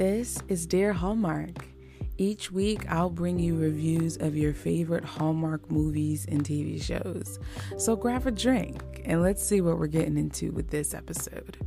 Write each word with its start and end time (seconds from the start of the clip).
This 0.00 0.42
is 0.48 0.64
Dear 0.64 0.94
Hallmark. 0.94 1.66
Each 2.16 2.50
week, 2.50 2.90
I'll 2.90 3.10
bring 3.10 3.38
you 3.38 3.54
reviews 3.54 4.16
of 4.16 4.34
your 4.34 4.54
favorite 4.54 5.04
Hallmark 5.04 5.70
movies 5.70 6.24
and 6.26 6.42
TV 6.42 6.82
shows. 6.82 7.38
So 7.76 7.96
grab 7.96 8.26
a 8.26 8.30
drink 8.30 9.02
and 9.04 9.20
let's 9.20 9.44
see 9.44 9.60
what 9.60 9.78
we're 9.78 9.88
getting 9.88 10.16
into 10.16 10.52
with 10.52 10.70
this 10.70 10.94
episode. 10.94 11.58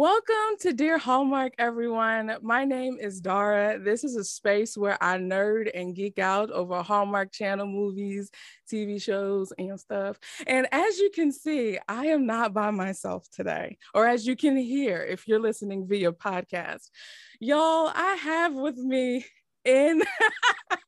Welcome 0.00 0.56
to 0.60 0.72
Dear 0.72 0.96
Hallmark, 0.96 1.52
everyone. 1.58 2.34
My 2.40 2.64
name 2.64 2.96
is 2.98 3.20
Dara. 3.20 3.78
This 3.78 4.02
is 4.02 4.16
a 4.16 4.24
space 4.24 4.74
where 4.74 4.96
I 4.98 5.18
nerd 5.18 5.70
and 5.74 5.94
geek 5.94 6.18
out 6.18 6.50
over 6.50 6.82
Hallmark 6.82 7.32
Channel 7.32 7.66
movies, 7.66 8.30
TV 8.66 8.98
shows, 9.02 9.52
and 9.58 9.78
stuff. 9.78 10.18
And 10.46 10.66
as 10.72 10.96
you 10.96 11.10
can 11.14 11.30
see, 11.30 11.78
I 11.86 12.06
am 12.06 12.24
not 12.24 12.54
by 12.54 12.70
myself 12.70 13.28
today, 13.30 13.76
or 13.92 14.06
as 14.06 14.26
you 14.26 14.36
can 14.36 14.56
hear 14.56 15.02
if 15.02 15.28
you're 15.28 15.38
listening 15.38 15.86
via 15.86 16.12
podcast. 16.12 16.88
Y'all, 17.38 17.92
I 17.94 18.16
have 18.22 18.54
with 18.54 18.78
me 18.78 19.26
in 19.66 20.00
I 20.70 20.78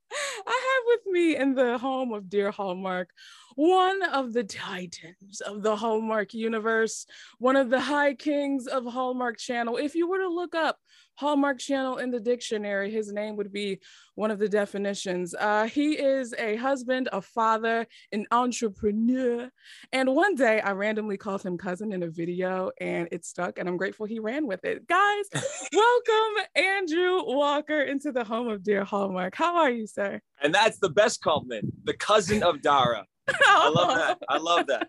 have 0.47 0.85
with 0.87 1.13
me 1.13 1.37
in 1.37 1.55
the 1.55 1.77
home 1.77 2.15
of 2.15 2.31
Dear 2.31 2.51
Hallmark 2.51 3.11
one 3.55 4.03
of 4.03 4.33
the 4.33 4.45
titans 4.45 5.41
of 5.41 5.63
the 5.63 5.77
Hallmark 5.77 6.35
universe, 6.35 7.07
one 7.39 7.57
of 7.57 7.71
the 7.71 7.81
high 7.81 8.15
kings 8.15 8.67
of 8.67 8.85
Hallmark 8.85 9.39
Channel. 9.39 9.77
If 9.77 9.95
you 9.95 10.09
were 10.09 10.19
to 10.19 10.29
look 10.29 10.55
up 10.55 10.77
Hallmark 11.17 11.59
Channel 11.59 11.99
in 11.99 12.11
the 12.11 12.21
dictionary, 12.21 12.91
his 12.91 13.13
name 13.13 13.37
would 13.37 13.53
be 13.53 13.81
one 14.15 14.31
of 14.31 14.39
the 14.39 14.49
definitions. 14.49 15.35
Uh, 15.39 15.65
he 15.65 15.93
is 15.93 16.35
a 16.39 16.57
husband, 16.57 17.09
a 17.13 17.21
father, 17.21 17.87
an 18.13 18.27
entrepreneur. 18.31 19.51
And 19.93 20.15
one 20.15 20.35
day 20.35 20.61
I 20.61 20.73
randomly 20.73 21.17
called 21.17 21.43
him 21.43 21.59
cousin 21.59 21.93
in 21.93 22.03
a 22.03 22.09
video 22.09 22.71
and 22.81 23.09
it 23.13 23.25
stuck, 23.25 23.59
and 23.59 23.69
I'm 23.69 23.77
grateful 23.77 24.07
he 24.07 24.19
ran 24.19 24.47
with 24.47 24.65
it. 24.65 24.87
Guys, 24.87 25.25
welcome 25.73 26.47
Andrew 26.57 27.23
Walker 27.25 27.83
into 27.83 28.13
the 28.13 28.25
home 28.25 28.49
of 28.49 28.63
Dear 28.63 28.85
Hallmark. 28.85 29.35
How 29.35 29.59
are 29.59 29.71
you, 29.71 29.87
sir? 29.87 30.21
And 30.43 30.55
that's 30.55 30.79
the 30.79 30.91
best 30.91 31.21
compliment, 31.23 31.73
the 31.85 31.95
cousin 31.95 32.43
of 32.43 32.63
Dara. 32.63 33.07
I 33.29 33.69
love 33.69 33.89
that. 33.97 34.19
I 34.29 34.39
love 34.39 34.67
that. 34.67 34.89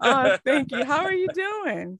oh, 0.00 0.38
thank 0.44 0.70
you. 0.72 0.84
How 0.84 1.04
are 1.04 1.12
you 1.12 1.28
doing? 1.34 1.98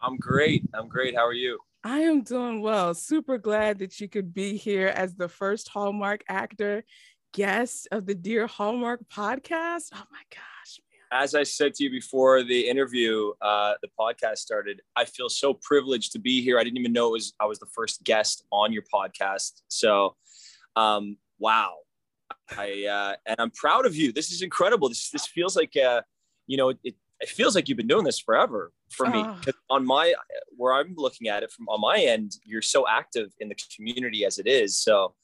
I'm 0.00 0.16
great. 0.16 0.62
I'm 0.74 0.88
great. 0.88 1.14
How 1.14 1.26
are 1.26 1.32
you? 1.32 1.58
I 1.84 2.00
am 2.00 2.22
doing 2.22 2.62
well. 2.62 2.94
Super 2.94 3.38
glad 3.38 3.78
that 3.78 4.00
you 4.00 4.08
could 4.08 4.34
be 4.34 4.56
here 4.56 4.88
as 4.88 5.14
the 5.14 5.28
first 5.28 5.68
Hallmark 5.68 6.22
actor 6.28 6.84
guest 7.32 7.88
of 7.92 8.06
the 8.06 8.14
Dear 8.14 8.46
Hallmark 8.46 9.00
podcast. 9.08 9.90
Oh 9.94 10.04
my 10.10 10.22
gosh. 10.30 10.80
Man. 11.12 11.22
As 11.22 11.34
I 11.34 11.44
said 11.44 11.74
to 11.74 11.84
you 11.84 11.90
before 11.90 12.42
the 12.42 12.68
interview, 12.68 13.32
uh, 13.40 13.74
the 13.82 13.88
podcast 13.98 14.38
started, 14.38 14.80
I 14.96 15.04
feel 15.04 15.28
so 15.28 15.54
privileged 15.54 16.12
to 16.12 16.18
be 16.18 16.42
here. 16.42 16.58
I 16.58 16.64
didn't 16.64 16.78
even 16.78 16.92
know 16.92 17.08
it 17.08 17.12
was 17.12 17.34
I 17.38 17.46
was 17.46 17.58
the 17.58 17.66
first 17.66 18.02
guest 18.02 18.44
on 18.50 18.72
your 18.72 18.82
podcast. 18.92 19.62
So 19.68 20.16
um, 20.74 21.18
wow. 21.38 21.74
I 22.56 22.86
uh, 22.86 23.14
and 23.26 23.36
I'm 23.38 23.50
proud 23.50 23.86
of 23.86 23.96
you. 23.96 24.12
This 24.12 24.30
is 24.30 24.42
incredible. 24.42 24.88
This 24.88 25.10
this 25.10 25.26
feels 25.26 25.56
like 25.56 25.76
uh, 25.76 26.02
you 26.46 26.56
know, 26.56 26.70
it, 26.70 26.94
it 27.20 27.28
feels 27.28 27.54
like 27.54 27.68
you've 27.68 27.78
been 27.78 27.86
doing 27.86 28.04
this 28.04 28.18
forever 28.18 28.72
for 28.90 29.06
me. 29.06 29.22
Oh. 29.24 29.40
On 29.70 29.86
my 29.86 30.14
where 30.56 30.74
I'm 30.74 30.94
looking 30.96 31.28
at 31.28 31.42
it 31.42 31.50
from 31.50 31.68
on 31.68 31.80
my 31.80 31.98
end, 31.98 32.32
you're 32.44 32.62
so 32.62 32.86
active 32.88 33.32
in 33.40 33.48
the 33.48 33.56
community 33.74 34.24
as 34.24 34.38
it 34.38 34.46
is. 34.46 34.78
So, 34.78 35.14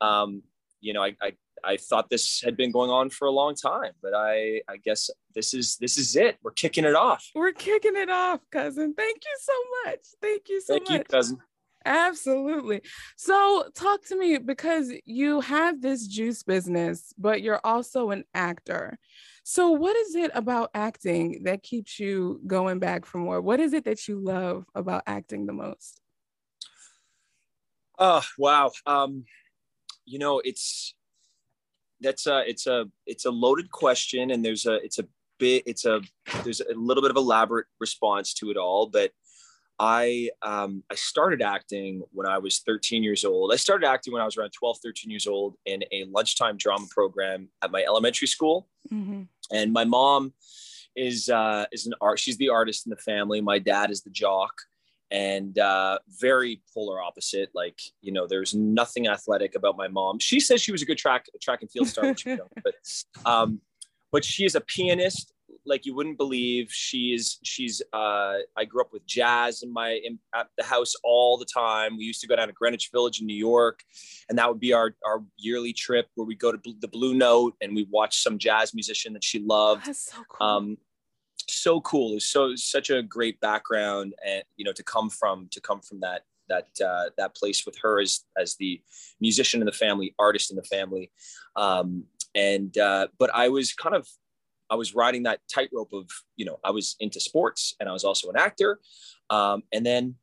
um, 0.00 0.42
you 0.80 0.92
know, 0.92 1.02
I, 1.02 1.16
I 1.20 1.32
I 1.64 1.76
thought 1.76 2.08
this 2.08 2.40
had 2.44 2.56
been 2.56 2.70
going 2.70 2.90
on 2.90 3.10
for 3.10 3.26
a 3.26 3.30
long 3.30 3.54
time, 3.54 3.92
but 4.02 4.12
I 4.14 4.62
I 4.68 4.76
guess 4.76 5.10
this 5.34 5.54
is 5.54 5.76
this 5.76 5.98
is 5.98 6.16
it. 6.16 6.36
We're 6.42 6.52
kicking 6.52 6.84
it 6.84 6.94
off. 6.94 7.26
We're 7.34 7.52
kicking 7.52 7.96
it 7.96 8.10
off, 8.10 8.40
cousin. 8.52 8.94
Thank 8.94 9.22
you 9.24 9.36
so 9.40 9.52
much. 9.84 10.00
Thank 10.20 10.48
you 10.48 10.60
so 10.60 10.74
Thank 10.74 10.90
much. 10.90 10.98
you, 10.98 11.04
cousin. 11.04 11.38
Absolutely. 11.84 12.82
So, 13.16 13.64
talk 13.74 14.04
to 14.06 14.18
me 14.18 14.38
because 14.38 14.92
you 15.04 15.40
have 15.40 15.80
this 15.80 16.06
juice 16.06 16.42
business, 16.42 17.12
but 17.16 17.40
you're 17.40 17.60
also 17.64 18.10
an 18.10 18.24
actor. 18.34 18.98
So, 19.44 19.70
what 19.70 19.96
is 19.96 20.14
it 20.14 20.30
about 20.34 20.70
acting 20.74 21.44
that 21.44 21.62
keeps 21.62 21.98
you 21.98 22.40
going 22.46 22.80
back 22.80 23.06
for 23.06 23.18
more? 23.18 23.40
What 23.40 23.60
is 23.60 23.72
it 23.72 23.84
that 23.84 24.08
you 24.08 24.18
love 24.20 24.66
about 24.74 25.04
acting 25.06 25.46
the 25.46 25.52
most? 25.52 26.00
Oh, 27.98 28.22
wow. 28.36 28.72
Um, 28.86 29.24
you 30.04 30.18
know, 30.18 30.40
it's 30.44 30.94
that's 32.00 32.26
a 32.26 32.48
it's 32.48 32.66
a 32.66 32.86
it's 33.06 33.24
a 33.24 33.30
loaded 33.30 33.70
question 33.70 34.30
and 34.30 34.44
there's 34.44 34.66
a 34.66 34.74
it's 34.84 34.98
a 34.98 35.06
bit 35.38 35.64
it's 35.66 35.84
a 35.84 36.00
there's 36.44 36.60
a 36.60 36.74
little 36.74 37.02
bit 37.02 37.10
of 37.10 37.16
elaborate 37.16 37.66
response 37.80 38.34
to 38.34 38.50
it 38.50 38.56
all, 38.56 38.86
but 38.86 39.12
I 39.78 40.30
um, 40.42 40.82
I 40.90 40.94
started 40.96 41.40
acting 41.40 42.02
when 42.12 42.26
I 42.26 42.38
was 42.38 42.60
13 42.60 43.02
years 43.02 43.24
old. 43.24 43.52
I 43.52 43.56
started 43.56 43.86
acting 43.86 44.12
when 44.12 44.22
I 44.22 44.24
was 44.24 44.36
around 44.36 44.50
12, 44.50 44.78
13 44.82 45.10
years 45.10 45.26
old 45.26 45.56
in 45.66 45.84
a 45.92 46.04
lunchtime 46.04 46.56
drama 46.56 46.86
program 46.90 47.48
at 47.62 47.70
my 47.70 47.84
elementary 47.84 48.26
school. 48.26 48.68
Mm-hmm. 48.92 49.22
And 49.52 49.72
my 49.72 49.84
mom 49.84 50.34
is 50.96 51.28
uh, 51.28 51.66
is 51.72 51.86
an 51.86 51.94
art. 52.00 52.18
She's 52.18 52.36
the 52.38 52.48
artist 52.48 52.86
in 52.86 52.90
the 52.90 52.96
family. 52.96 53.40
My 53.40 53.58
dad 53.58 53.90
is 53.90 54.02
the 54.02 54.10
jock, 54.10 54.52
and 55.12 55.56
uh, 55.58 55.98
very 56.08 56.60
polar 56.74 57.00
opposite. 57.00 57.50
Like 57.54 57.80
you 58.00 58.12
know, 58.12 58.26
there's 58.26 58.54
nothing 58.54 59.06
athletic 59.06 59.54
about 59.54 59.76
my 59.76 59.86
mom. 59.86 60.18
She 60.18 60.40
says 60.40 60.60
she 60.60 60.72
was 60.72 60.82
a 60.82 60.86
good 60.86 60.98
track 60.98 61.26
track 61.40 61.62
and 61.62 61.70
field 61.70 61.86
star, 61.86 62.14
but 62.64 62.74
um, 63.24 63.60
but 64.10 64.24
she 64.24 64.44
is 64.44 64.56
a 64.56 64.60
pianist 64.60 65.32
like 65.68 65.86
you 65.86 65.94
wouldn't 65.94 66.18
believe. 66.18 66.72
She's 66.72 67.38
she's 67.42 67.82
uh, 67.92 68.38
I 68.56 68.64
grew 68.66 68.80
up 68.80 68.92
with 68.92 69.06
jazz 69.06 69.62
in 69.62 69.72
my 69.72 70.00
in, 70.04 70.18
at 70.34 70.48
the 70.56 70.64
house 70.64 70.94
all 71.04 71.36
the 71.36 71.46
time. 71.46 71.96
We 71.96 72.04
used 72.04 72.20
to 72.22 72.26
go 72.26 72.36
down 72.36 72.48
to 72.48 72.52
Greenwich 72.52 72.90
Village 72.92 73.20
in 73.20 73.26
New 73.26 73.36
York, 73.36 73.80
and 74.28 74.38
that 74.38 74.48
would 74.48 74.60
be 74.60 74.72
our 74.72 74.94
our 75.06 75.22
yearly 75.36 75.72
trip 75.72 76.08
where 76.14 76.26
we 76.26 76.34
go 76.34 76.52
to 76.52 76.58
the 76.80 76.88
Blue 76.88 77.14
Note 77.14 77.54
and 77.60 77.74
we 77.74 77.86
watch 77.90 78.22
some 78.22 78.38
jazz 78.38 78.74
musician 78.74 79.12
that 79.12 79.24
she 79.24 79.38
loved. 79.40 79.86
That's 79.86 80.10
so 80.10 80.24
cool. 80.28 80.46
Um, 80.46 80.78
so 81.48 81.80
cool. 81.80 82.16
It's 82.16 82.26
so 82.26 82.54
such 82.56 82.90
a 82.90 83.02
great 83.02 83.40
background, 83.40 84.14
and 84.26 84.42
you 84.56 84.64
know 84.64 84.72
to 84.72 84.82
come 84.82 85.10
from 85.10 85.48
to 85.52 85.60
come 85.60 85.80
from 85.80 86.00
that 86.00 86.22
that 86.48 86.68
uh, 86.84 87.10
that 87.16 87.34
place 87.36 87.64
with 87.66 87.76
her 87.82 88.00
as 88.00 88.24
as 88.36 88.56
the 88.56 88.80
musician 89.20 89.60
in 89.60 89.66
the 89.66 89.72
family, 89.72 90.14
artist 90.18 90.50
in 90.50 90.56
the 90.56 90.62
family. 90.62 91.10
Um, 91.56 92.04
and 92.34 92.76
uh, 92.78 93.08
but 93.18 93.34
I 93.34 93.48
was 93.48 93.72
kind 93.72 93.94
of 93.94 94.08
I 94.70 94.74
was 94.74 94.94
riding 94.94 95.22
that 95.24 95.40
tightrope 95.52 95.92
of, 95.92 96.08
you 96.36 96.44
know, 96.44 96.58
I 96.64 96.70
was 96.70 96.96
into 97.00 97.20
sports 97.20 97.74
and 97.80 97.88
I 97.88 97.92
was 97.92 98.04
also 98.04 98.28
an 98.28 98.36
actor. 98.36 98.78
Um, 99.30 99.62
and 99.72 99.84
then 99.84 100.16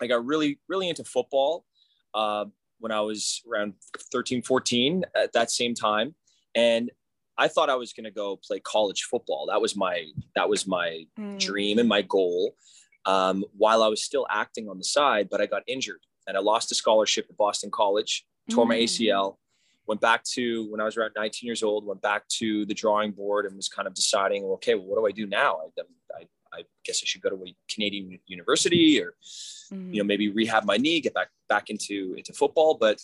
I 0.00 0.06
got 0.06 0.24
really, 0.24 0.58
really 0.68 0.88
into 0.88 1.04
football 1.04 1.64
uh, 2.14 2.46
when 2.78 2.92
I 2.92 3.00
was 3.00 3.42
around 3.50 3.74
13, 4.12 4.42
14 4.42 5.04
at 5.14 5.32
that 5.32 5.50
same 5.50 5.74
time. 5.74 6.14
And 6.54 6.90
I 7.38 7.48
thought 7.48 7.70
I 7.70 7.76
was 7.76 7.92
going 7.92 8.04
to 8.04 8.10
go 8.10 8.36
play 8.36 8.60
college 8.60 9.04
football. 9.04 9.46
That 9.46 9.60
was 9.60 9.76
my, 9.76 10.06
that 10.34 10.48
was 10.48 10.66
my 10.66 11.06
mm. 11.18 11.38
dream 11.38 11.78
and 11.78 11.88
my 11.88 12.02
goal 12.02 12.54
um, 13.06 13.44
while 13.56 13.82
I 13.82 13.88
was 13.88 14.02
still 14.02 14.26
acting 14.30 14.68
on 14.68 14.78
the 14.78 14.84
side, 14.84 15.28
but 15.30 15.40
I 15.40 15.46
got 15.46 15.62
injured 15.66 16.00
and 16.26 16.36
I 16.36 16.40
lost 16.40 16.70
a 16.72 16.74
scholarship 16.74 17.26
at 17.30 17.36
Boston 17.36 17.70
College, 17.70 18.26
tore 18.50 18.66
mm. 18.66 18.68
my 18.68 18.76
ACL 18.76 19.36
went 19.86 20.00
back 20.00 20.22
to 20.22 20.70
when 20.70 20.80
I 20.80 20.84
was 20.84 20.96
around 20.96 21.12
19 21.16 21.46
years 21.46 21.62
old, 21.62 21.84
went 21.84 22.02
back 22.02 22.26
to 22.38 22.64
the 22.66 22.74
drawing 22.74 23.12
board 23.12 23.46
and 23.46 23.56
was 23.56 23.68
kind 23.68 23.88
of 23.88 23.94
deciding, 23.94 24.44
okay, 24.44 24.74
well, 24.74 24.86
what 24.86 24.98
do 24.98 25.06
I 25.06 25.10
do 25.10 25.26
now? 25.26 25.58
I, 25.78 25.82
I, 26.16 26.26
I 26.52 26.62
guess 26.84 27.00
I 27.02 27.06
should 27.06 27.22
go 27.22 27.30
to 27.30 27.36
a 27.36 27.54
Canadian 27.68 28.18
university 28.26 29.00
or, 29.00 29.14
mm-hmm. 29.72 29.92
you 29.92 30.02
know, 30.02 30.06
maybe 30.06 30.28
rehab 30.28 30.64
my 30.64 30.76
knee, 30.76 31.00
get 31.00 31.14
back, 31.14 31.28
back 31.48 31.70
into, 31.70 32.14
into 32.16 32.32
football. 32.32 32.76
But 32.80 33.00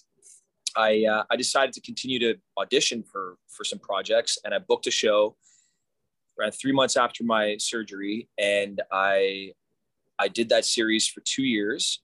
I, 0.77 1.05
uh, 1.05 1.25
I 1.31 1.37
decided 1.37 1.73
to 1.75 1.81
continue 1.81 2.19
to 2.21 2.37
audition 2.59 3.03
for, 3.03 3.37
for 3.49 3.65
some 3.65 3.79
projects 3.79 4.39
and 4.45 4.55
I 4.55 4.59
booked 4.59 4.87
a 4.87 4.91
show 4.91 5.37
around 6.39 6.53
three 6.53 6.73
months 6.73 6.97
after 6.97 7.25
my 7.25 7.57
surgery. 7.59 8.29
And 8.39 8.81
I, 8.93 9.53
I 10.19 10.29
did 10.29 10.51
that 10.51 10.65
series 10.65 11.09
for 11.09 11.21
two 11.21 11.45
years 11.45 12.03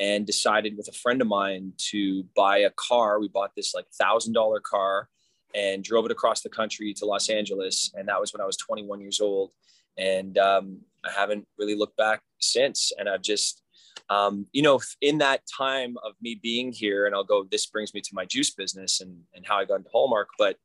and 0.00 0.26
decided 0.26 0.78
with 0.78 0.88
a 0.88 0.92
friend 0.92 1.20
of 1.20 1.28
mine 1.28 1.74
to 1.76 2.24
buy 2.34 2.58
a 2.58 2.70
car. 2.70 3.20
We 3.20 3.28
bought 3.28 3.54
this 3.54 3.74
like 3.74 3.86
thousand 3.92 4.32
dollar 4.32 4.58
car 4.58 5.08
and 5.54 5.84
drove 5.84 6.06
it 6.06 6.10
across 6.10 6.40
the 6.40 6.48
country 6.48 6.94
to 6.94 7.04
Los 7.04 7.28
Angeles. 7.28 7.92
And 7.94 8.08
that 8.08 8.18
was 8.18 8.32
when 8.32 8.40
I 8.40 8.46
was 8.46 8.56
21 8.56 9.00
years 9.00 9.20
old. 9.20 9.50
And 9.98 10.38
um, 10.38 10.80
I 11.04 11.10
haven't 11.12 11.46
really 11.58 11.74
looked 11.74 11.98
back 11.98 12.22
since. 12.40 12.92
And 12.98 13.08
I've 13.08 13.20
just, 13.20 13.62
um, 14.08 14.46
you 14.52 14.62
know, 14.62 14.80
in 15.02 15.18
that 15.18 15.42
time 15.54 15.96
of 16.02 16.12
me 16.22 16.40
being 16.42 16.72
here, 16.72 17.04
and 17.04 17.14
I'll 17.14 17.24
go, 17.24 17.44
this 17.50 17.66
brings 17.66 17.92
me 17.92 18.00
to 18.00 18.10
my 18.14 18.24
juice 18.24 18.54
business 18.54 19.02
and, 19.02 19.18
and 19.34 19.46
how 19.46 19.58
I 19.58 19.66
got 19.66 19.76
into 19.76 19.90
Hallmark. 19.90 20.28
But 20.38 20.56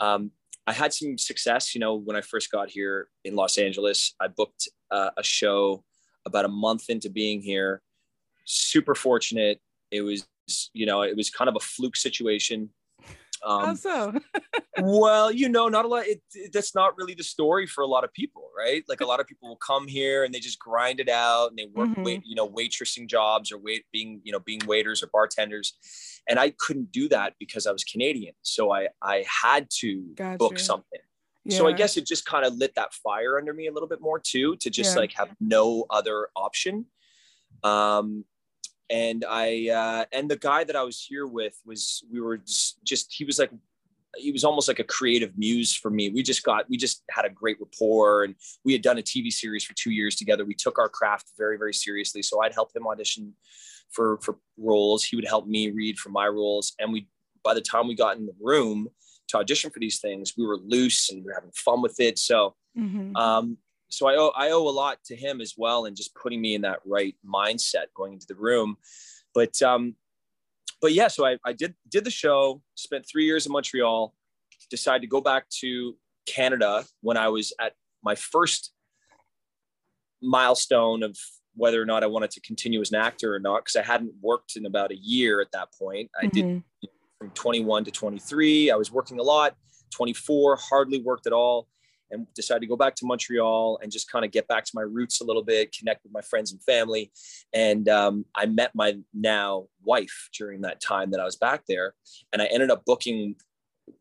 um, 0.00 0.30
I 0.66 0.72
had 0.72 0.94
some 0.94 1.18
success, 1.18 1.74
you 1.74 1.80
know, 1.80 1.96
when 1.96 2.16
I 2.16 2.22
first 2.22 2.50
got 2.50 2.70
here 2.70 3.08
in 3.24 3.34
Los 3.34 3.58
Angeles. 3.58 4.14
I 4.18 4.28
booked 4.28 4.68
uh, 4.90 5.10
a 5.16 5.22
show 5.22 5.84
about 6.24 6.44
a 6.46 6.48
month 6.48 6.88
into 6.88 7.10
being 7.10 7.42
here 7.42 7.82
super 8.44 8.94
fortunate. 8.94 9.60
It 9.90 10.02
was, 10.02 10.26
you 10.72 10.86
know, 10.86 11.02
it 11.02 11.16
was 11.16 11.30
kind 11.30 11.48
of 11.48 11.56
a 11.56 11.60
fluke 11.60 11.96
situation. 11.96 12.70
Um, 13.44 13.66
How 13.66 13.74
so? 13.74 14.20
well, 14.80 15.32
you 15.32 15.48
know, 15.48 15.68
not 15.68 15.84
a 15.84 15.88
lot. 15.88 16.06
It, 16.06 16.22
it, 16.34 16.52
that's 16.52 16.74
not 16.74 16.96
really 16.96 17.14
the 17.14 17.24
story 17.24 17.66
for 17.66 17.82
a 17.82 17.86
lot 17.86 18.04
of 18.04 18.12
people, 18.12 18.50
right? 18.56 18.84
Like 18.88 19.00
a 19.00 19.06
lot 19.06 19.20
of 19.20 19.26
people 19.26 19.48
will 19.48 19.56
come 19.56 19.88
here 19.88 20.24
and 20.24 20.32
they 20.32 20.38
just 20.38 20.58
grind 20.58 21.00
it 21.00 21.08
out 21.08 21.48
and 21.48 21.58
they 21.58 21.66
work, 21.66 21.88
mm-hmm. 21.90 22.04
wait, 22.04 22.22
you 22.24 22.34
know, 22.34 22.48
waitressing 22.48 23.08
jobs 23.08 23.50
or 23.50 23.58
wait, 23.58 23.84
being, 23.92 24.20
you 24.24 24.32
know, 24.32 24.38
being 24.38 24.60
waiters 24.66 25.02
or 25.02 25.08
bartenders. 25.12 25.76
And 26.28 26.38
I 26.38 26.50
couldn't 26.58 26.92
do 26.92 27.08
that 27.08 27.34
because 27.38 27.66
I 27.66 27.72
was 27.72 27.84
Canadian. 27.84 28.34
So 28.42 28.72
I, 28.72 28.88
I 29.02 29.24
had 29.42 29.68
to 29.80 30.02
gotcha. 30.14 30.38
book 30.38 30.58
something. 30.58 31.00
Yeah. 31.44 31.58
So 31.58 31.66
I 31.66 31.72
guess 31.72 31.96
it 31.96 32.06
just 32.06 32.24
kind 32.24 32.44
of 32.44 32.54
lit 32.54 32.76
that 32.76 32.94
fire 32.94 33.36
under 33.36 33.52
me 33.52 33.66
a 33.66 33.72
little 33.72 33.88
bit 33.88 34.00
more 34.00 34.20
too, 34.20 34.56
to 34.56 34.70
just 34.70 34.94
yeah. 34.94 35.00
like 35.00 35.12
have 35.14 35.30
no 35.40 35.86
other 35.90 36.28
option. 36.36 36.86
Um, 37.64 38.24
and 38.92 39.24
I 39.28 39.68
uh, 39.70 40.04
and 40.12 40.30
the 40.30 40.36
guy 40.36 40.64
that 40.64 40.76
I 40.76 40.82
was 40.82 41.02
here 41.02 41.26
with 41.26 41.58
was 41.64 42.04
we 42.12 42.20
were 42.20 42.36
just, 42.36 42.84
just 42.84 43.12
he 43.12 43.24
was 43.24 43.38
like 43.38 43.50
he 44.18 44.30
was 44.30 44.44
almost 44.44 44.68
like 44.68 44.78
a 44.78 44.84
creative 44.84 45.32
muse 45.38 45.74
for 45.74 45.90
me. 45.90 46.10
We 46.10 46.22
just 46.22 46.42
got 46.42 46.68
we 46.68 46.76
just 46.76 47.02
had 47.10 47.24
a 47.24 47.30
great 47.30 47.56
rapport 47.58 48.24
and 48.24 48.34
we 48.64 48.74
had 48.74 48.82
done 48.82 48.98
a 48.98 49.02
TV 49.02 49.32
series 49.32 49.64
for 49.64 49.74
two 49.74 49.90
years 49.90 50.14
together. 50.14 50.44
We 50.44 50.54
took 50.54 50.78
our 50.78 50.90
craft 50.90 51.30
very 51.38 51.56
very 51.56 51.72
seriously. 51.72 52.22
So 52.22 52.42
I'd 52.42 52.52
help 52.52 52.76
him 52.76 52.86
audition 52.86 53.34
for 53.90 54.18
for 54.20 54.36
roles. 54.58 55.04
He 55.04 55.16
would 55.16 55.26
help 55.26 55.46
me 55.46 55.70
read 55.70 55.98
for 55.98 56.10
my 56.10 56.28
roles, 56.28 56.74
and 56.78 56.92
we 56.92 57.08
by 57.42 57.54
the 57.54 57.62
time 57.62 57.88
we 57.88 57.94
got 57.94 58.18
in 58.18 58.26
the 58.26 58.36
room 58.40 58.88
to 59.28 59.38
audition 59.38 59.70
for 59.70 59.80
these 59.80 60.00
things, 60.00 60.34
we 60.36 60.44
were 60.44 60.58
loose 60.58 61.10
and 61.10 61.24
we 61.24 61.28
were 61.28 61.34
having 61.34 61.50
fun 61.52 61.80
with 61.80 61.98
it. 61.98 62.18
So 62.18 62.54
mm-hmm. 62.78 63.16
um, 63.16 63.56
so 63.92 64.08
I 64.08 64.16
owe 64.16 64.32
I 64.34 64.50
owe 64.50 64.66
a 64.68 64.70
lot 64.70 64.98
to 65.06 65.16
him 65.16 65.40
as 65.40 65.54
well, 65.56 65.84
and 65.84 65.96
just 65.96 66.14
putting 66.14 66.40
me 66.40 66.54
in 66.54 66.62
that 66.62 66.80
right 66.86 67.14
mindset 67.26 67.86
going 67.94 68.14
into 68.14 68.26
the 68.26 68.34
room. 68.34 68.76
But 69.34 69.60
um, 69.62 69.96
but 70.80 70.92
yeah, 70.92 71.08
so 71.08 71.26
I, 71.26 71.36
I 71.44 71.52
did 71.52 71.74
did 71.90 72.04
the 72.04 72.10
show, 72.10 72.62
spent 72.74 73.06
three 73.10 73.24
years 73.24 73.46
in 73.46 73.52
Montreal, 73.52 74.14
decided 74.70 75.02
to 75.02 75.08
go 75.08 75.20
back 75.20 75.48
to 75.60 75.96
Canada 76.26 76.84
when 77.02 77.16
I 77.16 77.28
was 77.28 77.52
at 77.60 77.74
my 78.02 78.14
first 78.14 78.72
milestone 80.22 81.02
of 81.02 81.16
whether 81.54 81.80
or 81.80 81.84
not 81.84 82.02
I 82.02 82.06
wanted 82.06 82.30
to 82.30 82.40
continue 82.40 82.80
as 82.80 82.92
an 82.92 82.98
actor 82.98 83.34
or 83.34 83.40
not, 83.40 83.64
because 83.64 83.76
I 83.76 83.82
hadn't 83.82 84.12
worked 84.22 84.56
in 84.56 84.64
about 84.64 84.90
a 84.90 84.96
year 84.96 85.42
at 85.42 85.52
that 85.52 85.68
point. 85.78 86.10
I 86.18 86.26
mm-hmm. 86.26 86.54
did 86.80 86.90
from 87.18 87.30
21 87.30 87.84
to 87.84 87.90
23. 87.90 88.70
I 88.70 88.74
was 88.74 88.90
working 88.90 89.20
a 89.20 89.22
lot. 89.22 89.54
24, 89.90 90.56
hardly 90.56 91.02
worked 91.02 91.26
at 91.26 91.34
all 91.34 91.68
and 92.12 92.26
decided 92.34 92.60
to 92.60 92.66
go 92.66 92.76
back 92.76 92.94
to 92.96 93.06
Montreal 93.06 93.78
and 93.82 93.90
just 93.90 94.10
kind 94.10 94.24
of 94.24 94.30
get 94.30 94.46
back 94.46 94.64
to 94.64 94.72
my 94.74 94.82
roots 94.82 95.20
a 95.20 95.24
little 95.24 95.42
bit, 95.42 95.74
connect 95.76 96.04
with 96.04 96.12
my 96.12 96.20
friends 96.20 96.52
and 96.52 96.62
family. 96.62 97.10
And 97.52 97.88
um, 97.88 98.26
I 98.34 98.46
met 98.46 98.74
my 98.74 98.98
now 99.12 99.66
wife 99.82 100.28
during 100.36 100.60
that 100.60 100.80
time 100.80 101.10
that 101.10 101.20
I 101.20 101.24
was 101.24 101.36
back 101.36 101.64
there. 101.66 101.94
And 102.32 102.40
I 102.40 102.46
ended 102.46 102.70
up 102.70 102.84
booking 102.84 103.36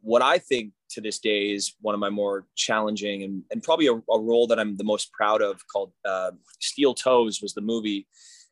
what 0.01 0.21
I 0.21 0.37
think 0.37 0.73
to 0.91 1.01
this 1.01 1.19
day 1.19 1.53
is 1.53 1.73
one 1.81 1.95
of 1.95 1.99
my 1.99 2.09
more 2.09 2.45
challenging 2.55 3.23
and, 3.23 3.43
and 3.49 3.63
probably 3.63 3.87
a, 3.87 3.93
a 3.93 4.19
role 4.19 4.45
that 4.47 4.59
I'm 4.59 4.77
the 4.77 4.83
most 4.83 5.11
proud 5.13 5.41
of 5.41 5.61
called 5.71 5.91
uh, 6.05 6.31
Steel 6.59 6.93
Toes 6.93 7.41
was 7.41 7.53
the 7.53 7.61
movie. 7.61 8.07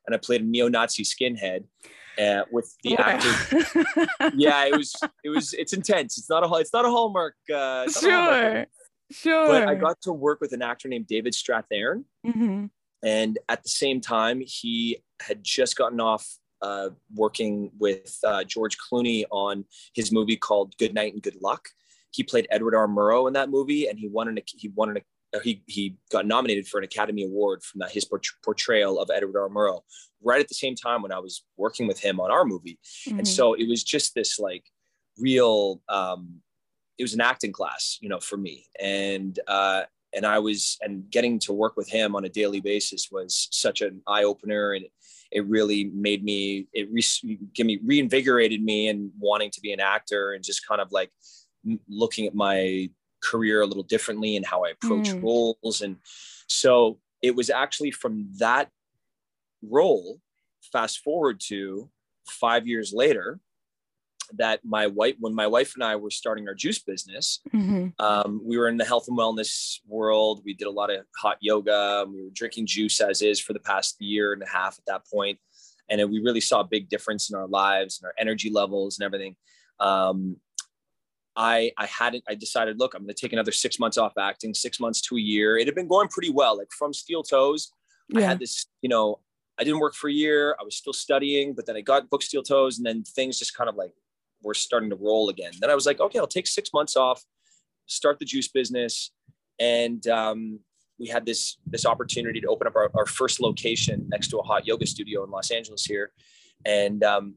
And 0.06 0.14
I 0.14 0.18
played 0.18 0.40
a 0.40 0.44
neo-Nazi 0.44 1.04
skinhead. 1.04 1.64
Uh, 2.18 2.42
with 2.50 2.76
the 2.82 2.96
actor. 2.96 3.30
yeah, 4.36 4.66
it 4.66 4.76
was 4.76 4.94
it 5.24 5.30
was 5.30 5.54
it's 5.54 5.72
intense. 5.72 6.18
It's 6.18 6.28
not 6.28 6.44
a 6.44 6.54
it's 6.56 6.72
not 6.72 6.84
a 6.84 6.90
Hallmark. 6.90 7.34
Uh, 7.48 7.88
sure. 7.88 8.10
Hallmark 8.10 8.68
Sure. 9.10 9.48
But 9.48 9.68
I 9.68 9.74
got 9.74 10.00
to 10.02 10.12
work 10.12 10.40
with 10.40 10.52
an 10.52 10.62
actor 10.62 10.88
named 10.88 11.06
David 11.06 11.32
Strathairn. 11.32 12.04
Mm-hmm. 12.26 12.66
And 13.02 13.38
at 13.48 13.62
the 13.62 13.68
same 13.68 14.00
time, 14.00 14.42
he 14.44 14.98
had 15.20 15.42
just 15.42 15.76
gotten 15.76 16.00
off 16.00 16.26
uh, 16.62 16.90
working 17.14 17.70
with 17.78 18.18
uh, 18.24 18.44
George 18.44 18.76
Clooney 18.78 19.24
on 19.30 19.64
his 19.94 20.12
movie 20.12 20.36
called 20.36 20.76
Good 20.78 20.94
Night 20.94 21.14
and 21.14 21.22
Good 21.22 21.40
Luck. 21.40 21.68
He 22.10 22.22
played 22.22 22.46
Edward 22.50 22.74
R. 22.74 22.88
Murrow 22.88 23.26
in 23.26 23.34
that 23.34 23.50
movie, 23.50 23.86
and 23.88 23.98
he 23.98 24.08
won 24.08 24.28
an 24.28 24.38
he 24.46 24.68
won 24.68 24.90
an 24.90 24.98
he 25.42 25.62
he 25.66 25.96
got 26.10 26.26
nominated 26.26 26.66
for 26.66 26.78
an 26.78 26.84
Academy 26.84 27.24
Award 27.24 27.62
from 27.62 27.78
that 27.78 27.92
his 27.92 28.06
portrayal 28.44 29.00
of 29.00 29.10
Edward 29.10 29.40
R. 29.40 29.48
Murrow 29.48 29.80
right 30.22 30.40
at 30.40 30.48
the 30.48 30.54
same 30.54 30.74
time 30.74 31.02
when 31.02 31.12
I 31.12 31.18
was 31.18 31.44
working 31.56 31.86
with 31.86 32.00
him 32.00 32.20
on 32.20 32.30
our 32.30 32.44
movie, 32.44 32.78
mm-hmm. 33.06 33.18
and 33.18 33.28
so 33.28 33.54
it 33.54 33.68
was 33.68 33.84
just 33.84 34.14
this 34.14 34.38
like 34.38 34.64
real 35.18 35.80
um, 35.88 36.40
it 37.00 37.04
was 37.04 37.14
an 37.14 37.22
acting 37.22 37.50
class, 37.50 37.96
you 38.02 38.10
know, 38.10 38.20
for 38.20 38.36
me. 38.36 38.66
And 38.78 39.38
uh, 39.48 39.84
and 40.14 40.26
I 40.26 40.38
was 40.38 40.76
and 40.82 41.10
getting 41.10 41.38
to 41.40 41.52
work 41.52 41.74
with 41.76 41.88
him 41.88 42.14
on 42.14 42.26
a 42.26 42.28
daily 42.28 42.60
basis 42.60 43.08
was 43.10 43.48
such 43.50 43.80
an 43.80 44.02
eye 44.06 44.24
opener, 44.24 44.72
and 44.72 44.84
it 45.32 45.46
really 45.46 45.84
made 45.94 46.22
me 46.22 46.66
it 46.74 46.88
re- 46.92 47.38
give 47.54 47.66
me 47.66 47.80
reinvigorated 47.82 48.62
me 48.62 48.88
and 48.88 49.10
wanting 49.18 49.50
to 49.52 49.62
be 49.62 49.72
an 49.72 49.80
actor 49.80 50.32
and 50.32 50.44
just 50.44 50.66
kind 50.68 50.80
of 50.80 50.92
like 50.92 51.10
looking 51.88 52.26
at 52.26 52.34
my 52.34 52.90
career 53.22 53.62
a 53.62 53.66
little 53.66 53.82
differently 53.82 54.36
and 54.36 54.44
how 54.44 54.64
I 54.64 54.70
approach 54.70 55.08
mm. 55.08 55.22
roles. 55.22 55.80
And 55.80 55.96
so 56.48 56.98
it 57.22 57.34
was 57.34 57.48
actually 57.48 57.92
from 57.92 58.28
that 58.38 58.68
role, 59.62 60.20
fast 60.70 60.98
forward 60.98 61.40
to 61.48 61.88
five 62.28 62.66
years 62.66 62.92
later, 62.92 63.40
that 64.36 64.60
my 64.64 64.86
wife, 64.86 65.16
when 65.20 65.34
my 65.34 65.46
wife 65.46 65.74
and 65.74 65.84
I 65.84 65.96
were 65.96 66.10
starting 66.10 66.48
our 66.48 66.54
juice 66.54 66.78
business, 66.78 67.40
mm-hmm. 67.54 67.88
um, 67.98 68.40
we 68.44 68.58
were 68.58 68.68
in 68.68 68.76
the 68.76 68.84
health 68.84 69.06
and 69.08 69.18
wellness 69.18 69.78
world. 69.86 70.42
We 70.44 70.54
did 70.54 70.66
a 70.66 70.70
lot 70.70 70.90
of 70.90 71.04
hot 71.16 71.38
yoga. 71.40 72.06
We 72.08 72.22
were 72.22 72.30
drinking 72.32 72.66
juice 72.66 73.00
as 73.00 73.22
is 73.22 73.40
for 73.40 73.52
the 73.52 73.60
past 73.60 73.96
year 74.00 74.32
and 74.32 74.42
a 74.42 74.48
half 74.48 74.78
at 74.78 74.86
that 74.86 75.02
point, 75.12 75.38
and 75.88 76.10
we 76.10 76.20
really 76.20 76.40
saw 76.40 76.60
a 76.60 76.64
big 76.64 76.88
difference 76.88 77.30
in 77.30 77.36
our 77.36 77.46
lives 77.48 78.00
and 78.00 78.06
our 78.06 78.14
energy 78.18 78.50
levels 78.50 78.98
and 78.98 79.06
everything. 79.06 79.36
Um, 79.78 80.36
I 81.36 81.72
I 81.78 81.86
hadn't. 81.86 82.24
I 82.28 82.34
decided, 82.34 82.78
look, 82.78 82.94
I'm 82.94 83.02
going 83.02 83.14
to 83.14 83.20
take 83.20 83.32
another 83.32 83.52
six 83.52 83.78
months 83.78 83.98
off 83.98 84.12
acting, 84.18 84.52
six 84.54 84.80
months 84.80 85.00
to 85.02 85.16
a 85.16 85.20
year. 85.20 85.56
It 85.56 85.66
had 85.66 85.74
been 85.74 85.88
going 85.88 86.08
pretty 86.08 86.30
well, 86.30 86.58
like 86.58 86.70
from 86.76 86.92
Steel 86.92 87.22
Toes. 87.22 87.72
Yeah. 88.08 88.20
I 88.20 88.22
had 88.22 88.40
this, 88.40 88.66
you 88.82 88.88
know, 88.88 89.20
I 89.58 89.64
didn't 89.64 89.80
work 89.80 89.94
for 89.94 90.08
a 90.08 90.12
year. 90.12 90.56
I 90.60 90.64
was 90.64 90.76
still 90.76 90.92
studying, 90.92 91.54
but 91.54 91.66
then 91.66 91.76
I 91.76 91.82
got 91.82 92.10
book 92.10 92.22
Steel 92.22 92.42
Toes, 92.42 92.78
and 92.78 92.86
then 92.86 93.04
things 93.04 93.38
just 93.38 93.54
kind 93.56 93.70
of 93.70 93.76
like 93.76 93.92
we're 94.42 94.54
starting 94.54 94.90
to 94.90 94.96
roll 94.96 95.28
again. 95.28 95.52
Then 95.60 95.70
I 95.70 95.74
was 95.74 95.86
like, 95.86 96.00
okay, 96.00 96.18
I'll 96.18 96.26
take 96.26 96.46
six 96.46 96.70
months 96.72 96.96
off, 96.96 97.22
start 97.86 98.18
the 98.18 98.24
juice 98.24 98.48
business, 98.48 99.12
and 99.58 100.06
um, 100.08 100.60
we 100.98 101.08
had 101.08 101.26
this 101.26 101.58
this 101.66 101.86
opportunity 101.86 102.40
to 102.40 102.48
open 102.48 102.66
up 102.66 102.76
our, 102.76 102.90
our, 102.94 103.06
first 103.06 103.40
location 103.40 104.06
next 104.08 104.28
to 104.28 104.38
a 104.38 104.42
hot 104.42 104.66
yoga 104.66 104.86
studio 104.86 105.24
in 105.24 105.30
Los 105.30 105.50
Angeles 105.50 105.84
here, 105.84 106.12
and 106.64 107.02
um, 107.04 107.34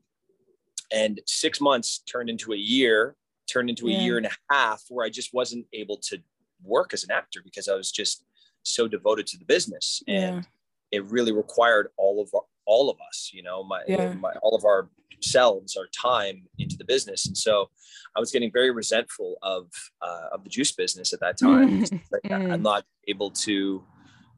and 0.91 1.21
six 1.25 1.59
months 1.59 1.99
turned 1.99 2.29
into 2.29 2.53
a 2.53 2.57
year, 2.57 3.15
turned 3.51 3.69
into 3.69 3.87
a 3.87 3.91
year 3.91 4.17
and 4.17 4.25
a 4.25 4.31
half 4.49 4.83
where 4.89 5.05
I 5.05 5.09
just 5.09 5.33
wasn't 5.33 5.65
able 5.73 5.97
to 6.09 6.19
work 6.63 6.93
as 6.93 7.03
an 7.03 7.11
actor 7.11 7.41
because 7.43 7.67
I 7.67 7.75
was 7.75 7.91
just 7.91 8.23
so 8.63 8.87
devoted 8.87 9.27
to 9.27 9.37
the 9.37 9.45
business 9.45 10.01
and. 10.07 10.47
It 10.91 11.03
really 11.05 11.31
required 11.31 11.87
all 11.97 12.21
of 12.21 12.29
our, 12.35 12.43
all 12.65 12.89
of 12.89 12.97
us, 13.07 13.31
you 13.33 13.43
know, 13.43 13.63
my, 13.63 13.81
yeah. 13.87 14.13
my 14.13 14.31
all 14.41 14.55
of 14.55 14.63
our 14.65 14.89
selves 15.23 15.77
our 15.77 15.87
time 15.87 16.43
into 16.59 16.75
the 16.77 16.85
business 16.85 17.25
and 17.25 17.37
so 17.37 17.69
i 18.15 18.19
was 18.19 18.31
getting 18.31 18.51
very 18.51 18.71
resentful 18.71 19.35
of 19.41 19.67
uh, 20.01 20.27
of 20.31 20.43
the 20.43 20.49
juice 20.49 20.71
business 20.71 21.13
at 21.13 21.19
that 21.19 21.37
time 21.37 21.81
like 22.11 22.31
i'm 22.31 22.47
mm. 22.47 22.61
not 22.61 22.83
able 23.07 23.31
to 23.31 23.83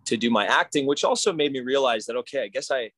to 0.05 0.17
do 0.17 0.29
my 0.29 0.45
acting 0.45 0.85
which 0.85 1.03
also 1.03 1.33
made 1.33 1.51
me 1.51 1.59
realize 1.59 2.05
that 2.05 2.15
okay 2.15 2.43
i 2.43 2.47
guess 2.47 2.71
i 2.71 2.89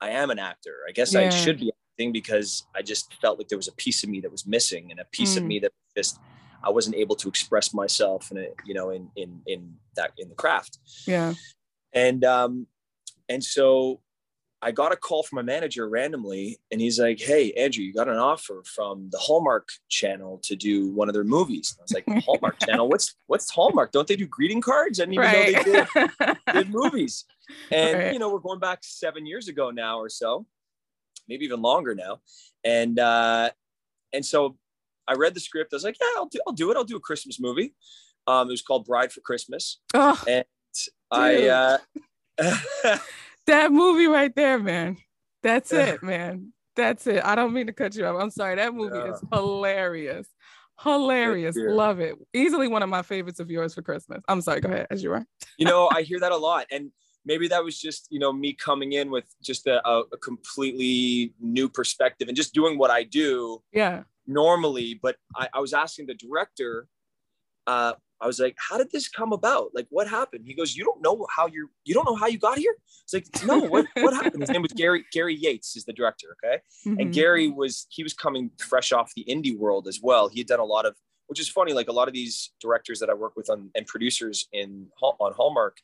i 0.00 0.10
am 0.10 0.30
an 0.30 0.38
actor 0.38 0.76
i 0.88 0.92
guess 0.92 1.14
yeah. 1.14 1.20
i 1.20 1.28
should 1.28 1.58
be 1.58 1.72
acting 1.94 2.12
because 2.12 2.64
i 2.74 2.82
just 2.82 3.14
felt 3.20 3.38
like 3.38 3.48
there 3.48 3.58
was 3.58 3.68
a 3.68 3.74
piece 3.74 4.02
of 4.04 4.10
me 4.10 4.20
that 4.20 4.30
was 4.30 4.46
missing 4.46 4.90
and 4.90 5.00
a 5.00 5.04
piece 5.06 5.34
mm. 5.34 5.38
of 5.38 5.44
me 5.44 5.58
that 5.58 5.72
just 5.96 6.18
i 6.62 6.70
wasn't 6.70 6.94
able 6.94 7.16
to 7.16 7.28
express 7.28 7.72
myself 7.72 8.30
in 8.30 8.38
a 8.38 8.46
you 8.64 8.74
know 8.74 8.90
in 8.90 9.10
in 9.16 9.40
in 9.46 9.74
that 9.96 10.12
in 10.18 10.28
the 10.28 10.34
craft 10.34 10.78
yeah 11.06 11.32
and 11.92 12.24
um 12.24 12.66
and 13.28 13.42
so 13.42 14.00
I 14.60 14.72
got 14.72 14.92
a 14.92 14.96
call 14.96 15.22
from 15.22 15.38
a 15.38 15.42
manager 15.42 15.88
randomly, 15.88 16.58
and 16.72 16.80
he's 16.80 16.98
like, 16.98 17.20
"Hey, 17.20 17.52
Andrew, 17.52 17.84
you 17.84 17.92
got 17.92 18.08
an 18.08 18.16
offer 18.16 18.62
from 18.64 19.08
the 19.10 19.18
Hallmark 19.18 19.68
Channel 19.88 20.38
to 20.44 20.56
do 20.56 20.90
one 20.90 21.08
of 21.08 21.14
their 21.14 21.24
movies." 21.24 21.76
And 21.76 21.80
I 21.80 21.82
was 21.84 21.92
like, 21.92 22.24
"Hallmark 22.24 22.58
Channel? 22.66 22.88
What's 22.88 23.14
what's 23.28 23.50
Hallmark? 23.50 23.92
Don't 23.92 24.08
they 24.08 24.16
do 24.16 24.26
greeting 24.26 24.60
cards? 24.60 24.98
I 24.98 25.04
didn't 25.04 25.14
even 25.14 25.26
right. 25.26 25.66
know 25.66 25.86
they 25.94 26.26
did, 26.26 26.38
did 26.52 26.70
movies." 26.70 27.24
And 27.70 27.98
right. 27.98 28.12
you 28.12 28.18
know, 28.18 28.32
we're 28.32 28.40
going 28.40 28.58
back 28.58 28.80
seven 28.82 29.26
years 29.26 29.46
ago 29.46 29.70
now 29.70 29.98
or 29.98 30.08
so, 30.08 30.44
maybe 31.28 31.44
even 31.44 31.62
longer 31.62 31.94
now, 31.94 32.20
and 32.64 32.98
uh, 32.98 33.50
and 34.12 34.26
so 34.26 34.56
I 35.06 35.14
read 35.14 35.34
the 35.34 35.40
script. 35.40 35.72
I 35.72 35.76
was 35.76 35.84
like, 35.84 35.96
"Yeah, 36.00 36.08
I'll 36.16 36.26
do, 36.26 36.40
I'll 36.48 36.52
do 36.52 36.70
it. 36.72 36.76
I'll 36.76 36.84
do 36.84 36.96
a 36.96 37.00
Christmas 37.00 37.38
movie." 37.38 37.74
Um, 38.26 38.48
it 38.48 38.50
was 38.50 38.62
called 38.62 38.86
Bride 38.86 39.12
for 39.12 39.20
Christmas, 39.20 39.78
oh, 39.94 40.20
and 40.26 40.44
dude. 40.74 40.92
I. 41.12 41.48
Uh, 41.48 41.78
that 43.48 43.72
movie 43.72 44.06
right 44.06 44.34
there, 44.34 44.58
man. 44.58 44.96
That's 45.42 45.72
it, 45.72 46.02
man. 46.02 46.52
That's 46.76 47.06
it. 47.06 47.24
I 47.24 47.34
don't 47.34 47.52
mean 47.52 47.66
to 47.66 47.72
cut 47.72 47.94
you 47.94 48.06
off. 48.06 48.20
I'm 48.20 48.30
sorry. 48.30 48.56
That 48.56 48.74
movie 48.74 48.96
yeah. 48.96 49.12
is 49.12 49.22
hilarious. 49.32 50.26
Hilarious. 50.80 51.56
Love 51.58 52.00
it. 52.00 52.14
Easily 52.32 52.68
one 52.68 52.82
of 52.82 52.88
my 52.88 53.02
favorites 53.02 53.40
of 53.40 53.50
yours 53.50 53.74
for 53.74 53.82
Christmas. 53.82 54.22
I'm 54.28 54.40
sorry. 54.40 54.60
Go 54.60 54.68
ahead. 54.68 54.86
As 54.90 55.02
you 55.02 55.12
are. 55.12 55.26
you 55.58 55.66
know, 55.66 55.90
I 55.92 56.02
hear 56.02 56.20
that 56.20 56.32
a 56.32 56.36
lot. 56.48 56.66
And 56.70 56.92
maybe 57.24 57.48
that 57.48 57.64
was 57.64 57.78
just, 57.78 58.06
you 58.10 58.20
know, 58.20 58.32
me 58.32 58.52
coming 58.52 58.92
in 58.92 59.10
with 59.10 59.24
just 59.42 59.66
a, 59.66 59.84
a 59.84 60.16
completely 60.22 61.34
new 61.40 61.68
perspective 61.68 62.28
and 62.28 62.36
just 62.36 62.54
doing 62.54 62.78
what 62.78 62.90
I 62.90 63.02
do. 63.02 63.60
Yeah 63.72 64.04
normally, 64.28 65.00
but 65.02 65.16
I, 65.34 65.48
I 65.54 65.60
was 65.60 65.72
asking 65.72 66.06
the 66.06 66.14
director, 66.14 66.86
uh, 67.66 67.94
I 68.20 68.26
was 68.26 68.40
like, 68.40 68.56
how 68.58 68.78
did 68.78 68.90
this 68.90 69.08
come 69.08 69.32
about? 69.32 69.70
Like, 69.74 69.86
what 69.90 70.08
happened? 70.08 70.44
He 70.46 70.54
goes, 70.54 70.76
you 70.76 70.84
don't 70.84 71.00
know 71.00 71.26
how 71.34 71.46
you're, 71.46 71.68
you 71.84 71.94
don't 71.94 72.04
know 72.04 72.16
how 72.16 72.26
you 72.26 72.38
got 72.38 72.58
here. 72.58 72.74
It's 73.04 73.14
like, 73.14 73.46
no, 73.46 73.60
what, 73.60 73.86
what 73.96 74.12
happened? 74.12 74.42
His 74.42 74.50
name 74.50 74.62
was 74.62 74.72
Gary, 74.72 75.04
Gary 75.12 75.36
Yates 75.36 75.76
is 75.76 75.84
the 75.84 75.92
director. 75.92 76.36
Okay. 76.44 76.58
Mm-hmm. 76.86 77.00
And 77.00 77.12
Gary 77.14 77.48
was, 77.48 77.86
he 77.90 78.02
was 78.02 78.14
coming 78.14 78.50
fresh 78.58 78.90
off 78.90 79.12
the 79.14 79.24
indie 79.28 79.56
world 79.56 79.86
as 79.86 80.00
well. 80.02 80.28
He 80.28 80.40
had 80.40 80.48
done 80.48 80.58
a 80.58 80.64
lot 80.64 80.84
of, 80.84 80.96
which 81.28 81.38
is 81.38 81.48
funny. 81.48 81.72
Like 81.72 81.88
a 81.88 81.92
lot 81.92 82.08
of 82.08 82.14
these 82.14 82.50
directors 82.60 82.98
that 83.00 83.08
I 83.08 83.14
work 83.14 83.34
with 83.36 83.50
on, 83.50 83.70
and 83.76 83.86
producers 83.86 84.48
in 84.52 84.88
on 85.00 85.32
Hallmark, 85.34 85.76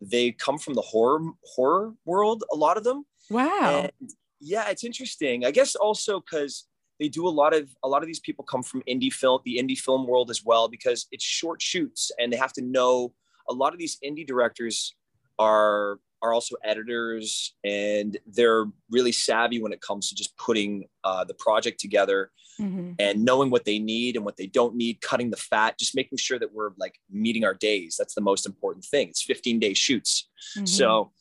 they 0.00 0.30
come 0.30 0.58
from 0.58 0.74
the 0.74 0.82
horror, 0.82 1.32
horror 1.44 1.94
world. 2.04 2.44
A 2.52 2.56
lot 2.56 2.76
of 2.76 2.84
them. 2.84 3.04
Wow. 3.30 3.88
And 4.00 4.10
yeah. 4.40 4.68
It's 4.68 4.84
interesting. 4.84 5.44
I 5.44 5.50
guess 5.50 5.74
also 5.74 6.20
cause 6.20 6.66
they 7.00 7.08
do 7.08 7.26
a 7.26 7.30
lot 7.30 7.54
of 7.54 7.68
a 7.82 7.88
lot 7.88 8.02
of 8.02 8.06
these 8.06 8.20
people 8.20 8.44
come 8.44 8.62
from 8.62 8.82
indie 8.88 9.12
film 9.12 9.40
the 9.44 9.58
indie 9.58 9.78
film 9.78 10.06
world 10.06 10.30
as 10.30 10.44
well 10.44 10.68
because 10.68 11.06
it's 11.10 11.24
short 11.24 11.60
shoots 11.60 12.10
and 12.18 12.32
they 12.32 12.36
have 12.36 12.52
to 12.52 12.62
know 12.62 13.12
a 13.48 13.52
lot 13.52 13.72
of 13.72 13.78
these 13.78 13.98
indie 14.04 14.26
directors 14.26 14.94
are 15.38 15.98
are 16.22 16.32
also 16.32 16.56
editors 16.64 17.54
and 17.64 18.16
they're 18.26 18.64
really 18.90 19.12
savvy 19.12 19.60
when 19.60 19.72
it 19.72 19.82
comes 19.82 20.08
to 20.08 20.14
just 20.14 20.36
putting 20.38 20.84
uh, 21.04 21.22
the 21.22 21.34
project 21.34 21.78
together 21.78 22.30
mm-hmm. 22.58 22.92
and 22.98 23.22
knowing 23.22 23.50
what 23.50 23.66
they 23.66 23.78
need 23.78 24.16
and 24.16 24.24
what 24.24 24.38
they 24.38 24.46
don't 24.46 24.74
need 24.74 25.02
cutting 25.02 25.30
the 25.30 25.36
fat 25.36 25.78
just 25.78 25.94
making 25.94 26.16
sure 26.16 26.38
that 26.38 26.54
we're 26.54 26.70
like 26.78 26.94
meeting 27.10 27.44
our 27.44 27.52
days 27.52 27.96
that's 27.98 28.14
the 28.14 28.22
most 28.22 28.46
important 28.46 28.84
thing 28.84 29.08
it's 29.08 29.22
15 29.22 29.58
day 29.58 29.74
shoots 29.74 30.28
mm-hmm. 30.56 30.64
so 30.64 31.12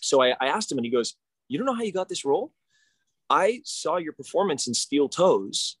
so 0.00 0.20
I, 0.20 0.34
I 0.40 0.48
asked 0.48 0.70
him 0.70 0.78
and 0.78 0.84
he 0.84 0.90
goes 0.90 1.14
you 1.48 1.56
don't 1.58 1.66
know 1.66 1.74
how 1.74 1.82
you 1.82 1.92
got 1.92 2.08
this 2.08 2.24
role 2.24 2.52
I 3.34 3.62
saw 3.64 3.96
your 3.96 4.12
performance 4.12 4.68
in 4.68 4.74
Steel 4.74 5.08
Toes 5.08 5.76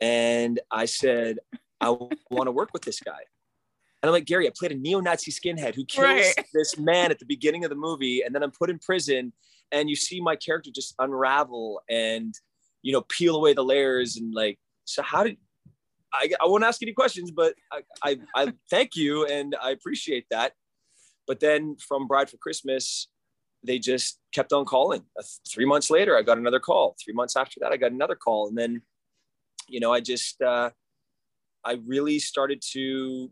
and 0.00 0.58
I 0.70 0.86
said, 0.86 1.38
I 1.78 1.90
want 1.90 2.46
to 2.46 2.50
work 2.50 2.70
with 2.72 2.80
this 2.82 2.98
guy. 2.98 3.20
And 4.02 4.08
I'm 4.08 4.12
like, 4.12 4.24
Gary, 4.24 4.46
I 4.46 4.52
played 4.56 4.72
a 4.72 4.74
neo-Nazi 4.74 5.30
skinhead 5.30 5.74
who 5.74 5.84
kills 5.84 6.06
right. 6.06 6.46
this 6.54 6.78
man 6.78 7.10
at 7.10 7.18
the 7.18 7.26
beginning 7.26 7.62
of 7.62 7.68
the 7.68 7.76
movie. 7.76 8.22
And 8.22 8.34
then 8.34 8.42
I'm 8.42 8.52
put 8.52 8.70
in 8.70 8.78
prison 8.78 9.34
and 9.70 9.90
you 9.90 9.96
see 9.96 10.18
my 10.18 10.34
character 10.34 10.70
just 10.74 10.94
unravel 10.98 11.82
and, 11.90 12.34
you 12.80 12.92
know, 12.92 13.02
peel 13.02 13.36
away 13.36 13.52
the 13.52 13.62
layers. 13.62 14.16
And 14.16 14.32
like, 14.34 14.58
so 14.86 15.02
how 15.02 15.24
did, 15.24 15.36
I, 16.10 16.30
I 16.40 16.46
won't 16.46 16.64
ask 16.64 16.82
any 16.82 16.94
questions, 16.94 17.30
but 17.30 17.54
I, 17.70 17.82
I, 18.02 18.18
I 18.34 18.52
thank 18.70 18.96
you. 18.96 19.26
And 19.26 19.54
I 19.62 19.72
appreciate 19.72 20.24
that. 20.30 20.54
But 21.26 21.40
then 21.40 21.76
from 21.76 22.06
Bride 22.06 22.30
for 22.30 22.38
Christmas, 22.38 23.08
they 23.64 23.78
just 23.78 24.18
kept 24.32 24.52
on 24.52 24.64
calling. 24.64 25.02
Uh, 25.18 25.22
three 25.48 25.64
months 25.64 25.90
later, 25.90 26.16
I 26.16 26.22
got 26.22 26.38
another 26.38 26.60
call. 26.60 26.96
Three 27.02 27.14
months 27.14 27.36
after 27.36 27.58
that, 27.60 27.72
I 27.72 27.76
got 27.76 27.92
another 27.92 28.14
call. 28.14 28.48
And 28.48 28.56
then, 28.56 28.82
you 29.68 29.80
know, 29.80 29.92
I 29.92 30.00
just, 30.00 30.40
uh, 30.42 30.70
I 31.64 31.80
really 31.86 32.18
started 32.18 32.62
to 32.72 33.30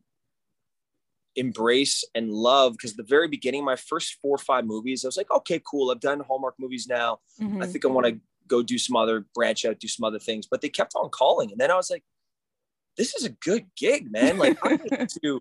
embrace 1.37 2.05
and 2.15 2.31
love 2.31 2.73
because 2.73 2.95
the 2.95 3.03
very 3.03 3.29
beginning, 3.29 3.65
my 3.65 3.77
first 3.77 4.17
four 4.23 4.35
or 4.35 4.39
five 4.39 4.65
movies, 4.65 5.05
I 5.05 5.09
was 5.09 5.17
like, 5.17 5.31
okay, 5.31 5.61
cool. 5.71 5.91
I've 5.91 6.01
done 6.01 6.21
Hallmark 6.21 6.55
movies 6.59 6.87
now. 6.89 7.19
Mm-hmm. 7.41 7.62
I 7.62 7.67
think 7.67 7.85
I 7.85 7.89
want 7.89 8.07
to 8.07 8.21
go 8.49 8.62
do 8.62 8.79
some 8.79 8.97
other 8.97 9.27
branch 9.35 9.65
out, 9.65 9.79
do 9.79 9.89
some 9.89 10.05
other 10.05 10.19
things. 10.19 10.47
But 10.51 10.62
they 10.62 10.69
kept 10.69 10.95
on 10.97 11.11
calling. 11.11 11.53
And 11.53 11.61
then 11.61 11.71
I 11.71 11.77
was 11.77 11.91
like, 11.91 12.05
this 12.97 13.15
is 13.15 13.25
a 13.25 13.31
good 13.31 13.67
gig, 13.77 14.11
man. 14.11 14.39
Like 14.39 14.59
I 14.62 14.77
to, 15.23 15.41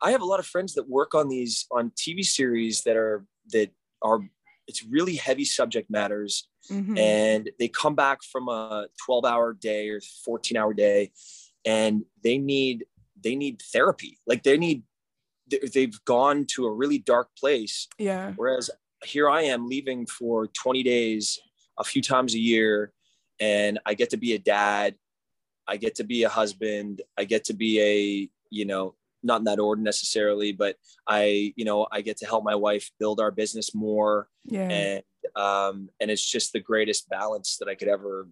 I 0.00 0.10
have 0.10 0.22
a 0.22 0.26
lot 0.26 0.40
of 0.40 0.46
friends 0.46 0.74
that 0.74 0.88
work 0.88 1.14
on 1.14 1.28
these 1.28 1.66
on 1.70 1.90
TV 1.90 2.24
series 2.24 2.82
that 2.82 2.96
are 2.96 3.24
that 3.52 3.70
are 4.02 4.20
it's 4.68 4.84
really 4.84 5.16
heavy 5.16 5.44
subject 5.44 5.90
matters 5.90 6.48
mm-hmm. 6.70 6.96
and 6.96 7.50
they 7.58 7.68
come 7.68 7.94
back 7.94 8.22
from 8.22 8.48
a 8.48 8.86
12 9.04 9.24
hour 9.24 9.52
day 9.54 9.88
or 9.88 10.00
14 10.24 10.56
hour 10.56 10.72
day 10.72 11.10
and 11.64 12.04
they 12.22 12.38
need 12.38 12.86
they 13.22 13.34
need 13.36 13.62
therapy. 13.72 14.18
Like 14.26 14.42
they 14.42 14.56
need 14.56 14.82
they've 15.74 16.04
gone 16.04 16.46
to 16.54 16.66
a 16.66 16.72
really 16.72 16.98
dark 16.98 17.28
place. 17.36 17.88
Yeah. 17.98 18.32
Whereas 18.36 18.70
here 19.04 19.28
i 19.28 19.42
am 19.42 19.68
leaving 19.68 20.06
for 20.06 20.46
20 20.46 20.82
days 20.82 21.40
a 21.78 21.84
few 21.84 22.02
times 22.02 22.34
a 22.34 22.38
year 22.38 22.92
and 23.40 23.78
i 23.86 23.94
get 23.94 24.10
to 24.10 24.16
be 24.16 24.34
a 24.34 24.38
dad 24.38 24.94
i 25.66 25.76
get 25.76 25.94
to 25.94 26.04
be 26.04 26.22
a 26.22 26.28
husband 26.28 27.02
i 27.18 27.24
get 27.24 27.44
to 27.44 27.54
be 27.54 27.80
a 27.80 28.28
you 28.50 28.64
know 28.64 28.94
not 29.22 29.40
in 29.40 29.44
that 29.44 29.58
order 29.58 29.80
necessarily, 29.80 30.52
but 30.52 30.76
I, 31.06 31.52
you 31.56 31.64
know, 31.64 31.86
I 31.90 32.00
get 32.00 32.18
to 32.18 32.26
help 32.26 32.44
my 32.44 32.54
wife 32.54 32.90
build 32.98 33.20
our 33.20 33.30
business 33.30 33.74
more. 33.74 34.28
Yeah. 34.44 34.68
And, 34.68 35.02
um, 35.36 35.88
and 36.00 36.10
it's 36.10 36.24
just 36.24 36.52
the 36.52 36.60
greatest 36.60 37.08
balance 37.08 37.56
that 37.58 37.68
I 37.68 37.74
could 37.74 37.88
ever 37.88 38.28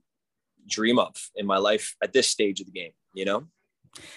dream 0.69 0.99
of 0.99 1.15
in 1.37 1.47
my 1.47 1.59
life 1.59 1.97
at 2.03 2.13
this 2.13 2.29
stage 2.29 2.61
of 2.61 2.67
the 2.67 2.73
game, 2.73 2.93
you 3.15 3.25
know? 3.25 3.45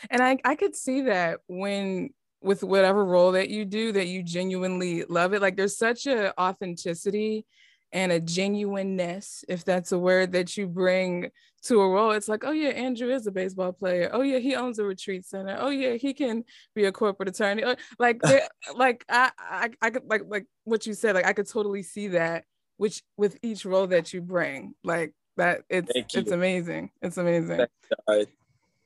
And 0.10 0.22
I, 0.22 0.38
I 0.44 0.56
could 0.56 0.76
see 0.76 1.02
that 1.02 1.40
when 1.48 2.12
with 2.42 2.64
whatever 2.64 3.06
role 3.06 3.32
that 3.32 3.50
you 3.50 3.64
do 3.64 3.94
that 3.94 4.08
you 4.08 4.22
genuinely 4.22 5.06
love 5.06 5.34
it 5.34 5.42
like 5.42 5.56
there's 5.56 5.78
such 5.78 6.06
a 6.08 6.38
authenticity 6.40 7.46
and 7.94 8.12
a 8.12 8.20
genuineness, 8.20 9.46
if 9.48 9.64
that's 9.64 9.92
a 9.92 10.00
word 10.00 10.32
that 10.32 10.58
you 10.58 10.68
bring 10.68 11.30
to 11.66 11.80
a 11.80 11.90
role. 11.90 12.12
It's 12.12 12.28
like, 12.28 12.44
oh 12.44 12.52
yeah, 12.52 12.70
Andrew 12.70 13.10
is 13.10 13.28
a 13.28 13.32
baseball 13.32 13.72
player. 13.72 14.10
Oh 14.12 14.22
yeah, 14.22 14.40
he 14.40 14.56
owns 14.56 14.80
a 14.80 14.84
retreat 14.84 15.26
center. 15.26 15.56
Oh 15.60 15.70
yeah, 15.70 15.94
he 15.94 16.14
can 16.14 16.44
be 16.76 16.86
a 16.86 16.92
corporate 16.92 17.30
attorney. 17.30 17.64
Oh, 17.64 17.76
like, 18.00 18.22
like 18.76 19.06
I, 19.08 19.32
I, 19.38 19.70
I 19.82 19.90
could 19.92 20.10
like 20.10 20.24
like 20.28 20.48
what 20.64 20.88
you 20.88 20.96
said. 20.96 21.14
Like 21.14 21.28
I 21.28 21.34
could 21.34 21.48
totally 21.48 21.84
see 21.84 22.10
that, 22.10 22.46
which 22.78 23.04
with 23.16 23.38
each 23.44 23.64
role 23.64 23.88
that 23.88 24.12
you 24.12 24.22
bring, 24.22 24.74
like 24.84 25.14
that. 25.38 25.62
It's 25.70 25.92
it's 25.96 26.32
amazing. 26.32 26.90
It's 27.02 27.18
amazing. 27.18 27.68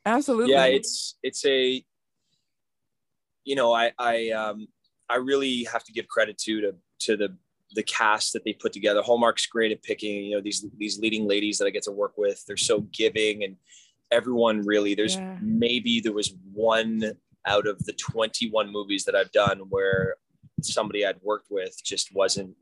Absolutely. 0.06 0.52
Yeah, 0.52 0.66
it's 0.66 1.16
it's 1.24 1.46
a. 1.46 1.84
You 3.46 3.56
know, 3.56 3.74
I 3.74 3.94
I 3.98 4.32
um 4.32 4.68
I 5.10 5.16
really 5.16 5.64
have 5.64 5.86
to 5.86 5.94
give 5.94 6.10
credit 6.10 6.38
to 6.40 6.62
to 6.62 6.76
to 7.00 7.16
the 7.16 7.38
the 7.74 7.84
cast 7.84 8.34
that 8.34 8.44
they 8.46 8.54
put 8.54 8.74
together. 8.74 9.02
Hallmark's 9.02 9.46
great 9.46 9.72
at 9.72 9.84
picking, 9.84 10.26
you 10.26 10.36
know, 10.36 10.42
these 10.42 10.66
these 10.78 11.00
leading 11.00 11.28
ladies 11.28 11.58
that 11.58 11.66
I 11.66 11.70
get 11.70 11.84
to 11.84 11.92
work 11.92 12.14
with. 12.18 12.44
They're 12.46 12.58
so 12.58 12.82
giving 12.94 13.44
and 13.44 13.58
everyone 14.10 14.66
really 14.66 14.96
there's 14.96 15.18
yeah. 15.18 15.38
maybe 15.42 16.00
there 16.00 16.14
was 16.14 16.34
one 16.54 17.12
out 17.46 17.68
of 17.68 17.78
the 17.86 17.94
21 17.94 18.72
movies 18.72 19.04
that 19.06 19.16
I've 19.16 19.32
done 19.32 19.60
where 19.70 20.16
somebody 20.62 21.06
I'd 21.06 21.22
worked 21.22 21.48
with 21.50 21.76
just 21.84 22.14
wasn't 22.14 22.56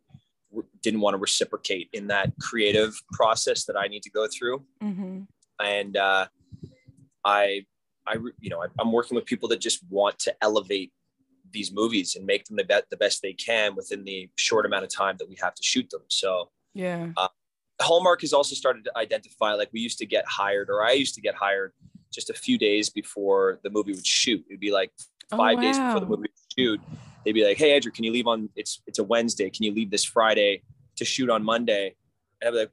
didn't 0.82 1.02
want 1.02 1.16
to 1.16 1.18
reciprocate 1.18 1.90
in 1.94 2.08
that 2.08 2.32
creative 2.40 2.94
process 3.12 3.66
that 3.66 3.76
I 3.76 3.88
need 3.88 4.04
to 4.04 4.10
go 4.10 4.28
through. 4.28 4.64
Mm-hmm. 4.82 5.22
And 5.60 5.98
uh, 5.98 6.28
I, 7.26 7.66
I, 8.08 8.16
you 8.40 8.50
know, 8.50 8.62
I, 8.62 8.68
I'm 8.80 8.92
working 8.92 9.16
with 9.16 9.26
people 9.26 9.50
that 9.50 9.60
just 9.60 9.84
want 9.90 10.20
to 10.20 10.36
elevate 10.42 10.94
these 11.56 11.72
movies 11.74 12.16
and 12.16 12.26
make 12.26 12.46
them 12.46 12.58
the, 12.58 12.64
be- 12.64 12.88
the 12.92 12.98
best 12.98 13.24
they 13.24 13.34
can 13.34 13.76
within 13.76 14.04
the 14.04 14.30
short 14.36 14.66
amount 14.68 14.84
of 14.84 14.94
time 14.94 15.16
that 15.18 15.28
we 15.28 15.36
have 15.42 15.56
to 15.56 15.64
shoot 15.64 15.90
them. 15.90 16.02
So 16.10 16.52
yeah, 16.76 17.08
uh, 17.18 17.30
Hallmark 17.82 18.22
has 18.22 18.34
also 18.34 18.56
started 18.56 18.86
to 18.86 18.98
identify 18.98 19.54
like 19.54 19.70
we 19.74 19.80
used 19.80 19.98
to 20.00 20.06
get 20.06 20.26
hired, 20.28 20.70
or 20.70 20.84
I 20.86 20.92
used 20.92 21.16
to 21.16 21.22
get 21.22 21.36
hired 21.36 21.74
just 22.14 22.30
a 22.30 22.34
few 22.34 22.58
days 22.58 22.90
before 22.90 23.60
the 23.64 23.70
movie 23.70 23.94
would 23.94 24.06
shoot. 24.06 24.46
It'd 24.50 24.60
be 24.60 24.72
like 24.72 24.92
oh, 25.32 25.38
five 25.38 25.58
oh, 25.58 25.62
wow. 25.62 25.62
days 25.62 25.78
before 25.80 26.00
the 26.00 26.06
movie 26.06 26.22
would 26.22 26.54
shoot. 26.58 26.82
They'd 27.24 27.34
be 27.34 27.46
like, 27.46 27.58
"Hey, 27.58 27.74
Andrew, 27.76 27.92
can 27.92 28.04
you 28.04 28.12
leave 28.12 28.28
on? 28.28 28.50
It's 28.56 28.82
it's 28.86 29.00
a 29.00 29.04
Wednesday. 29.04 29.50
Can 29.50 29.64
you 29.64 29.74
leave 29.74 29.90
this 29.90 30.04
Friday 30.04 30.64
to 30.98 31.06
shoot 31.06 31.30
on 31.30 31.44
Monday?" 31.44 31.96
And 32.42 32.50
I'd 32.50 32.52
be 32.52 32.58
like, 32.60 32.72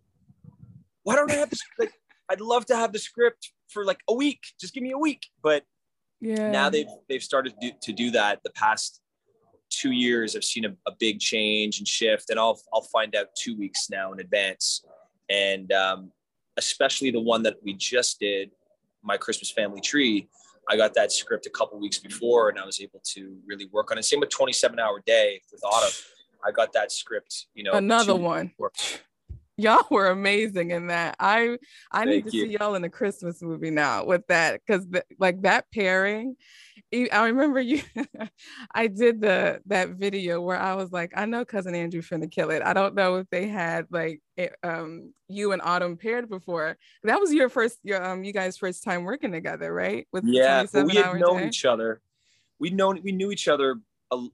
"Why 1.05 1.17
don't 1.17 1.31
I 1.31 1.35
have 1.35 1.51
this? 1.51 1.63
Like, 1.79 1.93
I'd 2.29 2.41
love 2.41 2.67
to 2.67 2.77
have 2.77 2.93
the 2.93 2.99
script 2.99 3.53
for 3.69 3.85
like 3.85 4.01
a 4.09 4.15
week. 4.15 4.41
Just 4.61 4.75
give 4.75 4.83
me 4.83 4.93
a 4.93 4.99
week." 4.99 5.27
But 5.43 5.65
yeah. 6.23 6.53
Now 6.53 6.71
they've 6.71 6.87
they've 7.09 7.23
started 7.23 7.55
to 7.61 7.71
do, 7.71 7.77
to 7.83 7.93
do 7.93 8.13
that. 8.13 8.41
The 8.45 8.51
past 8.51 9.01
two 9.71 9.91
years, 9.91 10.37
I've 10.37 10.45
seen 10.45 10.65
a, 10.65 10.71
a, 10.87 10.93
big 11.01 11.19
change 11.19 11.79
and 11.79 11.89
shift, 11.89 12.31
and 12.31 12.39
I'll 12.39 12.61
I'll 12.73 12.89
find 12.93 13.17
out 13.17 13.27
two 13.37 13.59
weeks 13.59 13.91
now 13.91 14.13
in 14.13 14.21
advance, 14.21 14.85
and 15.29 15.73
um, 15.73 16.13
especially 16.57 17.11
the 17.11 17.21
one 17.21 17.43
that 17.43 17.57
we 17.65 17.75
just 17.75 18.21
did, 18.21 18.53
my 19.03 19.17
Christmas 19.17 19.51
family 19.51 19.81
tree. 19.81 20.29
I 20.71 20.77
got 20.77 20.95
that 20.95 21.11
script 21.11 21.47
a 21.47 21.51
couple 21.51 21.81
weeks 21.81 21.99
before, 21.99 22.49
and 22.49 22.59
I 22.59 22.65
was 22.65 22.81
able 22.81 23.01
to 23.15 23.37
really 23.45 23.67
work 23.73 23.91
on 23.91 23.99
it. 23.99 24.05
Same 24.05 24.21
with 24.21 24.31
27 24.31 24.79
hour 24.79 25.03
day 25.05 25.41
with 25.51 25.61
Autumn. 25.65 25.91
I 26.47 26.53
got 26.53 26.73
that 26.75 26.93
script, 26.93 27.47
you 27.55 27.65
know, 27.65 27.73
another 27.73 28.15
one. 28.15 28.47
Before 28.47 28.71
y'all 29.57 29.87
were 29.91 30.09
amazing 30.09 30.71
in 30.71 30.89
that. 30.89 31.17
I 31.19 31.59
I 31.91 32.05
need 32.05 32.27
to 32.27 32.37
you. 32.37 32.45
see 32.45 32.53
y'all 32.53 32.75
in 32.75 32.85
a 32.85 32.91
Christmas 32.91 33.43
movie 33.43 33.71
now 33.71 34.05
with 34.05 34.27
that 34.29 34.61
because 34.67 34.87
like 35.19 35.43
that 35.43 35.67
pairing. 35.73 36.37
I 36.93 37.27
remember 37.27 37.61
you. 37.61 37.83
I 38.75 38.87
did 38.87 39.21
the 39.21 39.61
that 39.67 39.91
video 39.91 40.41
where 40.41 40.59
I 40.59 40.75
was 40.75 40.93
like, 40.93 41.13
I 41.17 41.27
know 41.27 41.45
cousin 41.45 41.75
Andrew 41.75 42.03
finna 42.03 42.31
kill 42.31 42.51
it. 42.51 42.63
I 42.63 42.73
don't 42.73 42.95
know 42.95 43.17
if 43.17 43.29
they 43.31 43.49
had 43.49 43.87
like 43.91 44.21
it, 44.37 44.55
um 44.63 45.13
you 45.29 45.53
and 45.53 45.63
Autumn 45.63 45.97
paired 45.97 46.29
before. 46.29 46.77
That 47.05 47.21
was 47.21 47.33
your 47.33 47.49
first 47.49 47.79
your 47.83 48.05
um 48.05 48.25
you 48.25 48.33
guys 48.33 48.57
first 48.57 48.85
time 48.85 49.05
working 49.05 49.33
together, 49.33 49.73
right? 49.73 50.07
With 50.13 50.25
yeah, 50.25 50.65
we 50.73 50.95
had 50.95 51.19
known 51.19 51.39
day? 51.39 51.49
each 51.49 51.65
other. 51.65 52.01
We 52.59 52.71
known 52.71 53.01
we 53.03 53.13
knew 53.13 53.31
each 53.31 53.49
other 53.49 53.81
a 54.11 54.27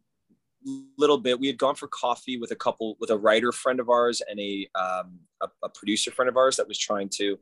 little 0.96 1.18
bit. 1.18 1.38
We 1.38 1.46
had 1.46 1.58
gone 1.58 1.74
for 1.74 1.88
coffee 1.88 2.38
with 2.38 2.50
a 2.50 2.56
couple, 2.56 2.96
with 3.00 3.10
a 3.10 3.16
writer 3.16 3.52
friend 3.52 3.80
of 3.80 3.88
ours 3.88 4.22
and 4.28 4.38
a 4.38 4.68
um, 4.74 5.18
a, 5.42 5.48
a, 5.62 5.68
producer 5.68 6.10
friend 6.10 6.28
of 6.28 6.36
ours 6.36 6.56
that 6.56 6.68
was 6.68 6.78
trying 6.78 7.08
to 7.16 7.38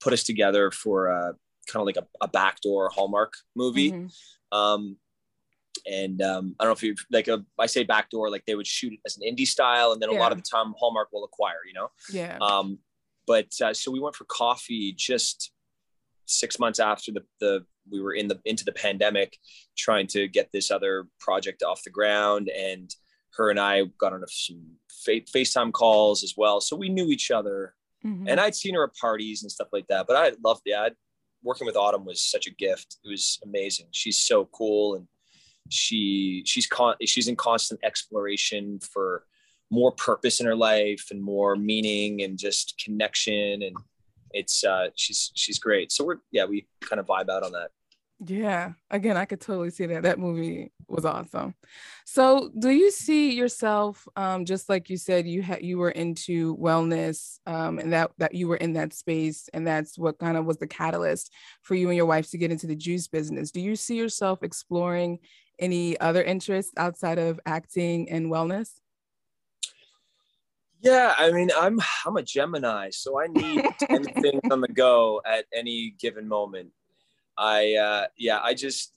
put 0.00 0.12
us 0.12 0.22
together 0.22 0.70
for 0.70 1.08
a, 1.08 1.34
kind 1.70 1.82
of 1.82 1.86
like 1.86 1.96
a, 1.96 2.06
a 2.20 2.28
backdoor 2.28 2.90
Hallmark 2.90 3.34
movie. 3.56 3.92
Mm-hmm. 3.92 4.58
Um, 4.58 4.96
and 5.86 6.22
um, 6.22 6.54
I 6.58 6.64
don't 6.64 6.70
know 6.70 6.76
if 6.76 6.82
you 6.82 6.94
like 7.10 7.28
a, 7.28 7.44
I 7.58 7.66
say 7.66 7.84
backdoor, 7.84 8.30
like 8.30 8.44
they 8.46 8.54
would 8.54 8.66
shoot 8.66 8.92
it 8.92 9.00
as 9.04 9.18
an 9.18 9.22
indie 9.28 9.46
style, 9.46 9.92
and 9.92 10.00
then 10.00 10.10
yeah. 10.10 10.18
a 10.18 10.20
lot 10.20 10.32
of 10.32 10.38
the 10.38 10.44
time 10.48 10.74
Hallmark 10.78 11.08
will 11.12 11.24
acquire, 11.24 11.58
you 11.66 11.74
know. 11.74 11.88
Yeah. 12.10 12.38
Um, 12.40 12.78
but 13.26 13.48
uh, 13.62 13.74
so 13.74 13.90
we 13.90 14.00
went 14.00 14.16
for 14.16 14.24
coffee 14.24 14.94
just 14.96 15.52
six 16.26 16.58
months 16.58 16.78
after 16.78 17.12
the 17.12 17.22
the 17.40 17.66
we 17.90 18.00
were 18.00 18.14
in 18.14 18.28
the 18.28 18.40
into 18.44 18.64
the 18.64 18.72
pandemic 18.72 19.38
trying 19.76 20.06
to 20.08 20.28
get 20.28 20.50
this 20.52 20.70
other 20.70 21.06
project 21.18 21.62
off 21.62 21.82
the 21.82 21.90
ground 21.90 22.48
and 22.48 22.94
her 23.36 23.50
and 23.50 23.58
I 23.58 23.84
got 23.98 24.12
on 24.12 24.24
some 24.28 24.62
FaceTime 25.06 25.72
calls 25.72 26.22
as 26.22 26.34
well. 26.36 26.60
So 26.60 26.76
we 26.76 26.88
knew 26.88 27.08
each 27.08 27.30
other 27.30 27.74
mm-hmm. 28.04 28.28
and 28.28 28.40
I'd 28.40 28.54
seen 28.54 28.74
her 28.74 28.84
at 28.84 28.94
parties 28.96 29.42
and 29.42 29.50
stuff 29.50 29.68
like 29.72 29.86
that, 29.88 30.06
but 30.06 30.16
I 30.16 30.32
loved 30.44 30.62
it. 30.66 30.96
working 31.42 31.66
with 31.66 31.76
Autumn 31.76 32.04
was 32.04 32.22
such 32.22 32.46
a 32.46 32.54
gift. 32.54 32.96
It 33.04 33.08
was 33.08 33.38
amazing. 33.44 33.86
She's 33.90 34.18
so 34.18 34.46
cool. 34.46 34.94
And 34.94 35.08
she, 35.68 36.42
she's 36.46 36.66
con 36.66 36.94
she's 37.04 37.28
in 37.28 37.36
constant 37.36 37.80
exploration 37.82 38.78
for 38.80 39.24
more 39.70 39.92
purpose 39.92 40.40
in 40.40 40.46
her 40.46 40.56
life 40.56 41.06
and 41.10 41.22
more 41.22 41.56
meaning 41.56 42.22
and 42.22 42.38
just 42.38 42.80
connection. 42.82 43.62
And 43.62 43.76
it's 44.34 44.64
uh, 44.64 44.88
she's 44.94 45.30
she's 45.34 45.58
great. 45.58 45.92
So 45.92 46.04
we're 46.04 46.18
yeah, 46.30 46.44
we 46.44 46.66
kind 46.80 47.00
of 47.00 47.06
vibe 47.06 47.30
out 47.30 47.42
on 47.42 47.52
that. 47.52 47.70
Yeah, 48.26 48.72
again, 48.90 49.16
I 49.16 49.24
could 49.24 49.40
totally 49.40 49.70
see 49.70 49.86
that. 49.86 50.04
That 50.04 50.18
movie 50.18 50.72
was 50.88 51.04
awesome. 51.04 51.54
So, 52.06 52.50
do 52.58 52.70
you 52.70 52.90
see 52.90 53.32
yourself, 53.32 54.06
um, 54.14 54.44
just 54.44 54.68
like 54.68 54.88
you 54.88 54.96
said, 54.96 55.26
you 55.26 55.42
had 55.42 55.62
you 55.62 55.78
were 55.78 55.90
into 55.90 56.56
wellness, 56.56 57.38
um, 57.46 57.78
and 57.78 57.92
that 57.92 58.12
that 58.18 58.34
you 58.34 58.46
were 58.48 58.56
in 58.56 58.74
that 58.74 58.92
space, 58.92 59.48
and 59.52 59.66
that's 59.66 59.98
what 59.98 60.18
kind 60.18 60.36
of 60.36 60.46
was 60.46 60.58
the 60.58 60.66
catalyst 60.66 61.32
for 61.62 61.74
you 61.74 61.88
and 61.88 61.96
your 61.96 62.06
wife 62.06 62.30
to 62.30 62.38
get 62.38 62.52
into 62.52 62.66
the 62.66 62.76
juice 62.76 63.08
business. 63.08 63.50
Do 63.50 63.60
you 63.60 63.76
see 63.76 63.96
yourself 63.96 64.42
exploring 64.42 65.18
any 65.58 65.98
other 66.00 66.22
interests 66.22 66.72
outside 66.76 67.18
of 67.18 67.40
acting 67.46 68.10
and 68.10 68.30
wellness? 68.30 68.70
Yeah, 70.84 71.14
I 71.16 71.32
mean, 71.32 71.50
I'm 71.58 71.80
I'm 72.04 72.18
a 72.18 72.22
Gemini, 72.22 72.90
so 72.90 73.18
I 73.18 73.26
need 73.28 73.64
10 73.80 74.04
things 74.22 74.42
on 74.50 74.60
the 74.60 74.68
go 74.68 75.22
at 75.24 75.46
any 75.52 75.94
given 75.98 76.28
moment. 76.28 76.72
I 77.38 77.74
uh 77.74 78.06
yeah, 78.18 78.40
I 78.42 78.52
just 78.52 78.92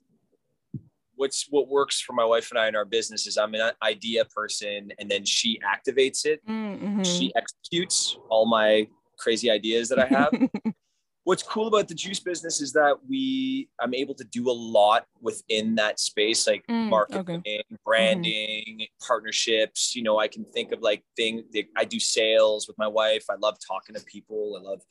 what's 1.16 1.48
what 1.50 1.70
works 1.70 2.02
for 2.02 2.12
my 2.12 2.26
wife 2.26 2.52
and 2.52 2.60
I 2.60 2.68
in 2.68 2.76
our 2.76 2.84
business 2.84 3.26
is 3.26 3.38
I'm 3.38 3.54
an 3.56 3.72
idea 3.82 4.26
person 4.26 4.92
and 5.00 5.10
then 5.10 5.24
she 5.24 5.60
activates 5.60 6.26
it. 6.26 6.46
Mm-hmm. 6.46 7.04
She 7.04 7.34
executes 7.36 8.18
all 8.30 8.46
my 8.46 8.88
crazy 9.18 9.50
ideas 9.50 9.88
that 9.88 10.00
I 10.00 10.08
have. 10.08 10.30
what's 11.28 11.44
cool 11.44 11.68
about 11.68 11.90
the 11.90 11.94
juice 11.94 12.22
business 12.22 12.62
is 12.62 12.72
that 12.72 12.96
we 13.10 13.68
I'm 13.82 13.94
able 13.94 14.16
to 14.16 14.24
do 14.24 14.50
a 14.50 14.54
lot 14.54 15.06
within 15.20 15.76
that 15.76 16.00
space, 16.00 16.48
like 16.48 16.66
mm, 16.70 16.88
marketing, 16.88 17.44
okay. 17.46 17.64
branding, 17.84 18.78
mm-hmm. 18.80 19.06
partnerships. 19.06 19.94
You 19.94 20.04
know, 20.04 20.18
I 20.20 20.30
can 20.30 20.46
think 20.46 20.72
of 20.72 20.82
like 20.82 21.04
things. 21.18 21.44
I 21.76 21.84
do 21.84 22.00
sales 22.00 22.66
with 22.66 22.78
my 22.78 22.88
wife. 22.88 23.26
I 23.30 23.36
love 23.36 23.58
talking 23.60 23.94
to 23.96 24.02
people. 24.06 24.58
I 24.58 24.64
love, 24.64 24.82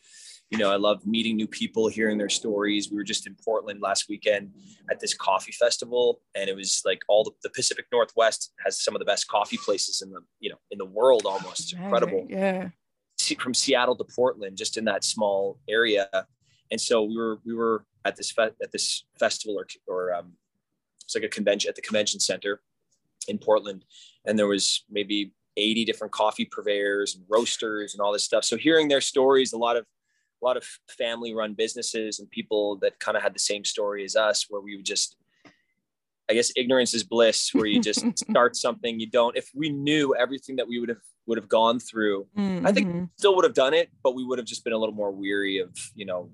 you 0.50 0.58
know, 0.58 0.70
I 0.70 0.76
love 0.76 1.06
meeting 1.06 1.36
new 1.36 1.48
people, 1.48 1.88
hearing 1.88 2.18
their 2.18 2.28
stories. 2.28 2.90
We 2.90 2.98
were 2.98 3.04
just 3.04 3.26
in 3.26 3.34
Portland 3.42 3.80
last 3.80 4.04
weekend 4.06 4.50
at 4.90 5.00
this 5.00 5.14
coffee 5.14 5.52
festival, 5.52 6.20
and 6.34 6.50
it 6.50 6.54
was 6.54 6.82
like 6.84 7.00
all 7.08 7.24
the, 7.24 7.30
the 7.44 7.50
Pacific 7.50 7.86
Northwest 7.90 8.52
has 8.62 8.84
some 8.84 8.94
of 8.94 8.98
the 8.98 9.06
best 9.06 9.26
coffee 9.26 9.58
places 9.64 10.02
in 10.02 10.10
the 10.10 10.20
you 10.40 10.50
know 10.50 10.58
in 10.70 10.76
the 10.76 10.84
world. 10.84 11.22
Almost 11.24 11.60
it's 11.60 11.72
incredible. 11.72 12.26
Yeah 12.28 12.68
from 13.34 13.54
Seattle 13.54 13.96
to 13.96 14.04
Portland, 14.04 14.56
just 14.56 14.76
in 14.76 14.84
that 14.84 15.04
small 15.04 15.58
area. 15.68 16.08
And 16.70 16.80
so 16.80 17.02
we 17.02 17.16
were 17.16 17.38
we 17.44 17.54
were 17.54 17.84
at 18.04 18.16
this 18.16 18.30
fe- 18.30 18.56
at 18.62 18.72
this 18.72 19.04
festival 19.18 19.58
or 19.58 19.66
or 19.86 20.14
um, 20.14 20.32
it's 21.04 21.14
like 21.14 21.24
a 21.24 21.28
convention 21.28 21.68
at 21.68 21.76
the 21.76 21.82
convention 21.82 22.20
center 22.20 22.60
in 23.28 23.38
Portland, 23.38 23.84
and 24.24 24.38
there 24.38 24.46
was 24.46 24.84
maybe 24.90 25.32
80 25.56 25.84
different 25.84 26.12
coffee 26.12 26.44
purveyors 26.44 27.14
and 27.14 27.24
roasters 27.28 27.94
and 27.94 28.00
all 28.00 28.12
this 28.12 28.24
stuff. 28.24 28.44
So 28.44 28.56
hearing 28.56 28.88
their 28.88 29.00
stories, 29.00 29.52
a 29.52 29.58
lot 29.58 29.76
of 29.76 29.86
a 30.42 30.44
lot 30.44 30.56
of 30.56 30.64
family 30.88 31.34
run 31.34 31.54
businesses 31.54 32.18
and 32.18 32.30
people 32.30 32.76
that 32.82 32.98
kind 33.00 33.16
of 33.16 33.22
had 33.22 33.34
the 33.34 33.40
same 33.40 33.64
story 33.64 34.04
as 34.04 34.16
us, 34.16 34.46
where 34.48 34.60
we 34.60 34.76
would 34.76 34.84
just 34.84 35.16
I 36.28 36.34
guess 36.34 36.52
ignorance 36.56 36.92
is 36.92 37.04
bliss, 37.04 37.50
where 37.52 37.66
you 37.66 37.80
just 37.80 38.04
start 38.30 38.56
something 38.56 38.98
you 38.98 39.08
don't. 39.08 39.36
If 39.36 39.50
we 39.54 39.70
knew 39.70 40.14
everything 40.18 40.56
that 40.56 40.68
we 40.68 40.78
would 40.80 40.88
have 40.88 41.02
would 41.26 41.38
have 41.38 41.48
gone 41.48 41.80
through, 41.80 42.26
mm-hmm. 42.36 42.66
I 42.66 42.72
think 42.72 42.88
mm-hmm. 42.88 43.04
still 43.16 43.34
would 43.36 43.44
have 43.44 43.54
done 43.54 43.74
it, 43.74 43.90
but 44.02 44.14
we 44.14 44.24
would 44.24 44.38
have 44.38 44.46
just 44.46 44.64
been 44.64 44.72
a 44.72 44.78
little 44.78 44.94
more 44.94 45.12
weary 45.12 45.58
of 45.58 45.70
you 45.94 46.04
know. 46.04 46.30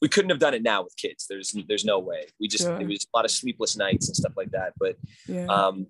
We 0.00 0.08
couldn't 0.08 0.30
have 0.30 0.38
done 0.38 0.54
it 0.54 0.62
now 0.62 0.82
with 0.82 0.96
kids. 0.96 1.26
There's 1.28 1.56
there's 1.68 1.84
no 1.84 1.98
way. 1.98 2.26
We 2.40 2.48
just 2.48 2.64
sure. 2.64 2.80
it 2.80 2.86
was 2.86 3.06
a 3.12 3.16
lot 3.16 3.24
of 3.24 3.30
sleepless 3.30 3.76
nights 3.76 4.08
and 4.08 4.16
stuff 4.16 4.32
like 4.36 4.50
that. 4.52 4.74
But 4.78 4.96
yeah. 5.26 5.46
um, 5.46 5.88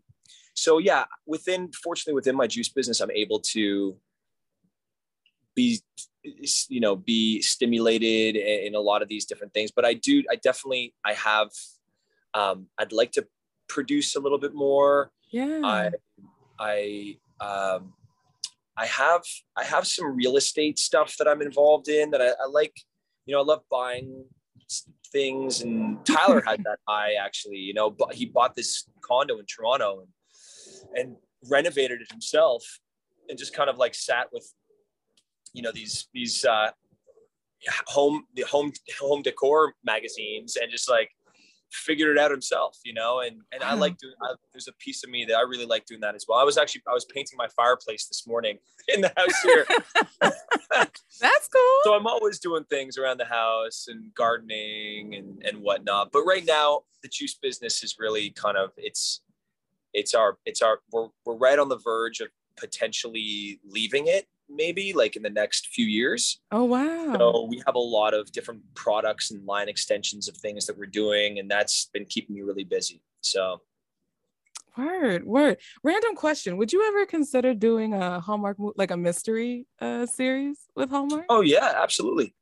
so 0.54 0.78
yeah, 0.78 1.04
within 1.26 1.70
fortunately 1.72 2.14
within 2.14 2.36
my 2.36 2.46
juice 2.46 2.68
business, 2.68 3.00
I'm 3.00 3.10
able 3.10 3.40
to 3.52 3.96
be 5.54 5.80
you 6.68 6.80
know 6.80 6.96
be 6.96 7.42
stimulated 7.42 8.36
in 8.36 8.74
a 8.74 8.80
lot 8.80 9.02
of 9.02 9.08
these 9.08 9.26
different 9.26 9.52
things. 9.52 9.70
But 9.70 9.84
I 9.84 9.94
do 9.94 10.24
I 10.30 10.36
definitely 10.36 10.94
I 11.04 11.12
have 11.14 11.50
um, 12.34 12.66
I'd 12.78 12.92
like 12.92 13.12
to 13.12 13.26
produce 13.68 14.16
a 14.16 14.20
little 14.20 14.38
bit 14.38 14.54
more. 14.54 15.10
Yeah. 15.30 15.60
I, 15.64 15.90
I, 16.58 17.16
um, 17.40 17.92
I 18.76 18.86
have, 18.86 19.22
I 19.56 19.64
have 19.64 19.86
some 19.86 20.16
real 20.16 20.36
estate 20.36 20.78
stuff 20.78 21.16
that 21.18 21.28
I'm 21.28 21.42
involved 21.42 21.88
in 21.88 22.10
that 22.10 22.22
I, 22.22 22.28
I 22.28 22.48
like, 22.50 22.74
you 23.28 23.34
know, 23.34 23.42
I 23.42 23.44
love 23.44 23.60
buying 23.70 24.24
things 25.12 25.60
and 25.60 26.04
Tyler 26.06 26.42
had 26.46 26.64
that 26.64 26.78
eye 26.88 27.12
actually, 27.20 27.58
you 27.58 27.74
know, 27.74 27.90
but 27.90 28.14
he 28.14 28.24
bought 28.24 28.56
this 28.56 28.88
condo 29.02 29.38
in 29.38 29.44
Toronto 29.44 30.00
and, 30.00 30.98
and 30.98 31.16
renovated 31.50 32.00
it 32.00 32.10
himself 32.10 32.64
and 33.28 33.38
just 33.38 33.54
kind 33.54 33.68
of 33.68 33.76
like 33.76 33.94
sat 33.94 34.28
with, 34.32 34.50
you 35.52 35.60
know, 35.60 35.70
these, 35.72 36.08
these, 36.14 36.42
uh, 36.46 36.70
home, 37.86 38.24
the 38.34 38.42
home, 38.42 38.72
home 38.98 39.20
decor 39.20 39.74
magazines 39.84 40.56
and 40.56 40.70
just 40.70 40.88
like 40.88 41.10
figured 41.70 42.16
it 42.16 42.18
out 42.18 42.30
himself, 42.30 42.78
you 42.84 42.94
know, 42.94 43.20
and, 43.20 43.40
and 43.52 43.62
I 43.62 43.74
like 43.74 43.98
doing, 43.98 44.14
I, 44.22 44.34
there's 44.52 44.68
a 44.68 44.72
piece 44.74 45.04
of 45.04 45.10
me 45.10 45.24
that 45.26 45.36
I 45.36 45.42
really 45.42 45.66
like 45.66 45.84
doing 45.86 46.00
that 46.00 46.14
as 46.14 46.24
well. 46.28 46.38
I 46.38 46.44
was 46.44 46.56
actually, 46.56 46.82
I 46.88 46.94
was 46.94 47.04
painting 47.04 47.36
my 47.36 47.48
fireplace 47.48 48.06
this 48.06 48.26
morning 48.26 48.58
in 48.88 49.02
the 49.02 49.12
house 49.16 49.42
here. 49.42 49.66
That's 50.70 51.48
cool. 51.48 51.80
So 51.84 51.94
I'm 51.94 52.06
always 52.06 52.38
doing 52.38 52.64
things 52.64 52.96
around 52.96 53.18
the 53.18 53.26
house 53.26 53.86
and 53.88 54.14
gardening 54.14 55.14
and, 55.14 55.42
and 55.44 55.58
whatnot. 55.58 56.10
But 56.12 56.22
right 56.22 56.44
now 56.46 56.82
the 57.02 57.08
juice 57.08 57.34
business 57.34 57.82
is 57.82 57.96
really 57.98 58.30
kind 58.30 58.56
of, 58.56 58.70
it's, 58.76 59.20
it's 59.92 60.14
our, 60.14 60.38
it's 60.46 60.62
our, 60.62 60.80
we're, 60.92 61.08
we're 61.24 61.36
right 61.36 61.58
on 61.58 61.68
the 61.68 61.78
verge 61.78 62.20
of 62.20 62.28
potentially 62.56 63.60
leaving 63.64 64.06
it 64.06 64.26
maybe 64.48 64.92
like 64.92 65.16
in 65.16 65.22
the 65.22 65.30
next 65.30 65.68
few 65.68 65.86
years. 65.86 66.40
Oh 66.50 66.64
wow. 66.64 67.14
So 67.16 67.46
we 67.48 67.62
have 67.66 67.74
a 67.74 67.80
lot 67.80 68.14
of 68.14 68.30
different 68.32 68.62
products 68.74 69.30
and 69.30 69.44
line 69.46 69.68
extensions 69.68 70.28
of 70.28 70.36
things 70.36 70.66
that 70.66 70.78
we're 70.78 70.86
doing 70.86 71.38
and 71.38 71.50
that's 71.50 71.90
been 71.92 72.04
keeping 72.04 72.36
me 72.36 72.42
really 72.42 72.64
busy. 72.64 73.02
So 73.20 73.60
Word, 74.76 75.24
word. 75.24 75.56
Random 75.82 76.14
question. 76.14 76.56
Would 76.56 76.72
you 76.72 76.86
ever 76.86 77.04
consider 77.04 77.52
doing 77.52 77.94
a 77.94 78.20
Hallmark 78.20 78.58
like 78.76 78.92
a 78.92 78.96
mystery 78.96 79.66
uh 79.80 80.06
series 80.06 80.58
with 80.76 80.90
Hallmark? 80.90 81.24
Oh 81.28 81.40
yeah, 81.40 81.72
absolutely. 81.76 82.34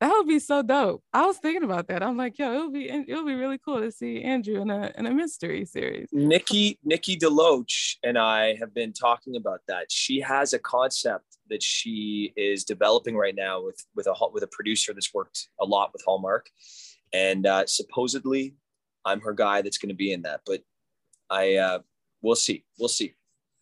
That 0.00 0.12
would 0.12 0.26
be 0.26 0.38
so 0.38 0.62
dope. 0.62 1.04
I 1.12 1.26
was 1.26 1.36
thinking 1.36 1.62
about 1.62 1.88
that. 1.88 2.02
I'm 2.02 2.16
like, 2.16 2.38
yo, 2.38 2.54
it'll 2.54 2.70
be 2.70 2.88
it'll 2.88 3.26
be 3.26 3.34
really 3.34 3.58
cool 3.58 3.80
to 3.80 3.92
see 3.92 4.22
Andrew 4.22 4.62
in 4.62 4.70
a 4.70 4.90
in 4.96 5.04
a 5.06 5.10
mystery 5.10 5.66
series. 5.66 6.08
Nikki 6.10 6.78
Nikki 6.82 7.18
DeLoach 7.18 7.96
and 8.02 8.16
I 8.16 8.54
have 8.54 8.72
been 8.72 8.94
talking 8.94 9.36
about 9.36 9.60
that. 9.68 9.92
She 9.92 10.18
has 10.20 10.54
a 10.54 10.58
concept 10.58 11.36
that 11.50 11.62
she 11.62 12.32
is 12.34 12.64
developing 12.64 13.14
right 13.14 13.34
now 13.34 13.62
with 13.62 13.84
with 13.94 14.06
a 14.06 14.14
with 14.32 14.42
a 14.42 14.48
producer 14.48 14.94
that's 14.94 15.12
worked 15.12 15.48
a 15.60 15.66
lot 15.66 15.90
with 15.92 16.02
Hallmark, 16.06 16.48
and 17.12 17.46
uh, 17.46 17.66
supposedly 17.66 18.54
I'm 19.04 19.20
her 19.20 19.34
guy 19.34 19.60
that's 19.60 19.78
going 19.78 19.90
to 19.90 19.94
be 19.94 20.12
in 20.12 20.22
that. 20.22 20.40
But 20.46 20.62
I 21.28 21.56
uh, 21.56 21.78
we'll 22.22 22.36
see, 22.36 22.64
we'll 22.78 22.88
see. 22.88 23.14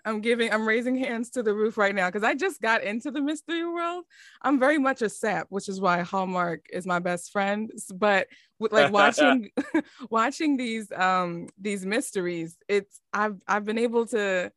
I'm 0.09 0.21
giving, 0.21 0.53
I'm 0.53 0.66
raising 0.66 0.97
hands 0.97 1.31
to 1.31 1.42
the 1.42 1.53
roof 1.55 1.77
right 1.77 1.94
now 1.94 2.09
because 2.09 2.25
I 2.25 2.35
just 2.35 2.61
got 2.61 2.83
into 2.83 3.11
the 3.11 3.21
mystery 3.21 3.64
world. 3.64 4.05
I'm 4.42 4.59
very 4.59 4.79
much 4.79 5.03
a 5.03 5.09
sap, 5.09 5.47
which 5.51 5.68
is 5.68 5.81
why 5.81 6.01
Hallmark 6.01 6.66
is 6.73 6.87
my 6.87 6.99
best 6.99 7.31
friend. 7.31 7.71
But 7.94 8.29
with 8.59 8.73
like 8.73 8.92
watching, 8.92 9.51
watching 10.11 10.57
these 10.57 10.90
um 10.92 11.49
these 11.61 11.85
mysteries, 11.85 12.57
it's 12.68 13.01
I've 13.12 13.40
I've 13.47 13.64
been 13.64 13.79
able 13.79 14.07
to 14.07 14.51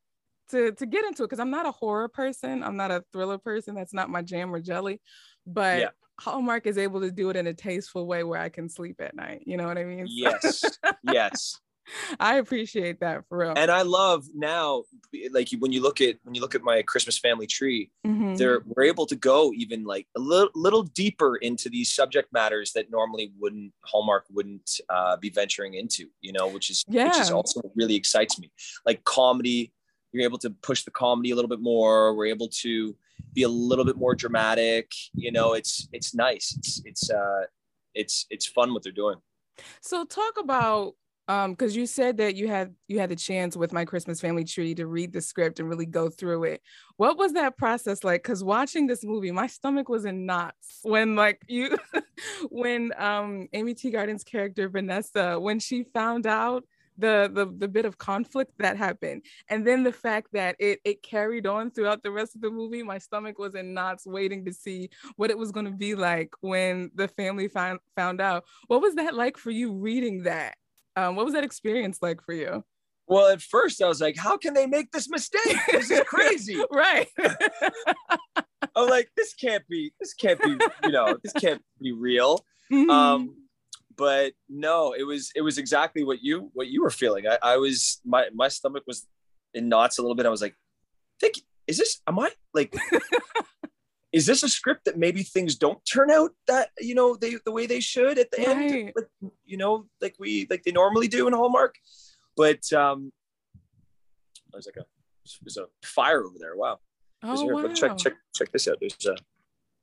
to 0.51 0.71
to 0.71 0.85
get 0.85 1.05
into 1.05 1.23
it 1.23 1.27
because 1.27 1.39
I'm 1.39 1.51
not 1.51 1.65
a 1.65 1.71
horror 1.71 2.07
person. 2.07 2.63
I'm 2.63 2.77
not 2.77 2.91
a 2.91 3.03
thriller 3.11 3.37
person. 3.37 3.75
That's 3.75 3.93
not 3.93 4.09
my 4.09 4.21
jam 4.21 4.53
or 4.53 4.61
jelly. 4.61 5.01
But 5.45 5.79
yeah. 5.79 5.89
Hallmark 6.19 6.67
is 6.67 6.77
able 6.77 7.01
to 7.01 7.11
do 7.11 7.29
it 7.29 7.35
in 7.35 7.47
a 7.47 7.53
tasteful 7.53 8.05
way 8.05 8.23
where 8.23 8.39
I 8.39 8.49
can 8.49 8.69
sleep 8.69 9.01
at 9.01 9.15
night. 9.15 9.43
You 9.45 9.57
know 9.57 9.65
what 9.65 9.77
I 9.77 9.83
mean? 9.83 10.05
Yes. 10.07 10.63
yes. 11.03 11.59
I 12.19 12.35
appreciate 12.37 12.99
that 13.01 13.27
for 13.27 13.37
real. 13.39 13.53
And 13.55 13.71
I 13.71 13.81
love 13.81 14.25
now, 14.33 14.83
like 15.31 15.49
when 15.59 15.71
you 15.71 15.81
look 15.81 16.01
at 16.01 16.17
when 16.23 16.35
you 16.35 16.41
look 16.41 16.55
at 16.55 16.61
my 16.63 16.81
Christmas 16.81 17.17
family 17.17 17.47
tree, 17.47 17.91
Mhm. 18.05 18.37
they're 18.37 18.61
we're 18.65 18.83
able 18.83 19.05
to 19.07 19.15
go 19.15 19.51
even 19.53 19.83
like 19.83 20.07
a 20.15 20.19
little 20.19 20.49
little 20.55 20.83
deeper 20.83 21.35
into 21.37 21.69
these 21.69 21.91
subject 21.91 22.31
matters 22.31 22.73
that 22.73 22.91
normally 22.91 23.31
wouldn't 23.39 23.73
Hallmark 23.85 24.25
wouldn't 24.31 24.79
uh, 24.89 25.17
be 25.17 25.29
venturing 25.29 25.73
into, 25.75 26.07
you 26.21 26.33
know, 26.33 26.47
which 26.47 26.69
is 26.69 26.83
yeah. 26.87 27.07
which 27.07 27.17
is 27.19 27.31
also 27.31 27.61
really 27.75 27.95
excites 27.95 28.39
me. 28.39 28.51
Like 28.85 29.03
comedy, 29.03 29.73
you're 30.11 30.23
able 30.23 30.39
to 30.39 30.49
push 30.49 30.83
the 30.83 30.91
comedy 30.91 31.31
a 31.31 31.35
little 31.35 31.49
bit 31.49 31.61
more. 31.61 32.15
We're 32.15 32.27
able 32.27 32.49
to 32.61 32.95
be 33.33 33.43
a 33.43 33.49
little 33.49 33.85
bit 33.85 33.97
more 33.97 34.15
dramatic. 34.15 34.91
You 35.13 35.31
know, 35.31 35.53
it's 35.53 35.87
it's 35.91 36.13
nice. 36.13 36.55
It's 36.57 36.81
it's 36.85 37.09
uh 37.09 37.41
it's 37.93 38.25
it's 38.29 38.45
fun 38.45 38.73
what 38.73 38.83
they're 38.83 38.91
doing. 38.91 39.17
So 39.81 40.05
talk 40.05 40.39
about 40.39 40.95
um 41.31 41.51
because 41.51 41.75
you 41.75 41.85
said 41.85 42.17
that 42.17 42.35
you 42.35 42.47
had 42.49 42.75
you 42.89 42.99
had 42.99 43.09
the 43.09 43.15
chance 43.15 43.55
with 43.55 43.71
my 43.71 43.85
Christmas 43.85 44.19
family 44.19 44.43
tree 44.43 44.75
to 44.75 44.85
read 44.85 45.13
the 45.13 45.21
script 45.21 45.59
and 45.59 45.69
really 45.69 45.85
go 45.85 46.09
through 46.09 46.43
it. 46.43 46.61
What 46.97 47.17
was 47.17 47.31
that 47.33 47.57
process 47.57 48.03
like? 48.03 48.21
Because 48.21 48.43
watching 48.43 48.85
this 48.85 49.03
movie, 49.03 49.31
my 49.31 49.47
stomach 49.47 49.87
was 49.87 50.03
in 50.03 50.25
knots 50.25 50.79
when 50.83 51.15
like 51.15 51.41
you 51.47 51.77
when 52.49 52.91
um 52.97 53.47
Aimee 53.53 53.75
Teegarden's 53.75 54.25
character 54.25 54.67
Vanessa, 54.67 55.39
when 55.39 55.59
she 55.59 55.83
found 55.83 56.27
out 56.27 56.65
the, 56.97 57.31
the 57.33 57.45
the 57.57 57.67
bit 57.67 57.85
of 57.85 57.97
conflict 57.97 58.51
that 58.59 58.77
happened 58.77 59.23
and 59.49 59.65
then 59.65 59.81
the 59.81 59.93
fact 59.93 60.27
that 60.33 60.55
it 60.59 60.79
it 60.83 61.01
carried 61.01 61.47
on 61.47 61.71
throughout 61.71 62.03
the 62.03 62.11
rest 62.11 62.35
of 62.35 62.41
the 62.41 62.49
movie 62.49 62.83
my 62.83 62.97
stomach 62.97 63.39
was 63.39 63.55
in 63.55 63.73
knots 63.73 64.05
waiting 64.05 64.45
to 64.45 64.53
see 64.53 64.89
what 65.15 65.31
it 65.31 65.37
was 65.37 65.51
going 65.51 65.65
to 65.65 65.71
be 65.71 65.95
like 65.95 66.33
when 66.41 66.91
the 66.93 67.07
family 67.07 67.47
found 67.47 67.79
found 67.95 68.19
out 68.21 68.43
what 68.67 68.81
was 68.81 68.93
that 68.95 69.15
like 69.15 69.37
for 69.37 69.51
you 69.51 69.73
reading 69.73 70.23
that 70.23 70.55
um, 70.95 71.15
what 71.15 71.25
was 71.25 71.33
that 71.33 71.43
experience 71.43 71.99
like 72.01 72.21
for 72.23 72.33
you 72.33 72.63
Well, 73.07 73.27
at 73.29 73.41
first 73.41 73.81
I 73.81 73.87
was 73.87 74.01
like, 74.01 74.17
how 74.17 74.37
can 74.37 74.53
they 74.53 74.67
make 74.67 74.91
this 74.91 75.09
mistake? 75.09 75.57
This 75.71 75.91
is 75.91 76.01
crazy. 76.05 76.61
right 76.71 77.07
I'm 78.75 78.89
like, 78.89 79.09
this 79.17 79.33
can't 79.33 79.67
be, 79.67 79.91
this 79.99 80.13
can't 80.13 80.41
be, 80.41 80.57
you 80.83 80.91
know, 80.91 81.17
this 81.23 81.33
can't 81.33 81.61
be 81.81 81.91
real. 81.91 82.39
Mhm. 82.71 82.89
Um, 82.89 83.35
but 83.97 84.33
no, 84.47 84.93
it 84.93 85.03
was, 85.03 85.31
it 85.35 85.41
was 85.41 85.57
exactly 85.57 86.03
what 86.03 86.23
you, 86.23 86.49
what 86.53 86.67
you 86.67 86.81
were 86.81 86.89
feeling. 86.89 87.27
I, 87.27 87.37
I 87.43 87.57
was, 87.57 87.99
my, 88.05 88.27
my 88.33 88.47
stomach 88.47 88.83
was 88.87 89.05
in 89.53 89.67
knots 89.67 89.97
a 89.97 90.01
little 90.01 90.15
bit. 90.15 90.25
I 90.25 90.29
was 90.29 90.41
like, 90.41 90.55
think, 91.19 91.35
is 91.67 91.77
this, 91.77 92.01
am 92.07 92.17
I 92.19 92.31
like, 92.53 92.73
is 94.11 94.25
this 94.25 94.43
a 94.43 94.49
script 94.49 94.85
that 94.85 94.97
maybe 94.97 95.23
things 95.23 95.55
don't 95.55 95.79
turn 95.85 96.11
out 96.11 96.31
that, 96.47 96.69
you 96.79 96.93
know, 96.95 97.15
they, 97.15 97.35
the 97.45 97.51
way 97.51 97.65
they 97.65 97.79
should 97.79 98.17
at 98.19 98.29
the 98.31 98.41
end, 98.47 98.59
Right. 98.71 98.93
like, 98.95 99.31
you 99.45 99.57
know, 99.57 99.85
like 100.01 100.15
we, 100.19 100.47
like 100.49 100.63
they 100.63 100.71
normally 100.71 101.07
do 101.07 101.27
in 101.27 101.33
Hallmark. 101.33 101.75
But, 102.35 102.71
um, 102.73 103.11
there's 104.51 104.65
like 104.65 104.75
a, 104.77 104.85
there's 105.43 105.57
a 105.57 105.67
fire 105.85 106.23
over 106.25 106.35
there. 106.39 106.55
Wow. 106.55 106.79
Oh 107.23 107.45
there- 107.45 107.55
wow 107.55 107.73
check 107.73 107.97
check 107.97 108.13
check 108.35 108.51
this 108.51 108.67
out. 108.67 108.77
There's 108.81 109.05
a 109.05 109.11
I 109.13 109.15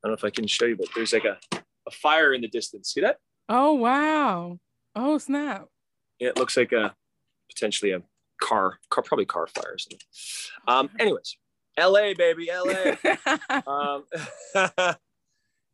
don't 0.09 0.12
know 0.12 0.14
if 0.14 0.25
I 0.25 0.31
can 0.31 0.47
show 0.47 0.67
you, 0.67 0.77
but 0.77 0.88
there's 0.95 1.12
like 1.12 1.25
a, 1.25 1.38
a 1.87 1.91
fire 1.91 2.35
in 2.35 2.41
the 2.43 2.49
distance. 2.49 2.93
See 2.93 3.01
that? 3.01 3.19
oh 3.49 3.73
wow 3.73 4.59
oh 4.95 5.17
snap 5.17 5.67
it 6.21 6.37
looks 6.37 6.55
like 6.57 6.73
a 6.73 6.95
potentially 7.51 7.93
a 7.93 8.03
car, 8.43 8.79
car 8.91 9.03
probably 9.05 9.25
car 9.25 9.47
fire. 9.47 9.73
or 9.75 9.79
something. 9.79 9.99
Um, 10.67 10.91
anyways, 10.99 11.38
LA 11.79 12.14
baby, 12.17 12.49
LA. 12.53 12.97
um, 13.67 14.05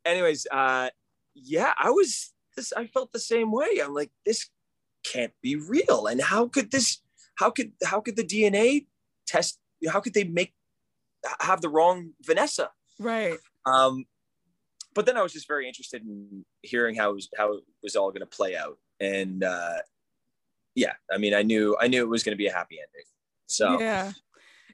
anyways, 0.04 0.46
uh, 0.50 0.90
yeah, 1.34 1.72
I 1.78 1.90
was 1.90 2.32
this. 2.56 2.72
I 2.76 2.86
felt 2.86 3.12
the 3.12 3.18
same 3.18 3.50
way. 3.50 3.80
I'm 3.82 3.94
like, 3.94 4.10
this 4.24 4.48
can't 5.04 5.32
be 5.42 5.56
real. 5.56 6.06
And 6.06 6.20
how 6.20 6.48
could 6.48 6.70
this? 6.70 7.00
How 7.36 7.50
could 7.50 7.72
how 7.84 8.00
could 8.00 8.16
the 8.16 8.24
DNA 8.24 8.86
test? 9.26 9.58
How 9.88 10.00
could 10.00 10.14
they 10.14 10.24
make 10.24 10.54
have 11.40 11.60
the 11.60 11.68
wrong 11.68 12.10
Vanessa? 12.24 12.70
right 12.98 13.38
Um, 13.66 14.04
but 14.94 15.06
then 15.06 15.16
I 15.16 15.22
was 15.22 15.32
just 15.32 15.48
very 15.48 15.66
interested 15.66 16.02
in 16.02 16.44
hearing 16.62 16.94
how 16.94 17.10
it 17.10 17.14
was, 17.14 17.28
how 17.36 17.54
it 17.54 17.64
was 17.82 17.96
all 17.96 18.10
going 18.10 18.20
to 18.20 18.26
play 18.26 18.56
out, 18.56 18.78
and 19.00 19.42
uh, 19.42 19.78
yeah, 20.74 20.92
I 21.12 21.18
mean, 21.18 21.34
I 21.34 21.42
knew 21.42 21.76
I 21.80 21.88
knew 21.88 22.02
it 22.02 22.08
was 22.08 22.22
going 22.22 22.34
to 22.34 22.38
be 22.38 22.46
a 22.46 22.52
happy 22.52 22.76
ending. 22.76 23.06
So 23.46 23.80
yeah. 23.80 24.12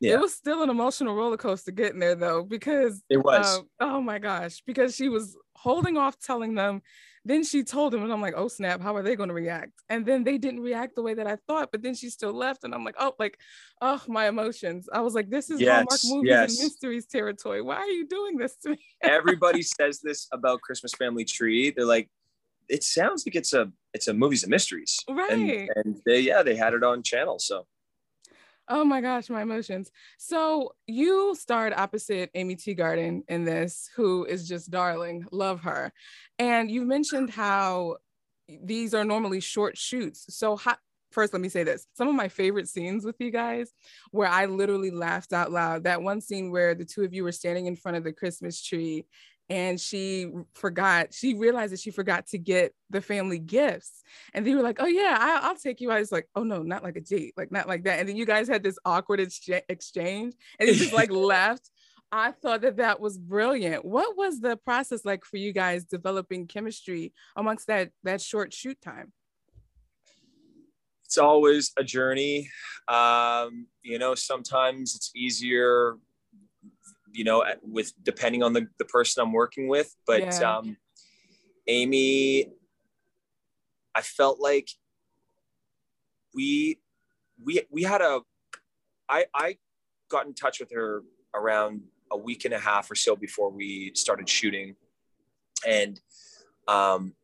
Yeah. 0.00 0.14
It 0.14 0.20
was 0.20 0.34
still 0.34 0.62
an 0.62 0.70
emotional 0.70 1.14
roller 1.14 1.36
coaster 1.36 1.70
getting 1.72 2.00
there 2.00 2.14
though, 2.14 2.42
because 2.42 3.02
it 3.10 3.18
was. 3.18 3.58
um, 3.58 3.68
oh 3.80 4.00
my 4.00 4.18
gosh, 4.18 4.62
because 4.66 4.94
she 4.96 5.08
was 5.08 5.36
holding 5.56 5.96
off 5.96 6.18
telling 6.18 6.54
them. 6.54 6.82
Then 7.26 7.44
she 7.44 7.64
told 7.64 7.92
them, 7.92 8.02
and 8.02 8.10
I'm 8.10 8.22
like, 8.22 8.32
oh 8.34 8.48
snap, 8.48 8.80
how 8.80 8.96
are 8.96 9.02
they 9.02 9.14
going 9.14 9.28
to 9.28 9.34
react? 9.34 9.72
And 9.90 10.06
then 10.06 10.24
they 10.24 10.38
didn't 10.38 10.60
react 10.60 10.96
the 10.96 11.02
way 11.02 11.12
that 11.12 11.26
I 11.26 11.36
thought, 11.46 11.68
but 11.70 11.82
then 11.82 11.94
she 11.94 12.08
still 12.08 12.32
left, 12.32 12.64
and 12.64 12.74
I'm 12.74 12.82
like, 12.82 12.94
oh, 12.98 13.12
like, 13.18 13.38
oh, 13.82 14.00
my 14.08 14.26
emotions. 14.26 14.88
I 14.90 15.00
was 15.02 15.12
like, 15.14 15.28
this 15.28 15.50
is 15.50 15.60
Hallmark 15.60 15.90
Yes, 15.90 16.04
movies 16.06 16.30
yes. 16.30 16.50
and 16.58 16.64
mysteries 16.64 17.04
territory. 17.06 17.60
Why 17.60 17.76
are 17.76 17.86
you 17.86 18.06
doing 18.08 18.38
this 18.38 18.56
to 18.62 18.70
me? 18.70 18.78
Everybody 19.02 19.60
says 19.60 20.00
this 20.00 20.28
about 20.32 20.62
Christmas 20.62 20.94
Family 20.94 21.26
Tree. 21.26 21.70
They're 21.76 21.84
like, 21.84 22.08
it 22.70 22.82
sounds 22.84 23.26
like 23.26 23.36
it's 23.36 23.52
a 23.52 23.70
it's 23.92 24.08
a 24.08 24.14
movies 24.14 24.44
and 24.44 24.50
mysteries, 24.50 24.96
Right. 25.06 25.30
and 25.30 25.70
and 25.76 25.96
they 26.06 26.20
yeah 26.20 26.42
they 26.42 26.56
had 26.56 26.72
it 26.72 26.82
on 26.82 27.02
channel. 27.02 27.38
So 27.38 27.66
Oh 28.72 28.84
my 28.84 29.00
gosh, 29.00 29.28
my 29.28 29.42
emotions. 29.42 29.90
So 30.16 30.76
you 30.86 31.34
starred 31.34 31.72
opposite 31.72 32.30
Aimee 32.34 32.54
Teegarden 32.54 33.22
in 33.28 33.44
this, 33.44 33.90
who 33.96 34.24
is 34.24 34.46
just 34.46 34.70
darling. 34.70 35.26
Love 35.32 35.60
her. 35.62 35.92
And 36.38 36.70
you 36.70 36.82
mentioned 36.82 37.30
how 37.30 37.96
these 38.62 38.94
are 38.94 39.04
normally 39.04 39.40
short 39.40 39.76
shoots. 39.76 40.24
So 40.36 40.54
how, 40.54 40.76
first, 41.10 41.32
let 41.32 41.42
me 41.42 41.48
say 41.48 41.64
this. 41.64 41.88
Some 41.94 42.06
of 42.06 42.14
my 42.14 42.28
favorite 42.28 42.68
scenes 42.68 43.04
with 43.04 43.16
you 43.18 43.32
guys 43.32 43.72
where 44.12 44.28
I 44.28 44.46
literally 44.46 44.92
laughed 44.92 45.32
out 45.32 45.50
loud. 45.50 45.82
That 45.82 46.02
one 46.02 46.20
scene 46.20 46.52
where 46.52 46.76
the 46.76 46.84
two 46.84 47.02
of 47.02 47.12
you 47.12 47.24
were 47.24 47.32
standing 47.32 47.66
in 47.66 47.74
front 47.74 47.96
of 47.96 48.04
the 48.04 48.12
Christmas 48.12 48.62
tree 48.62 49.04
and 49.50 49.80
she 49.80 50.30
forgot, 50.54 51.12
she 51.12 51.34
realized 51.34 51.72
that 51.72 51.80
she 51.80 51.90
forgot 51.90 52.28
to 52.28 52.38
get 52.38 52.72
the 52.88 53.00
family 53.00 53.38
gifts. 53.38 54.02
And 54.32 54.46
they 54.46 54.54
were 54.54 54.62
like, 54.62 54.78
oh 54.80 54.86
yeah, 54.86 55.16
I, 55.18 55.40
I'll 55.48 55.56
take 55.56 55.80
you. 55.80 55.90
I 55.90 55.98
was 55.98 56.12
like, 56.12 56.28
oh 56.36 56.44
no, 56.44 56.62
not 56.62 56.84
like 56.84 56.96
a 56.96 57.00
date, 57.00 57.34
like 57.36 57.50
not 57.50 57.68
like 57.68 57.84
that. 57.84 57.98
And 57.98 58.08
then 58.08 58.16
you 58.16 58.24
guys 58.24 58.48
had 58.48 58.62
this 58.62 58.78
awkward 58.84 59.20
excha- 59.20 59.62
exchange 59.68 60.34
and 60.58 60.68
you 60.68 60.74
just 60.74 60.92
like 60.94 61.10
left 61.10 61.70
I 62.12 62.32
thought 62.32 62.62
that 62.62 62.78
that 62.78 62.98
was 62.98 63.16
brilliant. 63.16 63.84
What 63.84 64.16
was 64.16 64.40
the 64.40 64.56
process 64.56 65.04
like 65.04 65.24
for 65.24 65.36
you 65.36 65.52
guys 65.52 65.84
developing 65.84 66.48
chemistry 66.48 67.12
amongst 67.36 67.68
that 67.68 67.90
that 68.02 68.20
short 68.20 68.52
shoot 68.52 68.80
time? 68.80 69.12
it's 71.10 71.18
always 71.18 71.72
a 71.76 71.82
journey. 71.82 72.48
Um, 72.86 73.66
you 73.82 73.98
know, 73.98 74.14
sometimes 74.14 74.94
it's 74.94 75.10
easier, 75.16 75.96
you 77.12 77.24
know, 77.24 77.44
with 77.62 77.92
depending 78.02 78.42
on 78.42 78.52
the, 78.52 78.68
the 78.78 78.84
person 78.84 79.22
I'm 79.22 79.32
working 79.32 79.68
with. 79.68 79.94
But 80.06 80.22
Yeah. 80.40 80.58
um, 80.58 80.76
Aimee, 81.66 82.50
I 83.94 84.02
felt 84.02 84.40
like 84.40 84.68
we 86.34 86.80
we 87.42 87.62
we 87.70 87.82
had 87.82 88.00
a 88.00 88.20
I 89.08 89.26
I 89.34 89.58
got 90.08 90.26
in 90.26 90.34
touch 90.34 90.60
with 90.60 90.72
her 90.72 91.02
around 91.34 91.82
a 92.10 92.16
week 92.16 92.44
and 92.44 92.54
a 92.54 92.58
half 92.58 92.90
or 92.90 92.94
so 92.94 93.16
before 93.16 93.50
we 93.50 93.92
started 93.94 94.28
shooting, 94.28 94.76
and 95.66 96.00
um, 96.68 97.14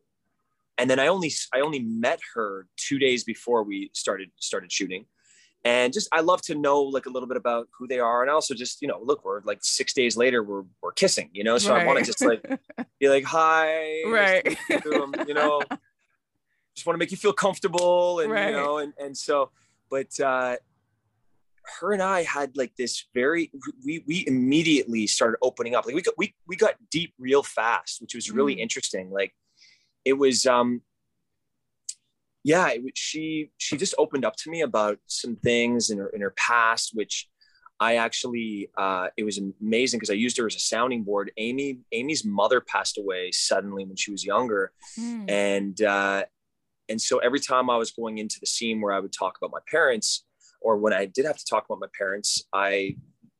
and 0.77 0.89
then 0.89 0.99
I 0.99 1.07
only 1.07 1.31
I 1.53 1.61
only 1.61 1.79
met 1.79 2.19
her 2.35 2.67
two 2.75 2.99
days 2.99 3.23
before 3.23 3.63
we 3.63 3.89
started 3.93 4.29
started 4.37 4.71
shooting, 4.71 5.05
and 5.63 5.91
just 5.93 6.07
I 6.11 6.21
love 6.21 6.41
to 6.43 6.55
know 6.55 6.81
like 6.81 7.05
a 7.05 7.09
little 7.09 7.27
bit 7.27 7.37
about 7.37 7.67
who 7.77 7.87
they 7.87 7.99
are, 7.99 8.21
and 8.21 8.31
also 8.31 8.53
just 8.53 8.81
you 8.81 8.87
know 8.87 8.99
look 9.03 9.25
we're 9.25 9.41
like 9.43 9.59
six 9.61 9.93
days 9.93 10.15
later 10.17 10.43
we're 10.43 10.63
we're 10.81 10.91
kissing, 10.93 11.29
you 11.33 11.43
know, 11.43 11.57
so 11.57 11.75
I 11.75 11.85
want 11.85 11.99
to 11.99 12.05
just 12.05 12.23
like 12.23 12.43
be 12.99 13.09
like 13.09 13.23
hi, 13.25 14.03
right. 14.05 14.57
you, 14.85 15.01
um, 15.03 15.19
you 15.25 15.33
know, 15.33 15.65
just 16.75 16.85
want 16.85 16.95
to 16.95 16.99
make 16.99 17.11
you 17.11 17.17
feel 17.17 17.33
comfortable, 17.33 18.19
and 18.19 18.31
Right. 18.31 18.47
you 18.47 18.51
know, 18.53 18.77
and 18.77 18.93
and 18.97 19.17
so, 19.17 19.51
but 19.89 20.19
uh, 20.19 20.57
her 21.79 21.91
and 21.91 22.01
I 22.01 22.23
had 22.23 22.55
like 22.55 22.75
this 22.77 23.05
very 23.13 23.51
we 23.85 24.03
we 24.07 24.23
immediately 24.27 25.05
started 25.07 25.37
opening 25.41 25.75
up, 25.75 25.85
like 25.85 25.95
we 25.95 26.01
got 26.01 26.13
we 26.17 26.33
we 26.47 26.55
got 26.55 26.75
deep 26.89 27.13
real 27.19 27.43
fast, 27.43 28.01
which 28.01 28.15
was 28.15 28.31
really 28.31 28.55
Mm. 28.55 28.59
interesting, 28.59 29.11
like 29.11 29.33
it 30.05 30.13
was 30.13 30.45
um 30.45 30.81
yeah 32.51 32.67
it, 32.75 32.81
she 33.07 33.51
she 33.65 33.73
just 33.83 33.95
opened 34.03 34.25
up 34.29 34.35
to 34.41 34.47
me 34.53 34.59
about 34.69 34.97
some 35.19 35.35
things 35.49 35.89
in 35.91 35.97
her 36.01 36.09
in 36.15 36.21
her 36.27 36.33
past 36.49 36.85
which 36.99 37.15
i 37.87 37.91
actually 38.05 38.49
uh 38.83 39.07
it 39.19 39.23
was 39.29 39.37
amazing 39.61 39.97
because 39.99 40.13
i 40.17 40.19
used 40.25 40.37
her 40.39 40.47
as 40.51 40.55
a 40.55 40.59
sounding 40.73 41.01
board 41.09 41.27
aimee 41.45 41.79
aimee's 41.97 42.23
mother 42.39 42.59
passed 42.73 42.95
away 43.03 43.23
suddenly 43.31 43.83
when 43.89 43.97
she 44.03 44.11
was 44.15 44.23
younger 44.33 44.63
Mm. 44.99 45.29
and 45.29 45.77
uh 45.81 46.19
and 46.89 46.99
so 47.07 47.13
every 47.27 47.41
time 47.51 47.65
i 47.75 47.77
was 47.83 47.91
going 47.99 48.15
into 48.23 48.37
the 48.43 48.49
scene 48.55 48.77
where 48.81 48.93
i 48.97 48.99
would 49.03 49.15
talk 49.21 49.33
about 49.39 49.51
my 49.57 49.63
parents 49.75 50.09
or 50.65 50.71
when 50.83 50.93
i 51.01 51.03
did 51.15 51.25
have 51.29 51.37
to 51.43 51.47
talk 51.51 51.63
about 51.67 51.79
my 51.85 51.91
parents 52.01 52.29
i 52.69 52.71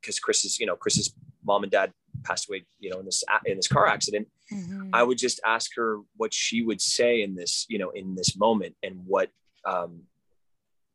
because 0.02 0.18
chris's 0.26 0.54
you 0.62 0.66
know 0.70 0.76
chris's 0.84 1.08
mom 1.50 1.64
and 1.64 1.72
dad 1.78 1.90
passed 2.28 2.50
away 2.50 2.66
you 2.80 2.90
know 2.90 3.00
in 3.00 3.06
this 3.06 3.24
in 3.46 3.56
this 3.58 3.68
car 3.68 3.88
accident 3.88 4.28
Mhm. 4.52 4.90
I 4.94 5.04
would 5.04 5.18
just 5.18 5.40
ask 5.46 5.72
her 5.76 6.00
what 6.16 6.34
she 6.34 6.62
would 6.64 6.80
say 6.82 7.22
in 7.22 7.36
this, 7.36 7.66
you 7.68 7.78
know, 7.78 7.90
in 7.90 8.16
this 8.16 8.38
moment 8.38 8.76
and 8.82 9.06
what, 9.06 9.30
um, 9.66 10.04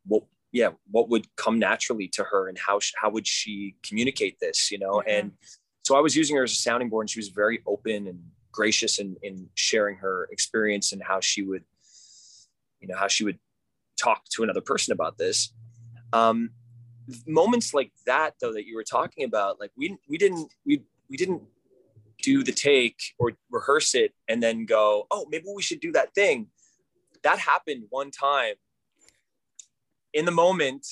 what 0.07 0.25
yeah 0.51 0.71
what 0.91 1.09
would 1.09 1.27
come 1.37 1.59
naturally 1.59 2.09
to 2.09 2.25
her 2.25 2.49
and 2.49 2.59
how 2.59 2.79
how 3.01 3.09
would 3.09 3.27
she 3.27 3.77
communicate 3.83 4.39
this 4.41 4.71
you 4.71 4.79
know 4.79 5.03
yeah. 5.07 5.19
and 5.19 5.33
so 5.83 5.97
i 5.97 6.01
was 6.01 6.17
using 6.17 6.35
her 6.37 6.43
as 6.43 6.51
a 6.53 6.57
sounding 6.57 6.89
board 6.91 7.05
and 7.05 7.11
she 7.11 7.21
was 7.21 7.29
very 7.29 7.61
open 7.67 8.09
and 8.09 8.21
gracious 8.51 8.99
in 8.99 9.17
in 9.23 9.49
sharing 9.55 9.97
her 9.97 10.29
experience 10.33 10.93
and 10.93 11.03
how 11.03 11.21
she 11.21 11.43
would 11.43 11.65
you 12.81 12.89
know 12.89 12.97
how 12.97 13.07
she 13.07 13.23
would 13.23 13.39
talk 13.97 14.25
to 14.29 14.43
another 14.43 14.61
person 14.61 14.93
about 14.93 15.17
this 15.17 15.55
um 16.13 16.51
moments 17.27 17.73
like 17.73 17.93
that 18.05 18.35
though 18.41 18.53
that 18.53 18.67
you 18.67 18.75
were 18.75 18.85
talking 18.85 19.25
about 19.25 19.61
like 19.61 19.71
we 19.77 19.97
we 20.09 20.19
didn't 20.19 20.53
we 20.67 20.83
we 21.13 21.19
didn't 21.19 21.43
do 22.23 22.43
the 22.43 22.53
take 22.53 22.99
or 23.19 23.33
rehearse 23.51 23.95
it 23.95 24.13
and 24.29 24.43
then 24.43 24.65
go 24.65 25.07
oh 25.11 25.27
maybe 25.31 25.45
we 25.55 25.63
should 25.63 25.81
do 25.81 25.93
that 25.93 26.15
thing 26.15 26.47
that 27.23 27.39
happened 27.39 27.85
one 27.91 28.11
time 28.11 28.55
in 30.15 30.25
the 30.25 30.31
moment 30.31 30.87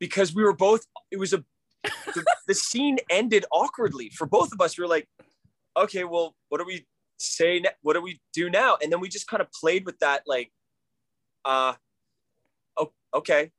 because 0.00 0.34
we 0.34 0.42
were 0.42 0.52
both 0.52 0.84
it 1.12 1.18
was 1.18 1.32
a 1.32 1.44
the, 1.84 2.24
the 2.48 2.54
scene 2.54 2.98
ended 3.08 3.44
awkwardly 3.52 4.10
for 4.10 4.26
both 4.26 4.52
of 4.52 4.60
us 4.60 4.76
we 4.76 4.82
were 4.82 4.88
like 4.88 5.08
okay 5.76 6.02
well 6.02 6.34
what 6.48 6.58
do 6.58 6.64
we 6.66 6.84
say 7.18 7.62
what 7.82 7.92
do 7.94 8.02
we 8.02 8.20
do 8.32 8.50
now 8.50 8.76
and 8.82 8.90
then 8.90 8.98
we 8.98 9.08
just 9.08 9.28
kind 9.28 9.40
of 9.40 9.48
played 9.52 9.86
with 9.86 9.98
that 10.00 10.22
like 10.26 10.50
uh 11.44 11.74
oh, 12.76 12.90
okay 13.14 13.52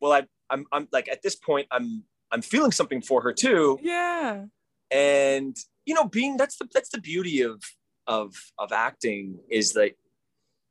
well 0.00 0.12
i 0.12 0.26
I'm 0.50 0.66
I'm 0.72 0.88
like 0.92 1.08
at 1.08 1.22
this 1.22 1.34
point 1.34 1.66
I'm 1.70 2.04
I'm 2.30 2.42
feeling 2.42 2.72
something 2.72 3.02
for 3.02 3.22
her 3.22 3.32
too. 3.32 3.78
Yeah. 3.82 4.44
And 4.90 5.56
you 5.84 5.94
know, 5.94 6.04
being 6.04 6.36
that's 6.36 6.56
the 6.56 6.68
that's 6.72 6.90
the 6.90 7.00
beauty 7.00 7.42
of 7.42 7.62
of 8.06 8.34
of 8.58 8.72
acting 8.72 9.38
is 9.50 9.72
that 9.72 9.92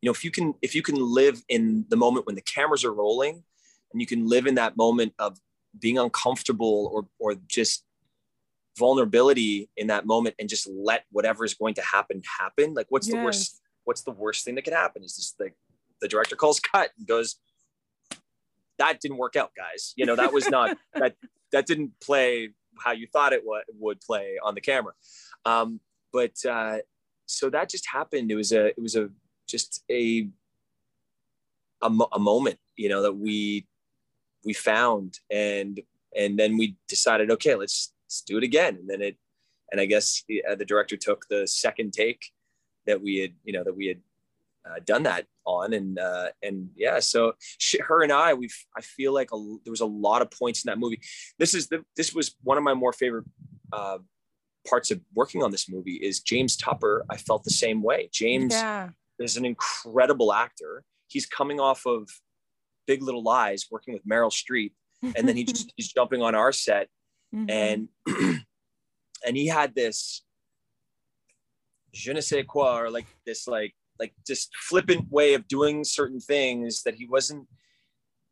you 0.01 0.07
know 0.07 0.11
if 0.11 0.23
you 0.23 0.31
can 0.31 0.53
if 0.61 0.75
you 0.75 0.81
can 0.81 0.95
live 0.95 1.41
in 1.49 1.85
the 1.89 1.97
moment 1.97 2.25
when 2.25 2.35
the 2.35 2.41
cameras 2.41 2.83
are 2.83 2.93
rolling 2.93 3.43
and 3.91 4.01
you 4.01 4.07
can 4.07 4.27
live 4.27 4.47
in 4.47 4.55
that 4.55 4.77
moment 4.77 5.13
of 5.19 5.37
being 5.79 5.97
uncomfortable 5.97 6.89
or 6.93 7.07
or 7.19 7.35
just 7.47 7.83
vulnerability 8.77 9.69
in 9.77 9.87
that 9.87 10.05
moment 10.05 10.35
and 10.37 10.49
just 10.49 10.67
let 10.67 11.05
whatever 11.11 11.45
is 11.45 11.53
going 11.53 11.73
to 11.73 11.81
happen 11.81 12.21
happen 12.39 12.73
like 12.73 12.87
what's 12.89 13.07
yes. 13.07 13.15
the 13.15 13.23
worst 13.23 13.61
what's 13.85 14.03
the 14.03 14.11
worst 14.11 14.43
thing 14.43 14.55
that 14.55 14.63
could 14.63 14.73
happen 14.73 15.01
is 15.01 15.15
this 15.15 15.33
like 15.39 15.55
the 16.01 16.07
director 16.09 16.35
calls 16.35 16.59
cut 16.59 16.89
and 16.97 17.07
goes 17.07 17.37
that 18.77 18.99
didn't 18.99 19.17
work 19.17 19.35
out, 19.35 19.51
guys. 19.55 19.93
You 19.95 20.05
know, 20.05 20.15
that 20.15 20.33
was 20.33 20.49
not 20.49 20.77
that 20.93 21.15
that 21.51 21.65
didn't 21.65 21.91
play 22.01 22.51
how 22.83 22.91
you 22.91 23.07
thought 23.07 23.33
it 23.33 23.43
w- 23.43 23.63
would 23.79 24.01
play 24.01 24.37
on 24.43 24.55
the 24.55 24.61
camera. 24.61 24.93
Um, 25.45 25.79
but 26.11 26.33
uh, 26.47 26.77
so 27.25 27.49
that 27.49 27.69
just 27.69 27.87
happened. 27.91 28.31
It 28.31 28.35
was 28.35 28.51
a 28.51 28.67
it 28.67 28.81
was 28.81 28.95
a 28.95 29.09
just 29.47 29.83
a 29.91 30.27
a, 31.81 31.89
mo- 31.89 32.09
a 32.11 32.19
moment, 32.19 32.57
you 32.75 32.89
know, 32.89 33.01
that 33.01 33.13
we 33.13 33.67
we 34.43 34.53
found 34.53 35.19
and 35.29 35.81
and 36.15 36.39
then 36.39 36.57
we 36.57 36.77
decided, 36.87 37.31
okay, 37.31 37.55
let's 37.55 37.93
let's 38.05 38.21
do 38.21 38.37
it 38.37 38.43
again. 38.43 38.75
And 38.75 38.89
then 38.89 39.01
it 39.01 39.17
and 39.71 39.81
I 39.81 39.85
guess 39.85 40.23
the, 40.27 40.43
uh, 40.49 40.55
the 40.55 40.65
director 40.65 40.95
took 40.95 41.25
the 41.29 41.47
second 41.47 41.91
take 41.91 42.31
that 42.85 43.01
we 43.01 43.17
had, 43.17 43.33
you 43.43 43.53
know, 43.53 43.63
that 43.63 43.75
we 43.75 43.87
had 43.87 43.99
uh, 44.65 44.79
done 44.85 45.03
that 45.03 45.25
on. 45.45 45.73
And 45.73 45.99
uh, 45.99 46.29
and 46.41 46.69
yeah 46.75 46.99
so 46.99 47.33
she, 47.57 47.79
her 47.79 48.01
and 48.03 48.11
i 48.11 48.33
we've 48.33 48.55
i 48.75 48.81
feel 48.81 49.13
like 49.13 49.29
a, 49.31 49.37
there 49.63 49.71
was 49.71 49.81
a 49.81 49.85
lot 49.85 50.21
of 50.21 50.31
points 50.31 50.63
in 50.63 50.69
that 50.69 50.79
movie. 50.79 50.99
This 51.39 51.53
is 51.53 51.67
the 51.67 51.83
this 51.95 52.13
was 52.13 52.35
one 52.43 52.57
of 52.57 52.63
my 52.63 52.73
more 52.73 52.93
favorite 52.93 53.25
uh, 53.71 53.99
parts 54.67 54.91
of 54.91 54.99
working 55.13 55.43
on 55.43 55.51
this 55.51 55.69
movie 55.69 55.95
is 55.95 56.21
james 56.21 56.57
tupper 56.57 57.05
i 57.09 57.17
felt 57.17 57.43
the 57.43 57.51
same 57.51 57.81
way. 57.81 58.09
James 58.11 58.53
yeah. 58.53 58.89
is 59.19 59.37
an 59.37 59.45
incredible 59.45 60.33
actor. 60.33 60.83
He's 61.07 61.25
coming 61.25 61.59
off 61.59 61.85
of 61.85 62.09
big 62.87 63.01
little 63.01 63.23
lies 63.23 63.65
working 63.71 63.93
with 63.93 64.05
meryl 64.05 64.31
streep 64.31 64.71
and 65.15 65.27
then 65.27 65.35
he 65.35 65.43
just, 65.53 65.71
he's 65.75 65.91
jumping 65.91 66.21
on 66.21 66.35
our 66.35 66.51
set. 66.51 66.87
Mm-hmm. 67.33 67.49
and 67.49 67.87
and 69.25 69.35
he 69.35 69.47
had 69.47 69.75
this 69.75 70.23
je 71.91 72.13
ne 72.13 72.21
sais 72.21 72.45
quoi 72.47 72.79
or 72.79 72.89
like 72.89 73.07
this 73.25 73.47
like 73.47 73.73
like 73.99 74.13
just 74.25 74.55
flippant 74.55 75.09
way 75.11 75.33
of 75.33 75.47
doing 75.47 75.83
certain 75.83 76.19
things 76.19 76.83
that 76.83 76.95
he 76.95 77.05
wasn't 77.05 77.47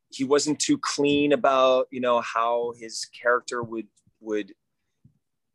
he 0.09 0.23
wasn't 0.23 0.59
too 0.59 0.77
clean 0.77 1.33
about 1.33 1.87
you 1.91 1.99
know 1.99 2.21
how 2.21 2.73
his 2.79 3.05
character 3.05 3.63
would 3.63 3.87
would 4.19 4.53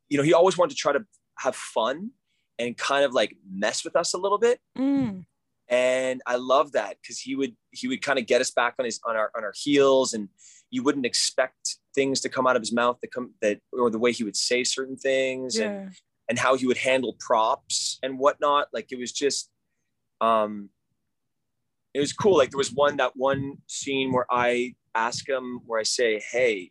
you 0.08 0.16
know 0.16 0.24
he 0.24 0.32
always 0.32 0.56
wanted 0.56 0.70
to 0.70 0.76
try 0.76 0.92
to 0.92 1.04
have 1.38 1.54
fun 1.54 2.10
and 2.58 2.76
kind 2.76 3.04
of 3.04 3.12
like 3.12 3.36
mess 3.48 3.84
with 3.84 3.94
us 3.96 4.14
a 4.14 4.18
little 4.18 4.38
bit 4.38 4.58
mm. 4.76 5.24
and 5.68 6.22
i 6.26 6.36
love 6.36 6.72
that 6.72 6.96
because 7.00 7.18
he 7.18 7.36
would 7.36 7.54
he 7.70 7.88
would 7.88 8.02
kind 8.02 8.18
of 8.18 8.26
get 8.26 8.40
us 8.40 8.50
back 8.50 8.74
on 8.78 8.84
his 8.84 9.00
on 9.06 9.16
our 9.16 9.30
on 9.36 9.44
our 9.44 9.52
heels 9.54 10.12
and 10.14 10.28
you 10.70 10.82
wouldn't 10.82 11.06
expect 11.06 11.76
things 11.94 12.20
to 12.20 12.28
come 12.28 12.46
out 12.46 12.56
of 12.56 12.62
his 12.62 12.72
mouth 12.72 12.98
that 13.00 13.12
come 13.12 13.32
that 13.40 13.58
or 13.72 13.90
the 13.90 13.98
way 13.98 14.12
he 14.12 14.24
would 14.24 14.36
say 14.36 14.64
certain 14.64 14.96
things 14.96 15.58
yeah. 15.58 15.66
and 15.66 15.92
and 16.28 16.38
how 16.38 16.56
he 16.56 16.66
would 16.66 16.76
handle 16.76 17.16
props 17.18 17.98
and 18.02 18.18
whatnot 18.18 18.68
like 18.72 18.92
it 18.92 18.98
was 18.98 19.12
just 19.12 19.50
um, 20.20 20.70
it 21.94 22.00
was 22.00 22.12
cool. 22.12 22.36
Like 22.36 22.50
there 22.50 22.58
was 22.58 22.72
one 22.72 22.96
that 22.98 23.16
one 23.16 23.58
scene 23.66 24.12
where 24.12 24.26
I 24.30 24.74
ask 24.94 25.28
him 25.28 25.60
where 25.66 25.80
I 25.80 25.84
say, 25.84 26.20
"Hey, 26.20 26.70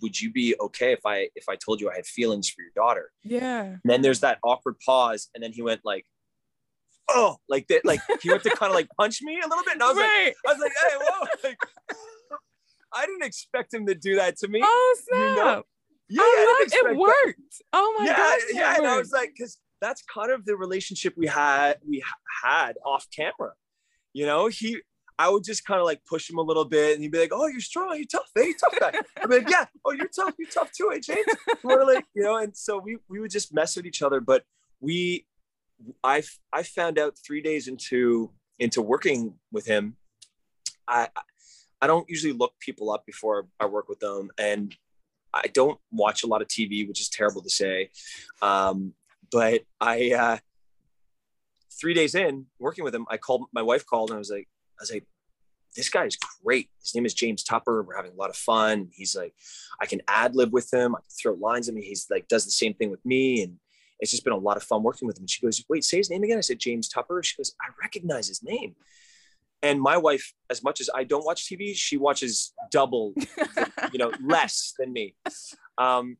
would 0.00 0.20
you 0.20 0.32
be 0.32 0.56
okay 0.60 0.92
if 0.92 1.00
I 1.04 1.28
if 1.34 1.48
I 1.48 1.56
told 1.56 1.80
you 1.80 1.90
I 1.90 1.94
had 1.94 2.06
feelings 2.06 2.48
for 2.48 2.62
your 2.62 2.72
daughter?" 2.74 3.12
Yeah. 3.22 3.62
And 3.62 3.80
then 3.84 4.02
there's 4.02 4.20
that 4.20 4.38
awkward 4.42 4.76
pause, 4.84 5.28
and 5.34 5.42
then 5.42 5.52
he 5.52 5.62
went 5.62 5.82
like, 5.84 6.06
"Oh," 7.08 7.36
like 7.48 7.66
that. 7.68 7.84
Like 7.84 8.00
he 8.22 8.30
went 8.30 8.42
to 8.44 8.50
kind 8.50 8.70
of 8.70 8.76
like 8.76 8.88
punch 8.98 9.20
me 9.22 9.40
a 9.40 9.48
little 9.48 9.64
bit, 9.64 9.74
and 9.74 9.82
I 9.82 9.88
was 9.88 9.96
right. 9.96 10.26
like, 10.26 10.36
I 10.46 10.52
was 10.52 10.62
like, 10.62 10.72
"Hey, 10.72 10.96
whoa!" 10.98 11.26
Like, 11.44 11.58
I 12.92 13.06
didn't 13.06 13.24
expect 13.24 13.74
him 13.74 13.86
to 13.86 13.94
do 13.94 14.16
that 14.16 14.36
to 14.38 14.48
me. 14.48 14.60
Oh 14.62 14.96
snap! 15.08 15.20
You 15.20 15.34
know? 15.36 15.62
Yeah, 16.08 16.20
I 16.22 16.66
I 16.72 16.90
it 16.90 16.96
worked. 16.96 17.14
That. 17.26 17.64
Oh 17.72 17.96
my 17.98 18.06
yeah, 18.06 18.16
god! 18.16 18.38
Yeah, 18.52 18.74
and 18.76 18.86
I 18.86 18.98
was 18.98 19.10
like, 19.10 19.32
because 19.36 19.58
that's 19.80 20.02
kind 20.02 20.30
of 20.30 20.44
the 20.44 20.56
relationship 20.56 21.14
we 21.16 21.26
had 21.26 21.78
we 21.86 22.02
had 22.42 22.74
off 22.84 23.06
camera. 23.14 23.52
You 24.12 24.26
know, 24.26 24.48
he 24.48 24.80
I 25.18 25.28
would 25.28 25.44
just 25.44 25.64
kind 25.64 25.80
of 25.80 25.86
like 25.86 26.00
push 26.08 26.28
him 26.28 26.38
a 26.38 26.42
little 26.42 26.64
bit 26.64 26.94
and 26.94 27.02
he'd 27.02 27.12
be 27.12 27.18
like, 27.18 27.32
Oh, 27.32 27.46
you're 27.46 27.60
strong, 27.60 27.96
you're 27.96 28.06
tough, 28.10 28.30
hey, 28.34 28.52
tough 28.52 28.78
guy. 28.78 28.92
I'd 29.20 29.28
be 29.28 29.38
like, 29.38 29.50
Yeah, 29.50 29.66
oh, 29.84 29.92
you're 29.92 30.08
tough, 30.08 30.34
you're 30.38 30.48
tough 30.48 30.70
too, 30.72 30.90
hey 30.92 31.00
James. 31.00 31.26
We're 31.62 31.84
like, 31.84 32.04
you 32.14 32.22
know, 32.22 32.36
and 32.36 32.56
so 32.56 32.78
we 32.78 32.98
we 33.08 33.20
would 33.20 33.30
just 33.30 33.54
mess 33.54 33.76
with 33.76 33.86
each 33.86 34.02
other. 34.02 34.20
But 34.20 34.44
we 34.80 35.26
I 36.02 36.22
I 36.52 36.62
found 36.62 36.98
out 36.98 37.16
three 37.24 37.42
days 37.42 37.68
into 37.68 38.30
into 38.58 38.82
working 38.82 39.34
with 39.52 39.66
him. 39.66 39.96
I 40.88 41.08
I 41.84 41.86
don't 41.86 42.08
usually 42.08 42.32
look 42.32 42.54
people 42.60 42.90
up 42.90 43.04
before 43.04 43.46
I 43.60 43.66
work 43.66 43.90
with 43.90 44.00
them. 44.00 44.30
And 44.38 44.74
I 45.34 45.48
don't 45.52 45.78
watch 45.92 46.22
a 46.22 46.26
lot 46.26 46.40
of 46.40 46.48
TV, 46.48 46.88
which 46.88 47.00
is 47.00 47.10
terrible 47.10 47.42
to 47.42 47.50
say. 47.50 47.90
Um, 48.40 48.94
but 49.30 49.62
I, 49.80 50.12
uh, 50.12 50.38
three 51.80 51.94
days 51.94 52.14
in 52.14 52.46
working 52.58 52.84
with 52.84 52.94
him, 52.94 53.06
I 53.08 53.16
called 53.16 53.46
my 53.52 53.62
wife 53.62 53.86
called 53.86 54.10
and 54.10 54.16
I 54.16 54.18
was 54.18 54.30
like, 54.30 54.48
I 54.78 54.82
was 54.82 54.92
like, 54.92 55.04
this 55.76 55.88
guy 55.88 56.04
is 56.04 56.16
great. 56.44 56.70
His 56.80 56.94
name 56.94 57.04
is 57.04 57.14
James 57.14 57.42
Tupper. 57.42 57.82
We're 57.82 57.96
having 57.96 58.12
a 58.12 58.16
lot 58.16 58.30
of 58.30 58.36
fun. 58.36 58.88
He's 58.92 59.16
like, 59.16 59.34
I 59.80 59.86
can 59.86 60.00
ad 60.06 60.36
lib 60.36 60.52
with 60.52 60.72
him. 60.72 60.94
I 60.94 61.00
can 61.00 61.10
throw 61.10 61.34
lines 61.34 61.68
at 61.68 61.74
me. 61.74 61.82
He's 61.82 62.06
like, 62.10 62.28
does 62.28 62.44
the 62.44 62.52
same 62.52 62.74
thing 62.74 62.90
with 62.90 63.04
me. 63.04 63.42
And 63.42 63.58
it's 63.98 64.10
just 64.10 64.24
been 64.24 64.32
a 64.32 64.38
lot 64.38 64.56
of 64.56 64.62
fun 64.62 64.82
working 64.82 65.06
with 65.06 65.18
him. 65.18 65.22
And 65.22 65.30
she 65.30 65.44
goes, 65.44 65.64
wait, 65.68 65.84
say 65.84 65.98
his 65.98 66.10
name 66.10 66.22
again. 66.22 66.38
I 66.38 66.42
said, 66.42 66.58
James 66.58 66.88
Tupper. 66.88 67.22
She 67.22 67.36
goes, 67.36 67.54
I 67.60 67.70
recognize 67.80 68.28
his 68.28 68.42
name. 68.42 68.76
And 69.62 69.80
my 69.80 69.96
wife, 69.96 70.34
as 70.50 70.62
much 70.62 70.80
as 70.80 70.90
I 70.94 71.04
don't 71.04 71.24
watch 71.24 71.46
TV, 71.46 71.74
she 71.74 71.96
watches 71.96 72.52
double, 72.70 73.14
you 73.92 73.98
know, 73.98 74.12
less 74.22 74.74
than 74.78 74.92
me. 74.92 75.14
Um, 75.78 76.18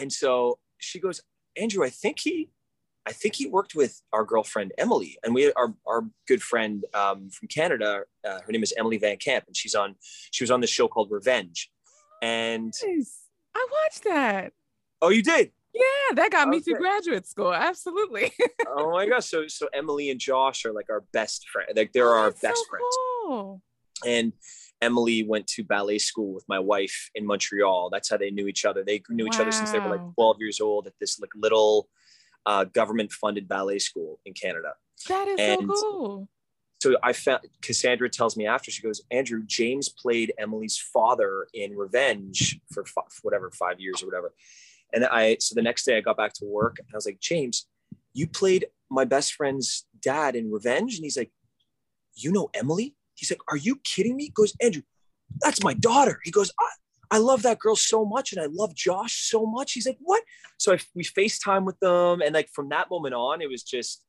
and 0.00 0.12
so 0.12 0.58
she 0.78 0.98
goes, 0.98 1.20
Andrew, 1.56 1.84
I 1.84 1.90
think 1.90 2.20
he, 2.20 2.50
I 3.06 3.12
think 3.12 3.36
he 3.36 3.46
worked 3.46 3.74
with 3.74 4.02
our 4.12 4.24
girlfriend 4.24 4.72
Emily, 4.78 5.18
and 5.22 5.34
we 5.34 5.52
our 5.52 5.74
our 5.86 6.04
good 6.26 6.42
friend 6.42 6.84
um, 6.94 7.30
from 7.30 7.48
Canada. 7.48 8.02
Uh, 8.26 8.40
her 8.40 8.52
name 8.52 8.62
is 8.62 8.74
Emily 8.76 8.98
VanCamp, 8.98 9.46
and 9.46 9.56
she's 9.56 9.74
on 9.74 9.94
she 10.30 10.42
was 10.42 10.50
on 10.50 10.60
this 10.60 10.70
show 10.70 10.88
called 10.88 11.10
Revenge. 11.10 11.70
And 12.22 12.72
nice. 12.84 13.22
I 13.54 13.66
watched 13.70 14.04
that. 14.04 14.52
Oh, 15.02 15.10
you 15.10 15.22
did? 15.22 15.52
Yeah, 15.74 16.14
that 16.14 16.30
got 16.30 16.48
me 16.48 16.60
through 16.60 16.76
graduate 16.76 17.26
school. 17.26 17.52
Absolutely. 17.52 18.32
oh 18.66 18.90
my 18.92 19.06
gosh! 19.06 19.26
So 19.26 19.46
so 19.46 19.68
Emily 19.74 20.10
and 20.10 20.18
Josh 20.18 20.64
are 20.64 20.72
like 20.72 20.90
our 20.90 21.04
best 21.12 21.48
friend. 21.48 21.68
Like 21.76 21.92
they're 21.92 22.14
oh, 22.14 22.20
our 22.22 22.30
best 22.30 22.56
so 22.56 22.64
friends. 22.70 22.96
Cool. 23.24 23.62
And 24.06 24.32
Emily 24.86 25.24
went 25.24 25.46
to 25.48 25.64
ballet 25.64 25.98
school 25.98 26.32
with 26.32 26.44
my 26.48 26.60
wife 26.60 27.10
in 27.16 27.26
Montreal. 27.26 27.90
That's 27.90 28.08
how 28.08 28.16
they 28.16 28.30
knew 28.30 28.46
each 28.46 28.64
other. 28.64 28.84
They 28.84 29.02
knew 29.08 29.26
each 29.26 29.34
wow. 29.34 29.42
other 29.42 29.52
since 29.52 29.72
they 29.72 29.80
were 29.80 29.90
like 29.96 30.14
12 30.14 30.36
years 30.38 30.60
old 30.60 30.86
at 30.86 30.92
this 31.00 31.18
like 31.18 31.30
little 31.34 31.88
uh, 32.46 32.64
government 32.64 33.10
funded 33.12 33.48
ballet 33.48 33.80
school 33.80 34.20
in 34.24 34.32
Canada. 34.32 34.74
That 35.08 35.26
is 35.28 35.40
and 35.40 35.70
so 35.74 35.92
cool. 35.92 36.28
So 36.80 36.96
I 37.02 37.12
found 37.12 37.40
Cassandra 37.62 38.08
tells 38.08 38.36
me 38.36 38.46
after 38.46 38.70
she 38.70 38.82
goes, 38.82 39.00
Andrew 39.10 39.42
James 39.44 39.88
played 39.88 40.32
Emily's 40.38 40.78
father 40.78 41.48
in 41.52 41.76
Revenge 41.76 42.60
for, 42.72 42.84
for 42.84 43.02
whatever 43.22 43.50
five 43.50 43.80
years 43.80 44.02
or 44.02 44.06
whatever. 44.06 44.32
And 44.92 45.04
I 45.04 45.38
so 45.40 45.54
the 45.54 45.62
next 45.62 45.84
day 45.84 45.96
I 45.96 46.00
got 46.00 46.16
back 46.16 46.32
to 46.34 46.44
work 46.44 46.76
and 46.78 46.86
I 46.92 46.96
was 46.96 47.06
like, 47.06 47.20
James, 47.20 47.66
you 48.12 48.28
played 48.28 48.66
my 48.88 49.04
best 49.04 49.32
friend's 49.34 49.86
dad 50.00 50.36
in 50.36 50.50
Revenge, 50.50 50.94
and 50.94 51.04
he's 51.04 51.16
like, 51.16 51.32
you 52.14 52.30
know 52.30 52.48
Emily? 52.54 52.94
He's 53.16 53.30
like, 53.30 53.40
"Are 53.50 53.56
you 53.56 53.80
kidding 53.82 54.16
me?" 54.16 54.24
He 54.24 54.30
goes, 54.30 54.54
Andrew, 54.62 54.82
that's 55.40 55.62
my 55.62 55.74
daughter. 55.74 56.20
He 56.24 56.30
goes, 56.30 56.50
I, 56.60 57.16
I 57.16 57.18
love 57.18 57.42
that 57.42 57.58
girl 57.58 57.76
so 57.76 58.04
much, 58.04 58.32
and 58.32 58.40
I 58.40 58.46
love 58.50 58.74
Josh 58.74 59.28
so 59.28 59.46
much. 59.46 59.72
He's 59.72 59.86
like, 59.86 59.98
"What?" 60.00 60.22
So 60.58 60.74
I, 60.74 60.78
we 60.94 61.04
FaceTime 61.04 61.64
with 61.64 61.78
them, 61.80 62.20
and 62.20 62.34
like 62.34 62.48
from 62.52 62.68
that 62.70 62.90
moment 62.90 63.14
on, 63.14 63.40
it 63.40 63.48
was 63.48 63.62
just 63.62 64.02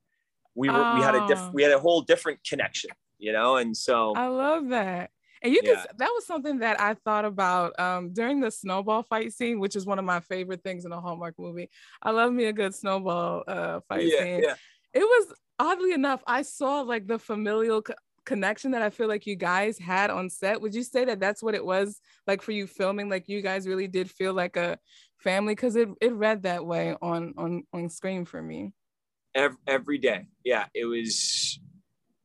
we 0.56 0.70
were 0.70 0.96
we 0.96 1.02
had 1.02 1.16
a 1.16 1.28
different 1.28 1.54
we 1.54 1.64
had 1.64 1.72
a 1.72 1.80
whole 1.80 2.02
different 2.02 2.40
connection, 2.48 2.90
you 3.20 3.34
know. 3.34 3.58
And 3.58 3.76
so 3.76 4.14
I 4.16 4.28
love 4.28 4.70
that. 4.70 5.12
And 5.44 5.54
you 5.54 5.62
yeah. 5.64 5.76
can 5.76 5.86
that 5.98 6.10
was 6.16 6.26
something 6.26 6.60
that 6.60 6.82
I 6.82 6.96
thought 6.96 7.26
about 7.26 7.80
um, 7.80 8.14
during 8.14 8.40
the 8.40 8.50
snowball 8.50 9.04
fight 9.04 9.32
scene, 9.34 9.60
which 9.60 9.76
is 9.76 9.86
one 9.86 10.00
of 10.00 10.06
my 10.06 10.20
favorite 10.22 10.64
things 10.64 10.84
in 10.84 10.92
a 10.92 11.00
Hallmark 11.00 11.36
movie. 11.38 11.70
I 12.02 12.10
love 12.10 12.34
me 12.34 12.46
a 12.46 12.54
good 12.54 12.74
snowball 12.74 13.44
uh, 13.48 13.82
fight 13.88 14.08
yeah, 14.08 14.20
scene. 14.20 14.44
Yeah. 14.44 14.56
It 14.96 15.02
was 15.04 15.36
oddly 15.60 15.94
enough, 15.94 16.24
I 16.26 16.42
saw 16.42 16.82
like 16.82 17.08
the 17.08 17.20
familial 17.20 17.84
connection 18.28 18.72
that 18.72 18.84
I 18.84 18.92
feel 18.92 19.08
like 19.08 19.26
you 19.26 19.36
guys 19.36 19.80
had 19.80 20.12
on 20.12 20.30
set. 20.30 20.62
Would 20.62 20.76
you 20.76 20.84
say 20.84 21.06
that 21.06 21.20
that's 21.20 21.42
what 21.42 21.56
it 21.56 21.66
was 21.66 22.00
like 22.28 22.44
for 22.44 22.52
you 22.52 22.68
filming? 22.68 23.10
Like 23.10 23.28
you 23.28 23.42
guys 23.42 23.68
really 23.68 23.88
did 23.88 24.12
feel 24.12 24.34
like 24.34 24.56
a 24.56 24.78
family 25.18 25.56
because 25.56 25.76
it 25.76 25.90
it 26.00 26.14
read 26.14 26.44
that 26.44 26.66
way 26.66 26.96
on 27.02 27.34
on 27.38 27.64
on 27.74 27.90
screen 27.90 28.26
for 28.26 28.42
me. 28.42 28.74
Every, 29.34 29.58
every 29.66 29.98
day, 29.98 30.28
yeah, 30.44 30.66
it 30.76 30.86
was. 30.86 31.60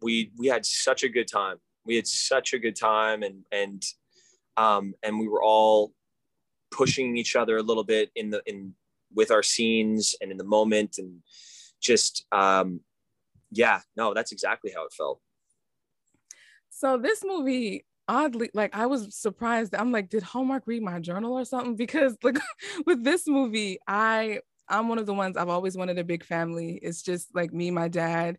We 0.03 0.33
we 0.37 0.49
had 0.49 0.67
such 0.67 1.05
a 1.05 1.09
good 1.09 1.29
time 1.29 1.59
we 1.85 1.97
had 1.97 2.07
such 2.07 2.53
a 2.53 2.59
good 2.59 2.77
time 2.77 3.23
and 3.23 3.45
and 3.51 3.85
um, 4.57 4.95
and 5.03 5.19
we 5.19 5.29
were 5.29 5.43
all 5.43 5.93
pushing 6.71 7.17
each 7.17 7.37
other 7.37 7.57
a 7.57 7.63
little 7.63 7.85
bit 7.85 8.11
in 8.15 8.31
the 8.31 8.43
in 8.47 8.75
with 9.15 9.31
our 9.31 9.43
scenes 9.43 10.15
and 10.21 10.31
in 10.31 10.37
the 10.37 10.45
moment 10.45 10.97
and 10.99 11.21
just 11.81 12.27
um, 12.33 12.81
yeah 13.51 13.81
no 13.97 14.15
that's 14.15 14.33
exactly 14.33 14.73
how 14.75 14.85
it 14.85 14.93
felt 14.93 15.21
so 16.83 16.99
this 16.99 17.23
movie 17.25 17.85
oddly 18.09 18.51
like 18.55 18.75
i 18.75 18.87
was 18.87 19.15
surprised 19.15 19.75
i'm 19.75 19.93
like 19.93 20.09
did 20.09 20.23
hallmark 20.23 20.65
read 20.67 20.83
my 20.83 20.99
journal 20.99 21.39
or 21.39 21.45
something 21.45 21.77
because 21.85 22.17
like 22.23 22.39
with 22.87 23.05
this 23.05 23.27
movie 23.27 23.79
i 23.87 24.41
i'm 24.69 24.89
one 24.89 24.99
of 24.99 25.07
the 25.07 25.15
ones 25.15 25.37
i've 25.37 25.49
always 25.49 25.77
wanted 25.77 25.99
a 25.99 26.05
big 26.05 26.25
family 26.25 26.79
it's 26.83 27.03
just 27.03 27.35
like 27.35 27.53
me 27.53 27.71
my 27.71 27.89
dad 27.89 28.39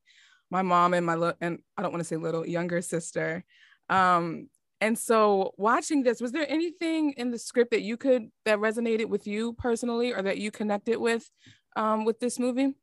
my 0.54 0.62
mom 0.62 0.94
and 0.94 1.04
my 1.04 1.16
little 1.16 1.36
and 1.42 1.58
I 1.76 1.82
don't 1.82 1.92
want 1.92 2.02
to 2.02 2.06
say 2.06 2.16
little 2.16 2.48
younger 2.48 2.82
sister. 2.82 3.44
Um, 3.90 4.50
and 4.80 4.98
so 4.98 5.54
watching 5.58 6.04
this, 6.04 6.22
was 6.22 6.32
there 6.32 6.46
anything 6.48 7.14
in 7.14 7.32
the 7.32 7.40
script 7.40 7.72
that 7.72 7.82
you 7.82 7.98
could 7.98 8.30
that 8.46 8.60
resonated 8.60 9.08
with 9.08 9.26
you 9.26 9.54
personally 9.54 10.14
or 10.14 10.22
that 10.22 10.38
you 10.38 10.52
connected 10.52 10.98
with 10.98 11.28
um, 11.76 12.06
with 12.06 12.20
this 12.20 12.38
movie? 12.38 12.76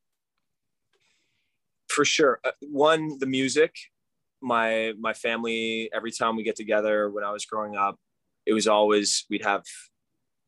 For 1.88 2.04
sure. 2.04 2.40
Uh, 2.44 2.50
one, 2.60 3.18
the 3.20 3.26
music. 3.26 3.76
My 4.42 4.94
my 4.98 5.12
family, 5.12 5.90
every 5.92 6.12
time 6.12 6.36
we 6.36 6.42
get 6.42 6.56
together 6.56 7.10
when 7.10 7.24
I 7.24 7.32
was 7.32 7.44
growing 7.44 7.76
up, 7.76 7.96
it 8.46 8.52
was 8.52 8.66
always 8.66 9.26
we'd 9.28 9.44
have 9.44 9.64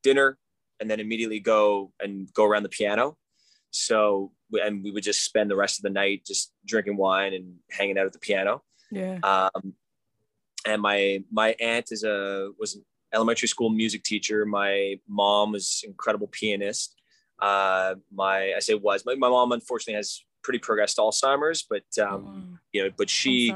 dinner 0.02 0.38
and 0.80 0.90
then 0.90 1.00
immediately 1.00 1.40
go 1.40 1.92
and 2.00 2.32
go 2.34 2.44
around 2.44 2.64
the 2.64 2.68
piano. 2.68 3.16
So 3.70 4.32
and 4.52 4.82
we 4.82 4.90
would 4.90 5.02
just 5.02 5.24
spend 5.24 5.50
the 5.50 5.56
rest 5.56 5.78
of 5.78 5.82
the 5.82 5.90
night 5.90 6.24
just 6.26 6.52
drinking 6.66 6.96
wine 6.96 7.32
and 7.34 7.54
hanging 7.70 7.98
out 7.98 8.06
at 8.06 8.12
the 8.12 8.18
piano. 8.18 8.62
Yeah. 8.90 9.18
Um, 9.22 9.74
and 10.66 10.82
my 10.82 11.22
my 11.30 11.54
aunt 11.60 11.88
is 11.90 12.04
a 12.04 12.50
was 12.58 12.74
an 12.74 12.84
elementary 13.14 13.48
school 13.48 13.70
music 13.70 14.02
teacher. 14.02 14.44
My 14.44 14.98
mom 15.08 15.52
was 15.52 15.82
incredible 15.86 16.28
pianist. 16.28 16.94
Uh, 17.40 17.96
my 18.12 18.52
I 18.54 18.60
say 18.60 18.74
was 18.74 19.04
my, 19.04 19.14
my 19.14 19.28
mom 19.28 19.52
unfortunately 19.52 19.94
has 19.94 20.24
pretty 20.42 20.58
progressed 20.58 20.98
Alzheimer's, 20.98 21.64
but 21.68 21.84
um, 22.02 22.54
oh. 22.54 22.58
you 22.72 22.84
know, 22.84 22.90
but 22.96 23.10
she 23.10 23.54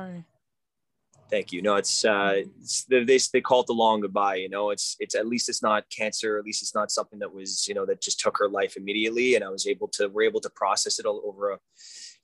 Thank 1.28 1.52
you. 1.52 1.60
No, 1.60 1.74
it's 1.74 2.04
uh, 2.04 2.42
it's, 2.60 2.84
they 2.84 3.02
they 3.04 3.40
call 3.40 3.60
it 3.60 3.66
the 3.66 3.72
long 3.72 4.00
goodbye. 4.00 4.36
You 4.36 4.48
know, 4.48 4.70
it's 4.70 4.96
it's 5.00 5.14
at 5.16 5.26
least 5.26 5.48
it's 5.48 5.62
not 5.62 5.84
cancer. 5.90 6.38
At 6.38 6.44
least 6.44 6.62
it's 6.62 6.74
not 6.74 6.92
something 6.92 7.18
that 7.18 7.34
was 7.34 7.66
you 7.66 7.74
know 7.74 7.84
that 7.86 8.00
just 8.00 8.20
took 8.20 8.38
her 8.38 8.48
life 8.48 8.76
immediately. 8.76 9.34
And 9.34 9.42
I 9.42 9.48
was 9.48 9.66
able 9.66 9.88
to 9.88 10.08
we're 10.08 10.22
able 10.22 10.40
to 10.40 10.50
process 10.50 11.00
it 11.00 11.06
all 11.06 11.22
over 11.26 11.50
a 11.50 11.58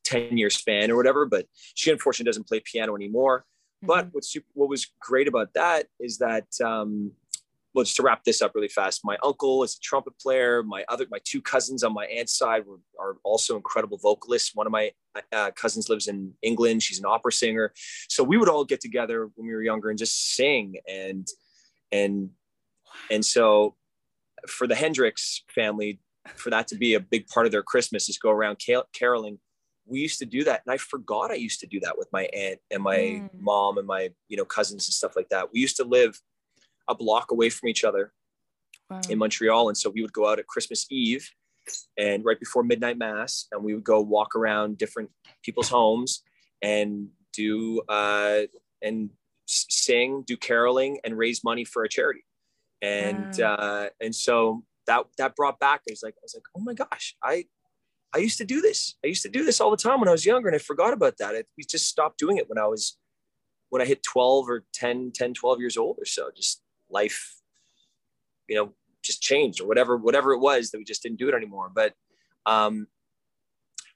ten 0.05 0.37
year 0.37 0.51
span 0.51 0.91
or 0.91 0.97
whatever. 0.97 1.27
But 1.27 1.47
she 1.75 1.91
unfortunately 1.91 2.29
doesn't 2.29 2.47
play 2.47 2.61
piano 2.61 2.95
anymore. 2.95 3.41
Mm-hmm. 3.41 3.87
But 3.89 4.09
what's 4.13 4.37
what 4.55 4.69
was 4.69 4.87
great 5.01 5.27
about 5.27 5.53
that 5.55 5.87
is 5.99 6.19
that 6.19 6.47
um, 6.65 7.13
well, 7.75 7.85
just 7.85 7.97
to 7.97 8.03
wrap 8.03 8.25
this 8.25 8.43
up 8.43 8.53
really 8.55 8.69
fast, 8.69 9.01
my 9.05 9.17
uncle 9.23 9.63
is 9.63 9.77
a 9.77 9.81
trumpet 9.81 10.19
player. 10.19 10.63
My 10.63 10.85
other, 10.89 11.07
my 11.11 11.21
two 11.25 11.41
cousins 11.41 11.83
on 11.83 11.95
my 11.95 12.05
aunt's 12.07 12.37
side 12.37 12.65
were, 12.67 12.81
are 13.01 13.17
also 13.25 13.57
incredible 13.57 13.99
vocalists. 13.99 14.55
One 14.55 14.67
of 14.67 14.73
my 14.73 14.93
uh, 15.33 15.53
cousins 15.53 15.89
lives 15.89 16.07
in 16.07 16.35
England. 16.43 16.83
She's 16.83 16.99
an 16.99 17.07
opera 17.07 17.33
singer. 17.33 17.73
So 18.09 18.23
we 18.23 18.37
would 18.37 18.49
all 18.49 18.65
get 18.65 18.81
together 18.81 19.31
when 19.35 19.47
we 19.47 19.55
were 19.55 19.63
younger 19.63 19.89
and 19.89 19.99
just 19.99 20.35
sing. 20.35 20.77
And, 20.87 21.27
and, 21.91 22.31
and 23.11 23.25
so 23.25 23.77
for 24.47 24.67
the 24.67 24.75
Hendrix 24.75 25.43
family, 25.55 26.01
for 26.37 26.51
that 26.51 26.69
to 26.69 26.77
be 26.77 26.95
a 26.95 27.01
big 27.01 27.27
part 27.29 27.47
of 27.47 27.53
their 27.53 27.63
Christmas 27.63 28.09
is 28.09 28.19
go 28.19 28.31
around 28.31 28.61
caroling. 28.93 29.39
We 29.87 30.01
used 30.01 30.19
to 30.19 30.27
do 30.27 30.45
that. 30.45 30.63
And 30.67 30.73
I 30.73 30.77
forgot 30.77 31.31
I 31.31 31.35
used 31.35 31.61
to 31.61 31.67
do 31.67 31.81
that 31.81 31.97
with 31.97 32.09
my 32.13 32.25
aunt 32.35 32.61
and 32.71 32.83
my 32.83 32.97
mm. 32.97 33.31
mom 33.41 33.79
and 33.79 33.87
my, 33.87 34.11
you 34.29 34.37
know, 34.37 34.45
cousins 34.45 34.87
and 34.87 34.95
stuff 34.95 35.17
like 35.17 35.31
that. 35.31 35.49
We 35.53 35.61
used 35.61 35.77
to 35.79 35.85
live 35.85 36.21
a 36.89 36.95
block 36.95 37.31
away 37.31 37.51
from 37.51 37.69
each 37.69 37.85
other 37.85 38.13
wow. 38.91 39.01
in 39.09 39.19
Montreal. 39.19 39.69
And 39.69 39.77
so 39.77 39.91
we 39.91 40.03
would 40.03 40.13
go 40.13 40.29
out 40.29 40.39
at 40.39 40.47
Christmas 40.47 40.87
Eve 40.91 41.29
and 41.97 42.25
right 42.25 42.39
before 42.39 42.63
midnight 42.63 42.99
mass, 42.99 43.47
and 43.53 43.63
we 43.63 43.75
would 43.75 43.85
go 43.85 44.01
walk 44.01 44.35
around 44.35 44.79
different 44.79 45.11
people's 45.43 45.69
homes 45.69 46.23
and 46.61 47.09
do 47.33 47.81
uh, 47.89 48.43
and 48.83 49.11
sing, 49.47 50.25
do 50.27 50.37
caroling, 50.37 50.99
and 51.05 51.17
raise 51.17 51.45
money 51.45 51.65
for 51.65 51.85
a 51.85 51.89
charity. 51.89 52.25
And 52.81 53.37
wow. 53.39 53.55
uh, 53.55 53.89
and 54.01 54.15
so 54.15 54.65
that 54.87 55.05
that 55.19 55.37
brought 55.37 55.61
back. 55.61 55.83
I 55.89 55.93
was 55.93 56.03
like, 56.03 56.15
I 56.15 56.23
was 56.23 56.35
like, 56.35 56.45
oh 56.57 56.61
my 56.61 56.75
gosh, 56.75 57.17
I 57.23 57.45
I 58.15 58.19
used 58.19 58.39
to 58.39 58.45
do 58.45 58.61
this. 58.61 58.97
I 59.05 59.09
used 59.09 59.23
to 59.23 59.29
do 59.29 59.45
this 59.45 59.61
all 59.61 59.71
the 59.71 59.77
time 59.77 60.01
when 60.01 60.09
I 60.09 60.13
was 60.13 60.27
younger, 60.27 60.49
and 60.49 60.57
I 60.57 60.59
forgot 60.59 60.93
about 60.93 61.19
that. 61.19 61.35
It, 61.35 61.47
we 61.57 61.65
just 61.65 61.89
stopped 61.89 62.19
doing 62.19 62.37
it 62.37 62.49
when 62.49 62.59
I 62.59 62.67
was 62.67 62.99
when 63.71 63.81
I 63.81 63.87
hit 63.87 64.03
12 64.03 64.51
or 64.51 64.65
10, 64.75 65.13
10, 65.15 65.33
12 65.33 65.61
years 65.61 65.79
old 65.79 65.97
or 65.99 66.05
so. 66.05 66.29
Just 66.37 66.62
life, 66.93 67.35
you 68.49 68.57
know, 68.57 68.75
just 69.03 69.23
changed 69.23 69.61
or 69.61 69.67
whatever, 69.67 69.97
whatever 69.97 70.33
it 70.33 70.41
was 70.41 70.71
that 70.71 70.79
we 70.79 70.85
just 70.85 71.03
didn't 71.03 71.19
do 71.19 71.29
it 71.29 71.35
anymore. 71.35 71.71
But 71.75 71.95
um, 72.47 72.87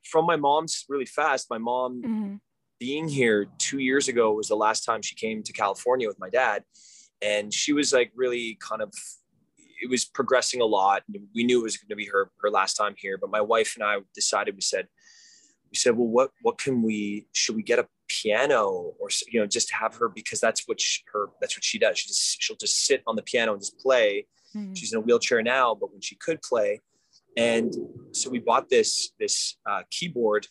from 0.04 0.26
my 0.26 0.36
mom's 0.36 0.84
really 0.88 1.06
fast, 1.06 1.48
my 1.50 1.58
mom 1.58 2.02
mm-hmm. 2.02 2.34
being 2.78 3.08
here 3.08 3.46
two 3.58 3.78
years 3.78 4.08
ago 4.08 4.32
was 4.32 4.48
the 4.48 4.56
last 4.56 4.84
time 4.84 5.02
she 5.02 5.14
came 5.14 5.42
to 5.42 5.52
California 5.52 6.08
with 6.08 6.18
my 6.18 6.30
dad. 6.30 6.64
And 7.22 7.52
she 7.52 7.72
was 7.72 7.92
like 7.92 8.12
really 8.14 8.58
kind 8.60 8.82
of 8.82 8.92
it 9.82 9.90
was 9.90 10.04
progressing 10.04 10.60
a 10.60 10.64
lot. 10.64 11.02
We 11.34 11.44
knew 11.44 11.60
it 11.60 11.62
was 11.62 11.76
going 11.76 11.88
to 11.88 11.96
be 11.96 12.06
her 12.06 12.30
her 12.40 12.50
last 12.50 12.74
time 12.74 12.94
here, 12.96 13.18
but 13.18 13.30
my 13.30 13.40
wife 13.40 13.74
and 13.76 13.84
I 13.84 13.98
decided 14.14 14.54
we 14.54 14.60
said 14.60 14.88
we 15.70 15.76
said, 15.76 15.96
well, 15.96 16.08
what 16.08 16.30
what 16.42 16.58
can 16.58 16.82
we 16.82 17.26
should 17.32 17.56
we 17.56 17.62
get 17.62 17.78
a 17.78 17.86
piano 18.08 18.94
or 18.98 19.08
you 19.28 19.40
know 19.40 19.46
just 19.46 19.72
have 19.72 19.94
her 19.96 20.08
because 20.08 20.40
that's 20.40 20.66
what 20.66 20.80
she, 20.80 21.02
her 21.12 21.28
that's 21.40 21.56
what 21.56 21.64
she 21.64 21.78
does. 21.78 21.98
She 21.98 22.08
just 22.08 22.42
she'll 22.42 22.56
just 22.56 22.84
sit 22.84 23.02
on 23.06 23.16
the 23.16 23.22
piano 23.22 23.52
and 23.52 23.60
just 23.60 23.78
play. 23.78 24.26
Mm-hmm. 24.54 24.74
she's 24.74 24.92
in 24.92 24.98
a 24.98 25.02
wheelchair 25.02 25.42
now 25.42 25.74
but 25.74 25.92
when 25.92 26.00
she 26.00 26.14
could 26.16 26.40
play. 26.42 26.80
And 27.36 27.74
so 28.12 28.30
we 28.30 28.38
bought 28.38 28.68
this 28.68 29.10
this 29.18 29.56
uh, 29.68 29.82
keyboard 29.90 30.46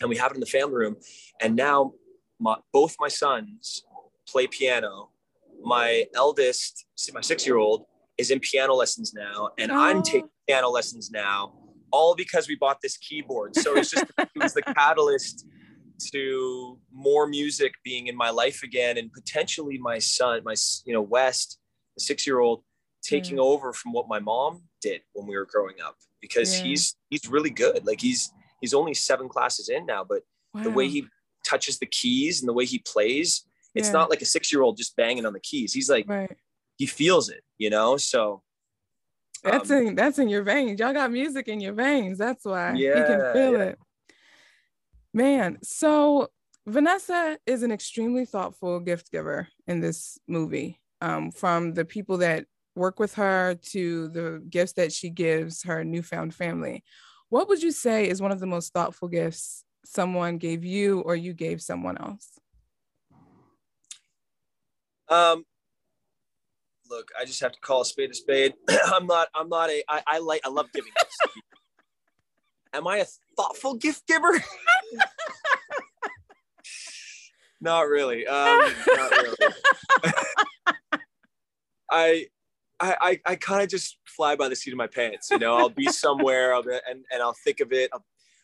and 0.00 0.10
we 0.10 0.16
have 0.16 0.32
it 0.32 0.34
in 0.34 0.40
the 0.40 0.46
family 0.46 0.74
room. 0.74 0.96
And 1.40 1.56
now 1.56 1.92
my, 2.40 2.56
both 2.72 2.96
my 2.98 3.08
sons 3.08 3.84
play 4.28 4.46
piano. 4.46 5.10
My 5.62 6.04
eldest 6.14 6.86
my 7.12 7.20
six 7.20 7.46
year 7.46 7.56
old 7.56 7.86
is 8.18 8.30
in 8.30 8.38
piano 8.38 8.74
lessons 8.74 9.12
now 9.12 9.48
and 9.58 9.72
oh. 9.72 9.76
i'm 9.76 10.00
taking 10.00 10.28
piano 10.46 10.68
lessons 10.68 11.10
now 11.10 11.52
all 11.94 12.16
because 12.16 12.48
we 12.48 12.56
bought 12.56 12.80
this 12.82 12.96
keyboard. 12.96 13.54
So 13.54 13.76
it's 13.76 13.90
just 13.90 14.06
it 14.18 14.28
was 14.34 14.52
the 14.52 14.62
catalyst 14.62 15.46
to 16.12 16.78
more 16.92 17.26
music 17.26 17.72
being 17.84 18.06
in 18.06 18.16
my 18.16 18.30
life 18.30 18.62
again 18.62 18.98
and 18.98 19.12
potentially 19.12 19.78
my 19.78 19.98
son 19.98 20.40
my 20.44 20.54
you 20.84 20.92
know 20.92 21.02
west 21.02 21.58
the 21.96 22.02
six 22.02 22.26
year 22.26 22.40
old 22.40 22.62
taking 23.02 23.36
mm. 23.36 23.42
over 23.42 23.72
from 23.72 23.92
what 23.92 24.08
my 24.08 24.18
mom 24.18 24.62
did 24.80 25.02
when 25.12 25.26
we 25.26 25.36
were 25.36 25.46
growing 25.46 25.76
up 25.84 25.96
because 26.20 26.58
yeah. 26.58 26.64
he's 26.64 26.96
he's 27.10 27.28
really 27.28 27.50
good 27.50 27.86
like 27.86 28.00
he's 28.00 28.32
he's 28.60 28.74
only 28.74 28.94
seven 28.94 29.28
classes 29.28 29.68
in 29.68 29.86
now 29.86 30.04
but 30.04 30.22
wow. 30.54 30.62
the 30.62 30.70
way 30.70 30.88
he 30.88 31.06
touches 31.44 31.78
the 31.78 31.86
keys 31.86 32.40
and 32.40 32.48
the 32.48 32.52
way 32.52 32.64
he 32.64 32.78
plays 32.78 33.44
it's 33.74 33.88
yeah. 33.88 33.92
not 33.92 34.10
like 34.10 34.22
a 34.22 34.26
six 34.26 34.52
year 34.52 34.62
old 34.62 34.76
just 34.76 34.96
banging 34.96 35.26
on 35.26 35.32
the 35.32 35.40
keys 35.40 35.72
he's 35.72 35.90
like 35.90 36.06
right. 36.08 36.34
he 36.76 36.86
feels 36.86 37.28
it 37.28 37.42
you 37.58 37.70
know 37.70 37.96
so 37.96 38.42
that's 39.42 39.70
um, 39.70 39.86
in 39.86 39.94
that's 39.94 40.18
in 40.18 40.28
your 40.28 40.42
veins 40.42 40.80
y'all 40.80 40.92
got 40.94 41.12
music 41.12 41.48
in 41.48 41.60
your 41.60 41.74
veins 41.74 42.16
that's 42.16 42.44
why 42.44 42.72
yeah, 42.72 42.96
he 42.96 43.04
can 43.04 43.32
feel 43.32 43.52
yeah. 43.52 43.64
it 43.64 43.78
Man, 45.16 45.58
so 45.62 46.28
Vanessa 46.66 47.38
is 47.46 47.62
an 47.62 47.70
extremely 47.70 48.24
thoughtful 48.26 48.80
gift 48.80 49.12
giver 49.12 49.46
in 49.68 49.80
this 49.80 50.18
movie. 50.26 50.80
Um, 51.00 51.30
from 51.30 51.74
the 51.74 51.84
people 51.84 52.18
that 52.18 52.46
work 52.74 52.98
with 52.98 53.14
her 53.14 53.54
to 53.54 54.08
the 54.08 54.42
gifts 54.50 54.72
that 54.72 54.92
she 54.92 55.10
gives 55.10 55.62
her 55.62 55.84
newfound 55.84 56.34
family. 56.34 56.82
What 57.28 57.48
would 57.48 57.62
you 57.62 57.70
say 57.70 58.08
is 58.08 58.20
one 58.20 58.32
of 58.32 58.40
the 58.40 58.46
most 58.46 58.72
thoughtful 58.72 59.06
gifts 59.06 59.64
someone 59.84 60.38
gave 60.38 60.64
you 60.64 61.00
or 61.02 61.14
you 61.14 61.32
gave 61.32 61.62
someone 61.62 61.96
else? 61.98 62.30
Um, 65.08 65.44
look, 66.90 67.10
I 67.20 67.24
just 67.24 67.40
have 67.40 67.52
to 67.52 67.60
call 67.60 67.82
a 67.82 67.84
spade 67.84 68.10
a 68.10 68.14
spade. 68.14 68.54
I'm 68.86 69.06
not. 69.06 69.28
I'm 69.32 69.48
not 69.48 69.70
a. 69.70 69.84
I, 69.88 70.02
I 70.06 70.18
like. 70.18 70.40
I 70.44 70.48
love 70.48 70.72
giving 70.72 70.90
gifts. 70.98 71.18
Am 72.74 72.86
I 72.86 72.98
a 72.98 73.06
thoughtful 73.36 73.74
gift 73.74 74.06
giver? 74.06 74.32
not 77.60 77.88
really. 77.88 78.26
Um, 78.26 78.72
not 78.88 79.10
really. 79.10 79.36
I, 81.90 82.26
I, 82.80 83.20
I 83.24 83.36
kind 83.36 83.62
of 83.62 83.68
just 83.68 83.98
fly 84.04 84.36
by 84.36 84.48
the 84.48 84.56
seat 84.56 84.72
of 84.72 84.76
my 84.76 84.88
pants. 84.88 85.30
You 85.30 85.38
know, 85.38 85.54
I'll 85.54 85.68
be 85.68 85.86
somewhere 85.86 86.52
I'll 86.52 86.62
be, 86.62 86.76
and 86.88 87.04
and 87.12 87.22
I'll 87.22 87.36
think 87.44 87.60
of 87.60 87.72
it. 87.72 87.90
I'm 87.94 88.00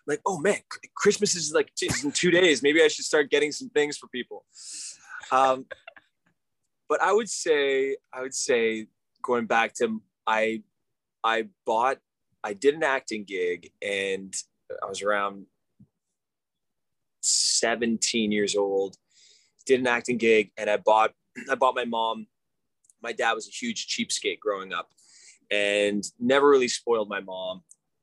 like, 0.06 0.20
oh 0.26 0.38
man, 0.38 0.58
Christmas 0.94 1.34
is 1.34 1.52
like 1.52 1.72
in 1.82 2.12
two 2.12 2.30
days. 2.30 2.62
Maybe 2.62 2.82
I 2.82 2.88
should 2.88 3.04
start 3.04 3.30
getting 3.30 3.52
some 3.52 3.68
things 3.70 3.98
for 3.98 4.06
people. 4.08 4.44
Um, 5.32 5.66
but 6.88 7.02
I 7.02 7.12
would 7.12 7.28
say, 7.28 7.96
I 8.12 8.22
would 8.22 8.34
say, 8.34 8.86
going 9.22 9.46
back 9.46 9.74
to 9.74 10.00
I, 10.26 10.62
I 11.22 11.48
bought, 11.64 11.98
I 12.42 12.54
did 12.54 12.74
an 12.74 12.82
acting 12.82 13.24
gig, 13.24 13.70
and 13.82 14.34
I 14.82 14.86
was 14.86 15.02
around 15.02 15.46
17 17.20 18.32
years 18.32 18.56
old. 18.56 18.96
Did 19.66 19.80
an 19.80 19.86
acting 19.86 20.18
gig, 20.18 20.50
and 20.56 20.70
I 20.70 20.76
bought, 20.78 21.12
I 21.50 21.54
bought 21.54 21.74
my 21.74 21.84
mom. 21.84 22.26
My 23.02 23.12
dad 23.12 23.32
was 23.32 23.48
a 23.48 23.50
huge 23.50 23.88
cheapskate 23.88 24.40
growing 24.40 24.72
up, 24.72 24.88
and 25.50 26.04
never 26.18 26.48
really 26.48 26.68
spoiled 26.68 27.08
my 27.08 27.20
mom 27.20 27.62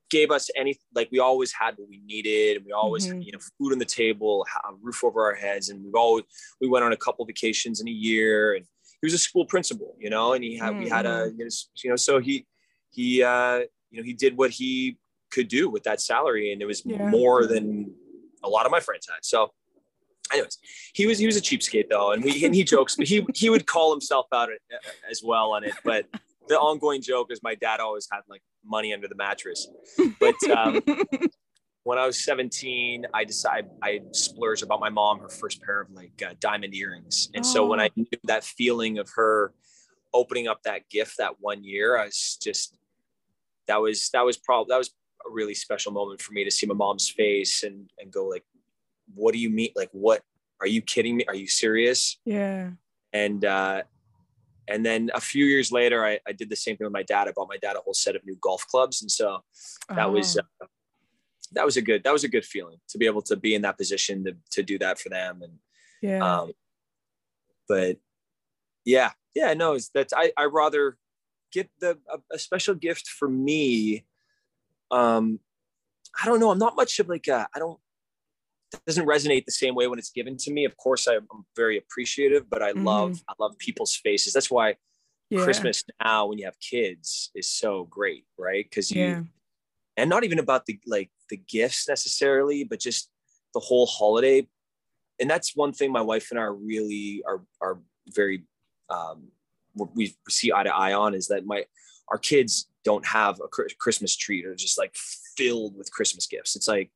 gave 0.10 0.32
us 0.32 0.50
any 0.56 0.80
like 0.96 1.10
we 1.12 1.20
always 1.20 1.52
had 1.52 1.76
what 1.76 1.90
we 1.90 2.02
needed 2.06 2.56
and 2.56 2.66
we 2.66 2.72
always 2.72 3.08
mm-hmm. 3.08 3.18
had, 3.18 3.26
you 3.26 3.32
know 3.34 3.40
food 3.58 3.74
on 3.74 3.78
the 3.78 3.84
table 3.84 4.46
a 4.64 4.74
roof 4.82 5.04
over 5.04 5.22
our 5.26 5.34
heads 5.34 5.68
and 5.68 5.84
we've 5.84 5.96
always 5.96 6.24
we 6.62 6.68
went 6.70 6.86
on 6.86 6.94
a 6.94 6.96
couple 6.96 7.26
vacations 7.26 7.82
in 7.82 7.90
a 7.90 7.92
year 7.92 8.56
and 8.56 8.66
he 9.02 9.06
was 9.06 9.14
a 9.14 9.18
school 9.18 9.46
principal, 9.46 9.96
you 10.00 10.10
know, 10.10 10.34
and 10.34 10.44
he 10.44 10.58
had 10.58 10.74
mm-hmm. 10.74 10.84
we 10.84 10.90
had 10.90 11.06
a 11.06 11.32
you 11.36 11.90
know 11.90 11.96
so 11.96 12.20
he 12.20 12.46
he 12.90 13.22
uh, 13.24 13.62
you 13.92 14.00
know 14.00 14.04
he 14.04 14.14
did 14.14 14.38
what 14.38 14.52
he 14.52 14.98
could 15.32 15.48
do 15.48 15.70
with 15.70 15.84
that 15.84 16.02
salary, 16.02 16.52
and 16.52 16.62
it 16.62 16.66
was 16.66 16.84
yeah. 16.86 17.10
more 17.10 17.46
than 17.46 17.94
a 18.44 18.50
lot 18.50 18.66
of 18.66 18.72
my 18.72 18.80
friends 18.80 19.08
had. 19.10 19.24
So, 19.24 19.52
anyways, 20.32 20.58
he 20.94 21.06
was 21.06 21.20
he 21.20 21.26
was 21.26 21.38
a 21.38 21.42
cheapskate 21.42 21.90
though, 21.90 22.12
and 22.12 22.24
we 22.24 22.44
and 22.46 22.56
he 22.56 22.64
jokes, 22.64 22.96
but 22.96 23.08
he 23.08 23.26
he 23.36 23.50
would 23.50 23.66
call 23.66 23.92
himself 23.92 24.28
out 24.34 24.50
as 25.10 25.22
well 25.24 25.52
on 25.52 25.64
it, 25.64 25.74
but. 25.84 26.06
The 26.50 26.58
ongoing 26.58 27.02
joke 27.02 27.28
is 27.30 27.44
my 27.44 27.56
dad 27.56 27.82
always 27.82 28.08
had 28.10 28.22
like 28.30 28.42
money 28.64 28.94
under 28.94 29.10
the 29.10 29.16
mattress, 29.16 29.68
but 30.18 30.34
um, 30.50 30.82
when 31.88 31.98
I 31.98 32.06
was 32.06 32.20
17, 32.20 33.06
I 33.14 33.24
decided 33.24 33.72
I 33.82 34.02
splurged 34.12 34.62
about 34.62 34.82
my 34.82 34.90
mom 34.90 35.20
her 35.22 35.30
first 35.30 35.62
pair 35.62 35.80
of 35.80 35.90
like 35.92 36.22
uh, 36.22 36.34
diamond 36.42 36.76
earrings. 36.76 37.30
And 37.34 37.46
oh. 37.46 37.48
so 37.48 37.66
when 37.66 37.80
I 37.80 37.88
oh. 37.88 37.92
knew 37.96 38.20
that 38.26 38.44
feeling 38.44 38.98
of 38.98 39.10
her 39.16 39.54
opening 40.14 40.50
up 40.50 40.64
that 40.64 40.90
gift 40.90 41.16
that 41.20 41.36
one 41.40 41.64
year, 41.64 41.98
I 41.98 42.04
was 42.06 42.38
just 42.42 42.78
that 43.68 43.82
was 43.82 44.10
that 44.14 44.26
was 44.26 44.38
probably 44.38 44.68
that 44.70 44.78
was 44.78 44.92
a 45.28 45.32
really 45.32 45.54
special 45.54 45.92
moment 45.92 46.22
for 46.22 46.34
me 46.34 46.44
to 46.44 46.52
see 46.52 46.68
my 46.68 46.76
mom's 46.76 47.10
face 47.10 47.64
and 47.64 47.90
and 48.00 48.12
go 48.12 48.26
like, 48.26 48.44
what 49.14 49.34
do 49.34 49.40
you 49.40 49.50
mean? 49.50 49.72
Like, 49.76 49.90
what 49.92 50.22
are 50.62 50.68
you 50.68 50.82
kidding 50.82 51.18
me? 51.18 51.26
Are 51.28 51.36
you 51.36 51.48
serious? 51.48 52.18
Yeah. 52.26 52.72
And 53.14 53.46
uh, 53.46 53.84
and 54.68 54.86
then 54.86 55.10
a 55.14 55.22
few 55.22 55.46
years 55.46 55.72
later, 55.72 56.06
I, 56.06 56.20
I 56.28 56.34
did 56.34 56.50
the 56.50 56.56
same 56.56 56.76
thing 56.76 56.86
with 56.86 56.94
my 56.94 57.04
dad. 57.04 57.28
I 57.28 57.32
bought 57.32 57.48
my 57.50 57.58
dad 57.58 57.76
a 57.78 57.80
whole 57.80 57.94
set 57.94 58.16
of 58.16 58.26
new 58.26 58.38
golf 58.42 58.66
clubs, 58.68 59.02
and 59.02 59.10
so 59.10 59.44
that 59.90 60.08
oh. 60.08 60.12
was 60.12 60.38
uh, 60.38 60.66
that 61.54 61.66
was 61.66 61.78
a 61.78 61.82
good 61.82 62.04
that 62.04 62.14
was 62.14 62.24
a 62.24 62.30
good 62.30 62.46
feeling 62.46 62.78
to 62.90 62.98
be 62.98 63.06
able 63.06 63.22
to 63.22 63.36
be 63.36 63.56
in 63.56 63.62
that 63.62 63.78
position 63.78 64.24
to 64.26 64.36
to 64.52 64.64
do 64.64 64.78
that 64.78 65.00
for 65.00 65.10
them 65.10 65.42
and 65.42 65.54
yeah 66.02 66.20
um 66.20 66.52
but 67.68 67.98
yeah 68.86 69.12
yeah 69.34 69.54
no 69.54 69.74
it's 69.74 69.90
that's 69.90 70.14
i 70.14 70.32
i 70.38 70.46
rather 70.46 70.98
get 71.52 71.70
the 71.80 71.98
a, 72.12 72.18
a, 72.36 72.40
special 72.40 72.76
gift 72.76 73.08
for 73.08 73.28
me 73.30 74.06
um 74.92 75.40
i 76.22 76.26
don't 76.26 76.40
know 76.40 76.52
i'm 76.52 76.60
not 76.60 76.76
much 76.76 77.00
of 77.00 77.08
like 77.08 77.28
a 77.28 77.48
i 77.56 77.60
don't 77.60 77.80
it 78.74 78.82
doesn't 78.86 79.08
resonate 79.08 79.46
the 79.46 79.52
same 79.52 79.76
way 79.76 79.88
when 79.88 79.98
it's 79.98 80.12
given 80.12 80.36
to 80.38 80.52
me 80.52 80.66
of 80.66 80.76
course 80.78 81.08
i'm 81.08 81.28
very 81.56 81.78
appreciative 81.78 82.50
but 82.50 82.62
i 82.62 82.72
mm-hmm. 82.72 82.86
love 82.86 83.22
i 83.30 83.34
love 83.40 83.58
people's 83.60 83.96
faces 83.96 84.34
that's 84.34 84.52
why 84.52 84.76
yeah. 85.30 85.44
christmas 85.44 85.84
now 86.04 86.26
when 86.26 86.38
you 86.38 86.46
have 86.46 86.60
kids 86.60 87.32
is 87.36 87.50
so 87.50 87.86
great 87.86 88.26
right 88.38 88.66
because 88.70 88.92
you 88.92 89.06
yeah 89.06 89.22
and 89.98 90.10
not 90.10 90.24
even 90.24 90.40
about 90.40 90.66
the 90.68 90.80
like 90.86 91.10
the 91.30 91.38
gifts 91.38 91.90
necessarily, 91.90 92.64
but 92.64 92.80
just 92.80 93.10
the 93.54 93.60
whole 93.60 93.88
holiday. 93.88 94.48
And 95.20 95.30
that's 95.30 95.56
one 95.56 95.74
thing 95.74 95.92
my 95.92 96.02
wife 96.02 96.28
and 96.30 96.40
I 96.40 96.44
are 96.44 96.54
really 96.54 97.24
are 97.28 97.42
are 97.62 97.80
very 98.14 98.44
um, 98.90 99.30
we 99.96 100.16
see 100.30 100.52
eye 100.52 100.64
to 100.64 100.76
eye 100.76 100.94
on 100.94 101.14
is 101.14 101.28
that 101.28 101.46
my 101.46 101.66
our 102.10 102.18
kids 102.18 102.70
don't 102.84 103.06
have 103.06 103.40
a 103.42 103.48
Christmas 103.48 104.16
tree 104.16 104.44
or 104.46 104.56
just 104.56 104.78
like 104.78 104.96
filled 105.36 105.78
with 105.78 105.92
Christmas 105.92 106.26
gifts. 106.26 106.56
It's 106.56 106.68
like 106.68 106.90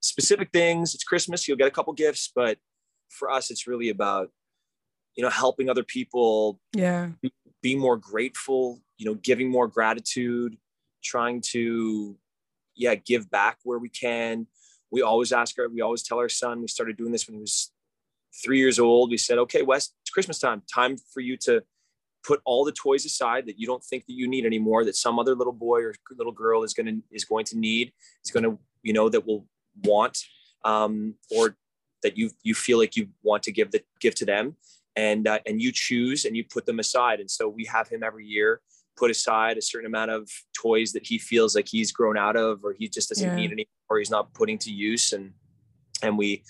specific 0.00 0.50
things. 0.52 0.94
It's 0.94 1.02
Christmas, 1.02 1.48
you'll 1.48 1.56
get 1.56 1.66
a 1.66 1.72
couple 1.72 1.92
gifts, 1.92 2.30
but 2.34 2.58
for 3.08 3.30
us, 3.30 3.50
it's 3.50 3.66
really 3.66 3.88
about 3.88 4.30
you 5.16 5.22
know 5.22 5.30
helping 5.30 5.68
other 5.68 5.84
people. 5.84 6.60
Yeah, 6.72 7.10
be, 7.20 7.32
be 7.62 7.76
more 7.76 7.96
grateful. 7.96 8.80
You 8.96 9.06
know, 9.06 9.14
giving 9.14 9.50
more 9.50 9.68
gratitude 9.68 10.56
trying 11.02 11.40
to 11.40 12.16
yeah 12.74 12.94
give 12.94 13.30
back 13.30 13.58
where 13.64 13.78
we 13.78 13.88
can 13.88 14.46
we 14.90 15.02
always 15.02 15.32
ask 15.32 15.58
our 15.58 15.68
we 15.68 15.80
always 15.80 16.02
tell 16.02 16.18
our 16.18 16.28
son 16.28 16.60
we 16.60 16.68
started 16.68 16.96
doing 16.96 17.12
this 17.12 17.26
when 17.26 17.34
he 17.34 17.40
was 17.40 17.70
three 18.42 18.58
years 18.58 18.78
old 18.78 19.10
we 19.10 19.18
said 19.18 19.38
okay 19.38 19.62
wes 19.62 19.90
it's 20.02 20.10
christmas 20.10 20.38
time 20.38 20.62
time 20.72 20.96
for 21.12 21.20
you 21.20 21.36
to 21.36 21.62
put 22.24 22.40
all 22.44 22.64
the 22.64 22.72
toys 22.72 23.04
aside 23.04 23.46
that 23.46 23.58
you 23.58 23.66
don't 23.66 23.82
think 23.84 24.06
that 24.06 24.12
you 24.12 24.28
need 24.28 24.46
anymore 24.46 24.84
that 24.84 24.96
some 24.96 25.18
other 25.18 25.34
little 25.34 25.52
boy 25.52 25.80
or 25.80 25.94
little 26.16 26.32
girl 26.32 26.62
is 26.62 26.72
going 26.72 26.86
to 26.86 27.02
is 27.10 27.24
going 27.24 27.44
to 27.44 27.58
need 27.58 27.92
is 28.24 28.30
going 28.30 28.44
to 28.44 28.58
you 28.82 28.92
know 28.92 29.08
that 29.08 29.26
will 29.26 29.46
want 29.84 30.18
um, 30.64 31.14
or 31.36 31.56
that 32.02 32.16
you 32.16 32.30
you 32.42 32.54
feel 32.54 32.78
like 32.78 32.96
you 32.96 33.08
want 33.22 33.42
to 33.42 33.52
give 33.52 33.70
the 33.70 33.82
give 34.00 34.14
to 34.14 34.24
them 34.24 34.56
and 34.96 35.26
uh, 35.26 35.38
and 35.46 35.60
you 35.60 35.72
choose 35.72 36.24
and 36.24 36.36
you 36.36 36.44
put 36.44 36.66
them 36.66 36.78
aside 36.78 37.20
and 37.20 37.30
so 37.30 37.48
we 37.48 37.64
have 37.64 37.88
him 37.88 38.02
every 38.02 38.26
year 38.26 38.60
put 38.96 39.10
aside 39.10 39.56
a 39.56 39.62
certain 39.62 39.86
amount 39.86 40.10
of 40.10 40.28
toys 40.54 40.92
that 40.92 41.06
he 41.06 41.18
feels 41.18 41.56
like 41.56 41.66
he's 41.66 41.92
grown 41.92 42.18
out 42.18 42.36
of 42.36 42.62
or 42.64 42.74
he 42.74 42.88
just 42.88 43.08
doesn't 43.08 43.28
yeah. 43.28 43.34
need 43.34 43.50
anymore 43.50 43.66
or 43.88 43.98
he's 43.98 44.10
not 44.10 44.32
putting 44.34 44.58
to 44.58 44.70
use 44.70 45.12
and 45.12 45.32
and 46.02 46.18
we 46.18 46.42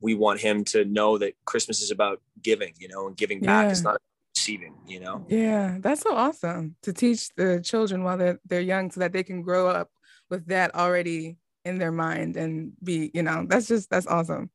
we 0.00 0.14
want 0.14 0.40
him 0.40 0.62
to 0.64 0.84
know 0.84 1.18
that 1.18 1.34
christmas 1.44 1.82
is 1.82 1.90
about 1.90 2.20
giving 2.42 2.72
you 2.78 2.88
know 2.88 3.08
and 3.08 3.16
giving 3.16 3.40
back 3.40 3.66
yeah. 3.66 3.72
is 3.72 3.82
not 3.82 4.00
receiving 4.48 4.74
you 4.86 5.00
know 5.00 5.24
yeah 5.28 5.76
that's 5.80 6.02
so 6.02 6.14
awesome 6.14 6.74
to 6.82 6.92
teach 6.92 7.28
the 7.36 7.60
children 7.60 8.02
while 8.02 8.16
they're 8.16 8.38
they're 8.46 8.60
young 8.60 8.90
so 8.90 9.00
that 9.00 9.12
they 9.12 9.22
can 9.22 9.42
grow 9.42 9.68
up 9.68 9.90
with 10.30 10.46
that 10.46 10.74
already 10.74 11.36
in 11.64 11.78
their 11.78 11.92
mind 11.92 12.36
and 12.36 12.72
be 12.82 13.10
you 13.14 13.22
know 13.22 13.44
that's 13.48 13.68
just 13.68 13.90
that's 13.90 14.06
awesome 14.06 14.50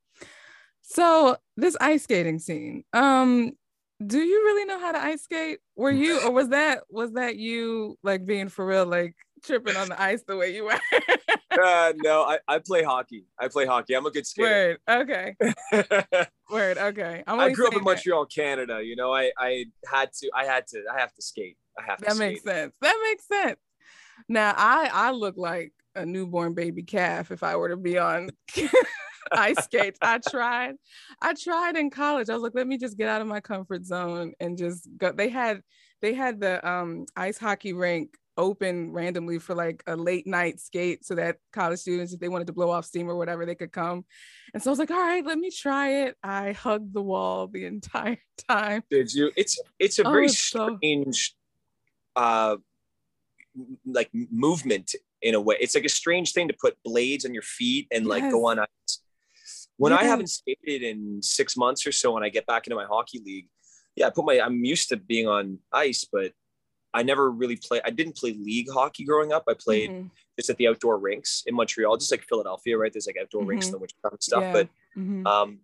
so 0.82 1.36
this 1.58 1.78
ice 1.80 2.04
skating 2.04 2.40
scene 2.40 2.84
um 2.94 3.52
do 4.06 4.20
you 4.20 4.44
really 4.44 4.66
know 4.66 4.80
how 4.80 4.92
to 4.92 5.02
ice 5.02 5.24
skate? 5.24 5.60
Were 5.76 5.92
you, 5.92 6.20
or 6.22 6.32
was 6.32 6.50
that 6.50 6.84
was 6.90 7.14
that 7.14 7.38
you 7.38 7.98
like 8.04 8.26
being 8.26 8.50
for 8.50 8.66
real, 8.66 8.86
like 8.86 9.16
tripping 9.44 9.76
on 9.76 9.90
the 9.90 10.02
ice 10.02 10.24
the 10.28 10.36
way 10.36 10.54
you 10.54 10.64
were? 10.66 10.80
uh, 11.52 11.94
no, 11.98 12.24
I, 12.24 12.40
I 12.48 12.60
play 12.60 12.84
hockey. 12.84 13.26
I 13.40 13.48
play 13.48 13.66
hockey. 13.66 13.94
I'm 13.96 14.06
a 14.06 14.12
good 14.12 14.26
skater. 14.26 14.80
Word. 14.88 15.02
Okay. 15.10 15.36
Word. 16.52 16.78
Okay. 16.78 17.24
i 17.28 17.50
grew 17.52 17.68
up 17.68 17.76
in 17.76 17.84
Montreal, 17.84 18.26
Canada. 18.26 18.82
You 18.84 18.96
know, 18.96 19.14
I 19.14 19.32
I 19.38 19.66
had 19.86 20.12
to. 20.20 20.30
I 20.34 20.46
had 20.46 20.68
to. 20.68 20.84
I 20.94 21.00
have 21.00 21.14
to 21.14 21.22
skate. 21.22 21.58
I 21.78 21.84
have 21.84 22.00
to. 22.00 22.06
That 22.06 22.18
makes 22.18 22.44
sense. 22.44 22.74
That 22.82 23.00
makes 23.04 23.28
sense. 23.28 23.60
Now 24.30 24.54
I 24.58 24.90
I 24.92 25.12
look 25.12 25.36
like 25.38 25.74
a 25.96 26.06
newborn 26.06 26.54
baby 26.54 26.84
calf 26.84 27.32
if 27.32 27.44
I 27.44 27.56
were 27.56 27.70
to 27.70 27.78
be 27.78 27.98
on 27.98 28.30
ice 29.32 29.64
skates. 29.64 30.00
I 30.02 30.20
tried. 30.20 30.76
I 31.22 31.34
tried 31.34 31.78
in 31.78 31.90
college. 31.90 32.30
I 32.30 32.34
was 32.34 32.44
like, 32.44 32.56
let 32.56 32.68
me 32.68 32.78
just 32.78 32.98
get 32.98 33.10
out 33.10 33.22
of 33.22 33.28
my 33.28 33.40
comfort 33.40 33.86
zone 33.86 34.34
and 34.40 34.58
just 34.58 34.88
go. 34.98 35.12
They 35.12 35.30
had 35.30 35.62
they 36.02 36.14
had 36.14 36.40
the 36.40 36.68
um, 36.68 37.06
ice 37.16 37.38
hockey 37.38 37.74
rink 37.74 38.10
open 38.38 38.92
randomly 38.92 39.40
for 39.40 39.54
like 39.54 39.84
a 39.88 39.96
late 39.96 40.26
night 40.26 40.60
skate 40.60 41.06
so 41.06 41.16
that 41.16 41.38
college 41.52 41.80
students 41.80 42.14
if 42.14 42.20
they 42.20 42.30
wanted 42.30 42.48
to 42.48 42.54
blow 42.54 42.70
off 42.70 42.86
steam 42.86 43.10
or 43.10 43.16
whatever 43.16 43.46
they 43.46 43.56
could 43.56 43.72
come. 43.72 44.06
And 44.54 44.62
so 44.62 44.70
i 44.70 44.72
was 44.72 44.80
like 44.80 44.92
all 44.92 44.98
right 44.98 45.26
let 45.26 45.38
me 45.38 45.52
try 45.52 46.06
it. 46.06 46.16
I 46.24 46.54
hugged 46.54 46.94
the 46.94 47.02
wall 47.02 47.48
the 47.48 47.66
entire 47.66 48.18
time. 48.48 48.84
Did 48.90 49.14
you? 49.14 49.32
It's 49.36 49.60
it's 49.80 50.00
a 50.00 50.08
oh, 50.08 50.12
very 50.12 50.30
strange 50.30 51.36
so... 52.16 52.22
uh 52.22 52.58
like 53.86 54.10
movement 54.14 54.96
in 55.22 55.36
a 55.36 55.42
way. 55.42 55.56
It's 55.60 55.76
like 55.76 55.86
a 55.86 55.90
strange 55.90 56.34
thing 56.34 56.48
to 56.48 56.56
put 56.60 56.76
blades 56.84 57.26
on 57.26 57.34
your 57.34 57.44
feet 57.44 57.88
and 57.92 58.06
like 58.06 58.30
go 58.30 58.48
on 58.48 58.60
ice. 58.60 59.00
When 59.78 59.92
yeah. 59.92 60.00
I 60.00 60.04
haven't 60.04 60.30
skated 60.30 60.84
in 60.84 61.22
six 61.22 61.58
months 61.58 61.88
or 61.88 61.92
so, 61.92 62.12
when 62.14 62.24
I 62.24 62.30
get 62.30 62.46
back 62.46 62.68
into 62.68 62.76
my 62.76 62.86
hockey 62.86 63.22
league, 63.26 63.48
yeah, 63.96 64.08
I 64.08 64.10
put 64.12 64.26
my, 64.26 64.40
I'm 64.40 64.64
used 64.64 64.90
to 64.90 64.98
being 64.98 65.28
on 65.28 65.60
ice, 65.72 66.06
but 66.12 66.34
I 66.94 67.04
never 67.04 67.32
really 67.32 67.56
play. 67.56 67.82
I 67.84 67.90
didn't 67.90 68.16
play 68.16 68.34
league 68.34 68.70
hockey 68.72 69.04
growing 69.04 69.34
up. 69.34 69.46
I 69.48 69.54
played 69.54 69.90
mm-hmm. 69.90 70.08
just 70.38 70.50
at 70.50 70.58
the 70.58 70.68
outdoor 70.68 71.00
rinks 71.00 71.44
in 71.48 71.56
Montreal, 71.56 71.98
just 71.98 72.12
like 72.12 72.24
Philadelphia, 72.24 72.78
right? 72.78 72.92
There's 72.94 73.08
like 73.08 73.18
outdoor 73.20 73.42
mm-hmm. 73.42 73.50
rinks 73.50 73.68
in 73.68 73.72
the 73.74 73.80
and 73.80 74.24
stuff, 74.24 74.44
yeah. 74.44 74.54
but 74.54 74.70
mm-hmm. 74.98 75.26
um, 75.26 75.60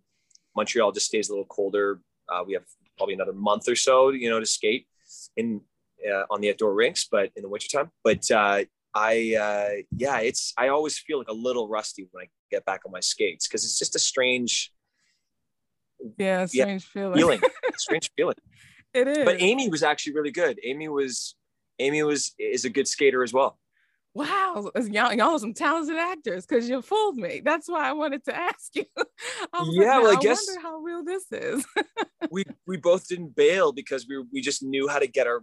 Montreal 0.56 0.92
just 0.92 1.06
stays 1.06 1.28
a 1.28 1.32
little 1.32 1.46
colder. 1.46 2.00
Uh, 2.28 2.42
we 2.46 2.54
have 2.54 2.64
probably 2.96 3.14
another 3.14 3.32
month 3.32 3.68
or 3.68 3.76
so, 3.76 4.10
you 4.10 4.28
know, 4.28 4.40
to 4.40 4.46
skate 4.46 4.86
in 5.36 5.60
uh, 6.08 6.24
on 6.30 6.40
the 6.40 6.50
outdoor 6.50 6.74
rinks, 6.74 7.06
but 7.10 7.30
in 7.36 7.42
the 7.42 7.48
wintertime. 7.48 7.90
But 8.02 8.30
uh, 8.30 8.64
I, 8.94 9.36
uh, 9.40 9.82
yeah, 9.96 10.18
it's, 10.20 10.52
I 10.56 10.68
always 10.68 10.98
feel 10.98 11.18
like 11.18 11.28
a 11.28 11.34
little 11.34 11.68
rusty 11.68 12.08
when 12.10 12.24
I 12.24 12.28
get 12.50 12.64
back 12.64 12.82
on 12.86 12.92
my 12.92 13.00
skates 13.00 13.46
because 13.46 13.64
it's 13.64 13.78
just 13.78 13.94
a 13.96 13.98
strange, 13.98 14.72
yeah, 16.18 16.46
strange 16.46 16.88
yeah, 16.94 17.02
feeling. 17.02 17.18
feeling. 17.18 17.40
strange 17.76 18.10
feeling. 18.16 18.36
It 18.94 19.08
is. 19.08 19.24
But 19.24 19.40
Aimee 19.40 19.68
was 19.68 19.82
actually 19.82 20.14
really 20.14 20.32
good. 20.32 20.58
Aimee 20.64 20.88
was, 20.88 21.36
Aimee 21.78 22.02
was, 22.02 22.34
is 22.38 22.64
a 22.64 22.70
good 22.70 22.88
skater 22.88 23.22
as 23.22 23.32
well. 23.32 23.58
Wow, 24.12 24.72
y'all, 24.74 25.12
y'all 25.12 25.34
are 25.34 25.38
some 25.38 25.54
talented 25.54 25.96
actors 25.96 26.44
because 26.44 26.68
you 26.68 26.82
fooled 26.82 27.16
me. 27.16 27.42
That's 27.44 27.68
why 27.68 27.88
I 27.88 27.92
wanted 27.92 28.24
to 28.24 28.36
ask 28.36 28.74
you. 28.74 28.84
I 28.96 29.04
yeah, 29.70 29.98
like, 29.98 30.02
well, 30.02 30.12
I, 30.12 30.16
I 30.16 30.20
guess 30.20 30.46
wonder 30.48 30.60
how 30.62 30.76
real 30.78 31.04
this 31.04 31.26
is. 31.30 31.64
we 32.30 32.44
we 32.66 32.76
both 32.76 33.06
didn't 33.06 33.36
bail 33.36 33.72
because 33.72 34.06
we 34.08 34.24
we 34.32 34.40
just 34.40 34.64
knew 34.64 34.88
how 34.88 34.98
to 34.98 35.06
get 35.06 35.28
our 35.28 35.42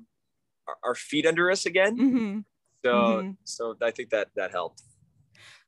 our 0.83 0.95
feet 0.95 1.25
under 1.25 1.49
us 1.49 1.65
again. 1.65 1.97
Mm-hmm. 1.97 2.39
So 2.83 2.91
mm-hmm. 2.93 3.31
so 3.45 3.75
I 3.81 3.91
think 3.91 4.09
that 4.09 4.29
that 4.35 4.51
helped. 4.51 4.83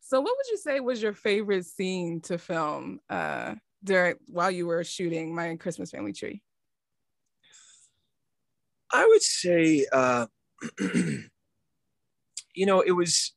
So 0.01 0.19
what 0.19 0.36
would 0.36 0.51
you 0.51 0.57
say 0.57 0.82
was 0.82 1.01
your 1.01 1.13
favorite 1.13 1.65
scene 1.65 2.19
to 2.21 2.38
film 2.38 2.99
uh 3.09 3.55
during 3.82 4.15
while 4.27 4.51
you 4.51 4.67
were 4.67 4.84
shooting 4.84 5.34
my 5.34 5.55
Christmas 5.55 5.91
family 5.91 6.11
tree? 6.11 6.41
I 8.91 9.05
would 9.05 9.21
say 9.21 9.85
uh 9.91 10.27
you 12.53 12.65
know, 12.65 12.81
it 12.81 12.91
was 12.91 13.33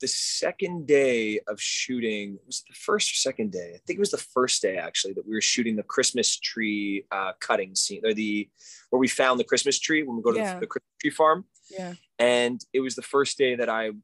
the 0.00 0.08
second 0.08 0.86
day 0.86 1.40
of 1.48 1.60
shooting 1.60 2.38
was 2.46 2.62
the 2.68 2.74
first 2.74 3.10
or 3.10 3.14
second 3.14 3.52
day? 3.52 3.72
I 3.74 3.80
think 3.86 3.96
it 3.96 4.00
was 4.00 4.10
the 4.10 4.18
first 4.18 4.62
day 4.62 4.76
actually 4.76 5.14
that 5.14 5.26
we 5.26 5.34
were 5.34 5.40
shooting 5.40 5.76
the 5.76 5.82
christmas 5.82 6.38
tree 6.38 7.04
uh, 7.10 7.32
cutting 7.40 7.74
scene 7.74 8.02
or 8.04 8.14
the 8.14 8.48
where 8.90 9.00
we 9.00 9.08
found 9.08 9.40
the 9.40 9.44
christmas 9.44 9.78
tree 9.78 10.02
when 10.02 10.16
we 10.16 10.22
go 10.22 10.32
to 10.32 10.38
yeah. 10.38 10.54
the, 10.54 10.60
the, 10.60 10.66
christmas 10.66 10.94
tree 11.00 11.10
farm. 11.10 11.44
Yeah. 11.70 11.94
And 12.18 12.60
it 12.72 12.80
was 12.80 12.94
the 12.94 13.02
first 13.02 13.38
day 13.38 13.56
that 13.56 13.68
i 13.68 13.86
it 13.86 13.94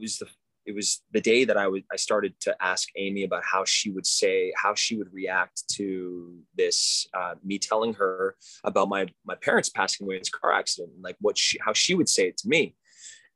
was 0.00 0.18
the 0.18 0.26
it 0.66 0.74
was 0.74 1.02
the 1.12 1.20
day 1.20 1.44
that 1.44 1.56
i 1.56 1.66
would 1.68 1.84
i 1.92 1.96
started 1.96 2.34
to 2.40 2.54
ask 2.60 2.88
aimee 2.96 3.24
about 3.24 3.42
how 3.44 3.64
she 3.64 3.90
would 3.90 4.06
say 4.06 4.52
how 4.56 4.74
she 4.74 4.96
would 4.96 5.12
react 5.12 5.62
to 5.68 6.38
this 6.56 7.06
uh, 7.14 7.34
me 7.44 7.58
telling 7.58 7.94
her 7.94 8.36
about 8.64 8.88
my 8.88 9.06
my 9.24 9.34
parents 9.34 9.68
passing 9.68 10.04
away 10.06 10.16
in 10.16 10.20
this 10.20 10.30
car 10.30 10.52
accident 10.52 10.92
and 10.94 11.02
like 11.02 11.16
what 11.20 11.36
she 11.36 11.58
how 11.64 11.72
she 11.72 11.94
would 11.94 12.08
say 12.08 12.28
it 12.28 12.36
to 12.36 12.48
me 12.48 12.74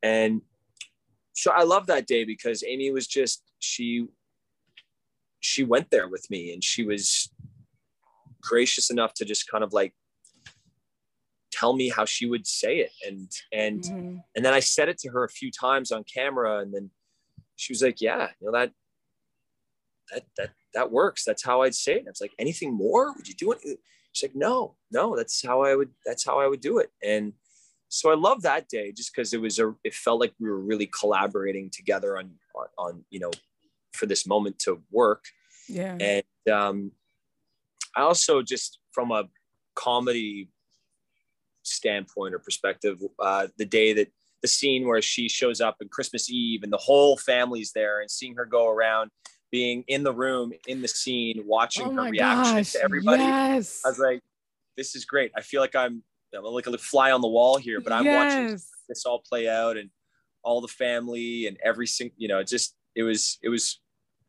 and 0.02 0.42
so 1.38 1.52
I 1.52 1.62
love 1.62 1.86
that 1.86 2.08
day 2.08 2.24
because 2.24 2.64
Aimee 2.64 2.90
was 2.90 3.06
just 3.06 3.44
she 3.60 4.08
she 5.38 5.62
went 5.62 5.88
there 5.90 6.08
with 6.08 6.28
me 6.30 6.52
and 6.52 6.64
she 6.64 6.84
was 6.84 7.30
gracious 8.42 8.90
enough 8.90 9.14
to 9.14 9.24
just 9.24 9.48
kind 9.48 9.62
of 9.62 9.72
like 9.72 9.94
tell 11.52 11.74
me 11.74 11.90
how 11.90 12.04
she 12.04 12.28
would 12.28 12.44
say 12.44 12.78
it 12.78 12.90
and 13.06 13.30
and 13.52 13.82
mm-hmm. 13.82 14.16
and 14.34 14.44
then 14.44 14.52
I 14.52 14.58
said 14.58 14.88
it 14.88 14.98
to 14.98 15.10
her 15.10 15.22
a 15.22 15.28
few 15.28 15.52
times 15.52 15.92
on 15.92 16.02
camera 16.04 16.58
and 16.58 16.74
then 16.74 16.90
she 17.58 17.72
was 17.72 17.82
like 17.82 18.00
yeah 18.00 18.28
you 18.40 18.46
know 18.46 18.52
that 18.58 18.72
that 20.10 20.24
that 20.36 20.50
that 20.74 20.90
works. 20.90 21.24
That's 21.24 21.44
how 21.44 21.62
I'd 21.62 21.74
say 21.74 21.94
it. 21.94 21.98
And 22.00 22.08
I 22.08 22.10
was 22.10 22.20
like 22.20 22.34
anything 22.38 22.74
more? 22.74 23.12
Would 23.14 23.28
you 23.28 23.34
do 23.34 23.52
it? 23.52 23.60
She's 24.12 24.30
like 24.30 24.36
no 24.36 24.76
no 24.90 25.16
that's 25.16 25.44
how 25.44 25.62
I 25.62 25.74
would 25.74 25.90
that's 26.04 26.24
how 26.24 26.40
I 26.40 26.46
would 26.46 26.60
do 26.60 26.78
it. 26.78 26.90
And 27.02 27.32
so 27.88 28.10
I 28.10 28.14
love 28.14 28.42
that 28.42 28.68
day 28.68 28.92
just 28.92 29.14
because 29.14 29.32
it 29.32 29.40
was 29.40 29.58
a 29.58 29.74
it 29.84 29.94
felt 29.94 30.20
like 30.20 30.34
we 30.40 30.48
were 30.48 30.60
really 30.60 30.86
collaborating 30.86 31.70
together 31.70 32.18
on, 32.18 32.30
on, 32.54 32.66
on 32.78 33.04
you 33.10 33.20
know 33.20 33.30
for 33.92 34.06
this 34.06 34.26
moment 34.26 34.58
to 34.60 34.82
work. 34.90 35.24
Yeah. 35.68 35.96
And 36.00 36.52
um 36.52 36.92
I 37.96 38.02
also 38.02 38.42
just 38.42 38.78
from 38.92 39.10
a 39.10 39.24
comedy 39.74 40.50
standpoint 41.62 42.34
or 42.34 42.38
perspective, 42.38 42.98
uh 43.18 43.48
the 43.56 43.66
day 43.66 43.92
that 43.94 44.12
the 44.42 44.48
scene 44.48 44.86
where 44.86 45.02
she 45.02 45.28
shows 45.28 45.60
up 45.60 45.76
on 45.82 45.88
Christmas 45.88 46.30
Eve 46.30 46.62
and 46.62 46.72
the 46.72 46.78
whole 46.78 47.16
family's 47.16 47.72
there 47.72 48.00
and 48.00 48.10
seeing 48.10 48.34
her 48.36 48.44
go 48.44 48.68
around 48.68 49.10
being 49.50 49.84
in 49.88 50.02
the 50.02 50.12
room 50.12 50.52
in 50.66 50.82
the 50.82 50.88
scene 50.88 51.42
watching 51.46 51.86
oh 51.86 52.04
her 52.04 52.10
reaction 52.10 52.56
gosh, 52.56 52.72
to 52.72 52.82
everybody. 52.82 53.22
Yes. 53.22 53.82
I 53.84 53.88
was 53.88 53.98
like, 53.98 54.20
this 54.76 54.94
is 54.94 55.04
great. 55.04 55.32
I 55.36 55.40
feel 55.40 55.60
like 55.60 55.74
I'm 55.74 56.02
I'm 56.36 56.44
like 56.44 56.66
a 56.66 56.76
fly 56.76 57.10
on 57.10 57.22
the 57.22 57.28
wall 57.28 57.56
here, 57.56 57.80
but 57.80 57.92
I'm 57.92 58.04
yes. 58.04 58.24
watching 58.24 58.60
this 58.88 59.06
all 59.06 59.22
play 59.26 59.48
out 59.48 59.76
and 59.76 59.90
all 60.42 60.60
the 60.60 60.68
family 60.68 61.46
and 61.46 61.56
every 61.64 61.86
single, 61.86 62.14
you 62.18 62.28
know, 62.28 62.42
just 62.42 62.74
it 62.94 63.02
was 63.02 63.38
it 63.42 63.48
was 63.48 63.80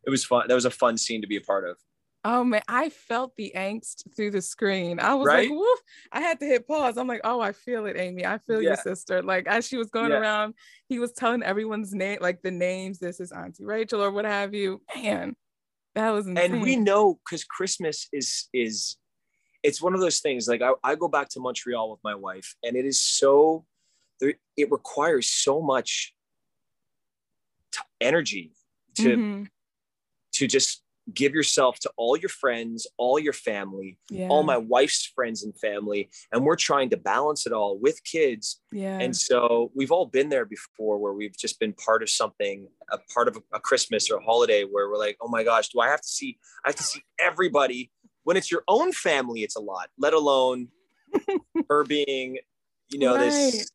it 0.06 0.10
was 0.10 0.24
fun. 0.24 0.46
That 0.48 0.54
was 0.54 0.64
a 0.64 0.70
fun 0.70 0.96
scene 0.96 1.20
to 1.20 1.26
be 1.26 1.36
a 1.36 1.40
part 1.40 1.68
of. 1.68 1.76
Oh 2.22 2.44
man, 2.44 2.62
I 2.68 2.90
felt 2.90 3.34
the 3.36 3.52
angst 3.56 4.14
through 4.14 4.32
the 4.32 4.42
screen. 4.42 5.00
I 5.00 5.14
was 5.14 5.26
right? 5.26 5.48
like, 5.48 5.58
woof. 5.58 5.78
I 6.12 6.20
had 6.20 6.38
to 6.40 6.46
hit 6.46 6.68
pause. 6.68 6.98
I'm 6.98 7.08
like, 7.08 7.22
oh, 7.24 7.40
I 7.40 7.52
feel 7.52 7.86
it, 7.86 7.96
Aimee. 7.96 8.26
I 8.26 8.38
feel 8.38 8.60
yeah. 8.60 8.70
your 8.70 8.76
sister. 8.76 9.22
Like 9.22 9.46
as 9.46 9.66
she 9.66 9.78
was 9.78 9.88
going 9.88 10.10
yeah. 10.10 10.18
around, 10.18 10.54
he 10.88 10.98
was 10.98 11.12
telling 11.12 11.42
everyone's 11.42 11.94
name, 11.94 12.18
like 12.20 12.42
the 12.42 12.50
names. 12.50 12.98
This 12.98 13.20
is 13.20 13.32
Auntie 13.32 13.64
Rachel 13.64 14.02
or 14.02 14.10
what 14.10 14.26
have 14.26 14.52
you. 14.52 14.82
Man, 14.94 15.34
that 15.94 16.10
was 16.10 16.26
insane. 16.26 16.52
And 16.52 16.62
we 16.62 16.76
know 16.76 17.18
because 17.24 17.44
Christmas 17.44 18.06
is 18.12 18.48
is 18.52 18.96
it's 19.62 19.80
one 19.80 19.94
of 19.94 20.00
those 20.00 20.20
things 20.20 20.46
like 20.46 20.60
I, 20.62 20.72
I 20.84 20.96
go 20.96 21.08
back 21.08 21.28
to 21.30 21.40
Montreal 21.40 21.90
with 21.90 22.00
my 22.04 22.14
wife 22.14 22.54
and 22.62 22.76
it 22.76 22.84
is 22.84 23.00
so 23.00 23.64
it 24.20 24.70
requires 24.70 25.30
so 25.30 25.62
much 25.62 26.14
t- 27.72 27.80
energy 28.00 28.52
to 28.96 29.16
mm-hmm. 29.16 29.44
to 30.32 30.46
just 30.46 30.82
give 31.14 31.34
yourself 31.34 31.78
to 31.78 31.90
all 31.96 32.16
your 32.16 32.28
friends 32.28 32.86
all 32.96 33.18
your 33.18 33.32
family 33.32 33.98
yeah. 34.10 34.28
all 34.28 34.42
my 34.42 34.56
wife's 34.56 35.06
friends 35.14 35.44
and 35.44 35.58
family 35.58 36.10
and 36.32 36.44
we're 36.44 36.56
trying 36.56 36.90
to 36.90 36.96
balance 36.96 37.46
it 37.46 37.52
all 37.52 37.78
with 37.78 38.02
kids 38.04 38.60
yeah 38.72 38.98
and 38.98 39.16
so 39.16 39.70
we've 39.74 39.92
all 39.92 40.06
been 40.06 40.28
there 40.28 40.44
before 40.44 40.98
where 40.98 41.12
we've 41.12 41.36
just 41.36 41.58
been 41.60 41.72
part 41.72 42.02
of 42.02 42.10
something 42.10 42.68
a 42.92 42.98
part 43.12 43.28
of 43.28 43.36
a, 43.36 43.56
a 43.56 43.60
christmas 43.60 44.10
or 44.10 44.16
a 44.16 44.22
holiday 44.22 44.64
where 44.64 44.88
we're 44.88 44.98
like 44.98 45.16
oh 45.20 45.28
my 45.28 45.44
gosh 45.44 45.68
do 45.68 45.80
i 45.80 45.88
have 45.88 46.00
to 46.00 46.08
see 46.08 46.38
i 46.64 46.68
have 46.68 46.76
to 46.76 46.82
see 46.82 47.02
everybody 47.20 47.90
when 48.24 48.36
it's 48.36 48.50
your 48.50 48.62
own 48.68 48.92
family, 48.92 49.42
it's 49.42 49.56
a 49.56 49.60
lot, 49.60 49.88
let 49.98 50.12
alone 50.12 50.68
her 51.68 51.84
being, 51.84 52.38
you 52.88 52.98
know, 52.98 53.16
right. 53.16 53.24
this 53.24 53.70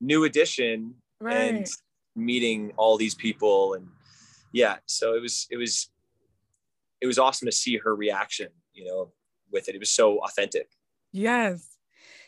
new 0.00 0.24
addition 0.24 0.94
right. 1.20 1.36
and 1.36 1.66
meeting 2.16 2.72
all 2.76 2.96
these 2.96 3.14
people. 3.14 3.74
And 3.74 3.88
yeah, 4.52 4.76
so 4.86 5.14
it 5.14 5.20
was, 5.22 5.46
it 5.50 5.56
was, 5.56 5.90
it 7.00 7.06
was 7.06 7.18
awesome 7.18 7.46
to 7.46 7.52
see 7.52 7.78
her 7.78 7.94
reaction, 7.94 8.48
you 8.72 8.84
know, 8.84 9.12
with 9.50 9.68
it. 9.68 9.74
It 9.74 9.78
was 9.78 9.92
so 9.92 10.18
authentic. 10.18 10.68
Yes. 11.12 11.66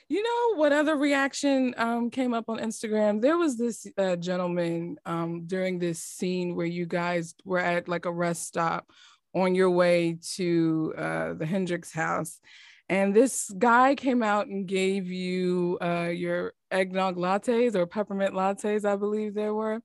You 0.09 0.23
know 0.23 0.61
what 0.61 0.73
other 0.73 0.97
reaction 0.97 1.75
um, 1.79 2.11
came 2.11 2.35
up 2.35 2.49
on 2.49 2.59
Instagram? 2.59 3.23
There 3.23 3.39
was 3.39 3.57
this 3.57 3.87
uh, 3.97 4.17
gentleman 4.17 4.99
um, 5.07 5.47
during 5.47 5.79
this 5.79 6.03
scene 6.03 6.55
where 6.55 6.67
you 6.67 6.85
guys 6.85 7.35
were 7.45 7.59
at 7.59 7.89
like 7.89 8.05
a 8.05 8.13
rest 8.13 8.47
stop 8.47 8.91
on 9.35 9.55
your 9.55 9.71
way 9.71 10.19
to 10.35 10.93
uh, 10.99 11.33
the 11.35 11.47
Hendrix 11.47 11.93
house. 11.93 12.41
And 12.89 13.15
this 13.15 13.51
guy 13.57 13.95
came 13.95 14.23
out 14.23 14.49
and 14.49 14.67
gave 14.67 15.07
you 15.11 15.79
uh, 15.81 16.11
your 16.13 16.53
eggnog 16.71 17.17
lattes 17.17 17.75
or 17.75 17.87
peppermint 17.87 18.35
lattes, 18.35 18.85
I 18.85 18.97
believe 18.97 19.33
there 19.33 19.55
were. 19.55 19.81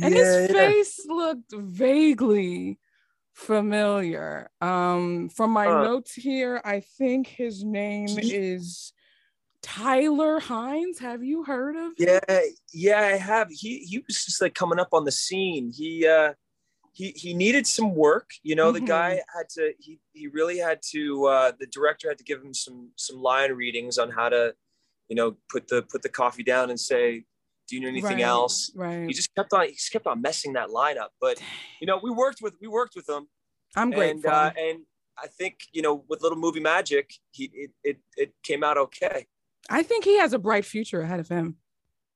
And 0.00 0.14
yeah, 0.14 0.40
his 0.40 0.50
face 0.50 1.00
looked 1.06 1.52
vaguely 1.52 2.78
familiar. 3.36 4.50
Um, 4.60 5.28
from 5.28 5.50
my 5.50 5.66
uh, 5.66 5.82
notes 5.84 6.14
here, 6.14 6.60
I 6.64 6.80
think 6.80 7.28
his 7.28 7.62
name 7.62 8.08
is 8.18 8.92
Tyler 9.62 10.40
Hynes. 10.40 10.98
Have 10.98 11.22
you 11.22 11.44
heard 11.44 11.76
of? 11.76 11.92
Yeah, 11.98 12.40
yeah, 12.72 12.98
I 12.98 13.16
have. 13.16 13.48
He 13.50 13.80
he 13.80 13.98
was 13.98 14.24
just 14.24 14.40
like 14.40 14.54
coming 14.54 14.80
up 14.80 14.88
on 14.92 15.04
the 15.04 15.12
scene. 15.12 15.70
He 15.72 16.06
uh 16.06 16.32
he 16.92 17.12
he 17.14 17.34
needed 17.34 17.66
some 17.66 17.94
work 17.94 18.30
you 18.42 18.54
know 18.54 18.72
mm-hmm. 18.72 18.84
the 18.84 18.88
guy 18.90 19.20
had 19.36 19.48
to 19.50 19.72
he 19.78 19.98
he 20.14 20.28
really 20.28 20.56
had 20.56 20.80
to 20.82 21.26
uh, 21.26 21.52
the 21.60 21.66
director 21.66 22.08
had 22.08 22.16
to 22.16 22.24
give 22.24 22.42
him 22.42 22.54
some 22.54 22.88
some 22.96 23.20
line 23.20 23.52
readings 23.52 23.98
on 23.98 24.10
how 24.10 24.30
to 24.30 24.54
you 25.08 25.14
know 25.14 25.36
put 25.50 25.68
the 25.68 25.82
put 25.82 26.00
the 26.00 26.08
coffee 26.08 26.42
down 26.42 26.70
and 26.70 26.80
say 26.80 27.24
do 27.68 27.76
you 27.76 27.80
need 27.80 27.88
anything 27.88 28.18
right, 28.18 28.20
else 28.20 28.70
right 28.74 29.06
he 29.06 29.12
just 29.12 29.34
kept 29.34 29.52
on 29.52 29.66
he 29.66 29.72
just 29.72 29.92
kept 29.92 30.06
on 30.06 30.20
messing 30.20 30.52
that 30.52 30.70
line 30.70 30.98
up 30.98 31.12
but 31.20 31.40
you 31.80 31.86
know 31.86 31.98
we 32.02 32.10
worked 32.10 32.40
with 32.42 32.54
we 32.60 32.68
worked 32.68 32.94
with 32.94 33.08
him 33.08 33.28
i'm 33.76 33.90
grateful 33.90 34.30
and, 34.30 34.34
uh, 34.34 34.50
and 34.58 34.80
i 35.22 35.26
think 35.26 35.58
you 35.72 35.82
know 35.82 36.04
with 36.08 36.22
little 36.22 36.38
movie 36.38 36.60
magic 36.60 37.12
he 37.30 37.50
it, 37.52 37.70
it 37.84 37.98
it 38.16 38.32
came 38.42 38.62
out 38.62 38.76
okay 38.76 39.26
i 39.70 39.82
think 39.82 40.04
he 40.04 40.18
has 40.18 40.32
a 40.32 40.38
bright 40.38 40.64
future 40.64 41.00
ahead 41.00 41.20
of 41.20 41.28
him 41.28 41.56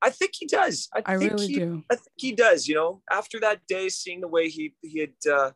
I 0.02 0.10
think 0.10 0.32
he 0.34 0.46
does. 0.46 0.88
I, 0.94 1.02
I 1.04 1.18
think 1.18 1.32
really 1.32 1.46
he, 1.46 1.54
do. 1.56 1.84
I 1.90 1.96
think 1.96 2.14
he 2.16 2.32
does. 2.32 2.66
You 2.66 2.74
know, 2.74 3.02
after 3.10 3.38
that 3.40 3.60
day, 3.68 3.88
seeing 3.88 4.20
the 4.20 4.28
way 4.28 4.48
he 4.48 4.74
he 4.80 5.00
had 5.00 5.30
uh, 5.30 5.50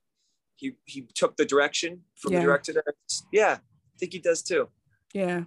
he 0.56 0.72
he 0.84 1.06
took 1.14 1.36
the 1.36 1.44
direction 1.44 2.02
from 2.16 2.32
yeah. 2.32 2.40
the 2.40 2.44
director. 2.44 2.84
Yeah, 3.32 3.58
I 3.60 3.98
think 3.98 4.12
he 4.12 4.18
does 4.18 4.42
too. 4.42 4.68
Yeah. 5.14 5.44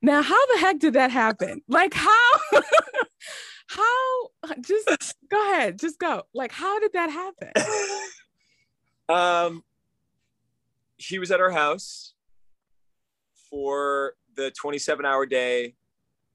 Now, 0.00 0.22
how 0.22 0.46
the 0.46 0.58
heck 0.58 0.78
did 0.78 0.94
that 0.94 1.10
happen? 1.10 1.62
Like 1.68 1.94
how? 1.94 2.32
how? 3.66 4.28
Just 4.60 5.14
go 5.30 5.52
ahead. 5.52 5.78
Just 5.78 5.98
go. 5.98 6.22
Like 6.34 6.52
how 6.52 6.78
did 6.78 6.92
that 6.92 7.10
happen? 7.10 7.52
um, 9.08 9.64
he 10.96 11.18
was 11.18 11.30
at 11.30 11.40
our 11.40 11.50
house 11.50 12.14
for 13.50 14.14
the 14.34 14.50
27 14.50 15.04
hour 15.04 15.26
day 15.26 15.74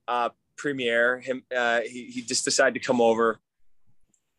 uh, 0.07 0.29
premiere. 0.55 1.19
Him, 1.19 1.43
uh, 1.55 1.81
he, 1.81 2.05
he 2.05 2.21
just 2.21 2.45
decided 2.45 2.73
to 2.73 2.85
come 2.85 3.01
over. 3.01 3.39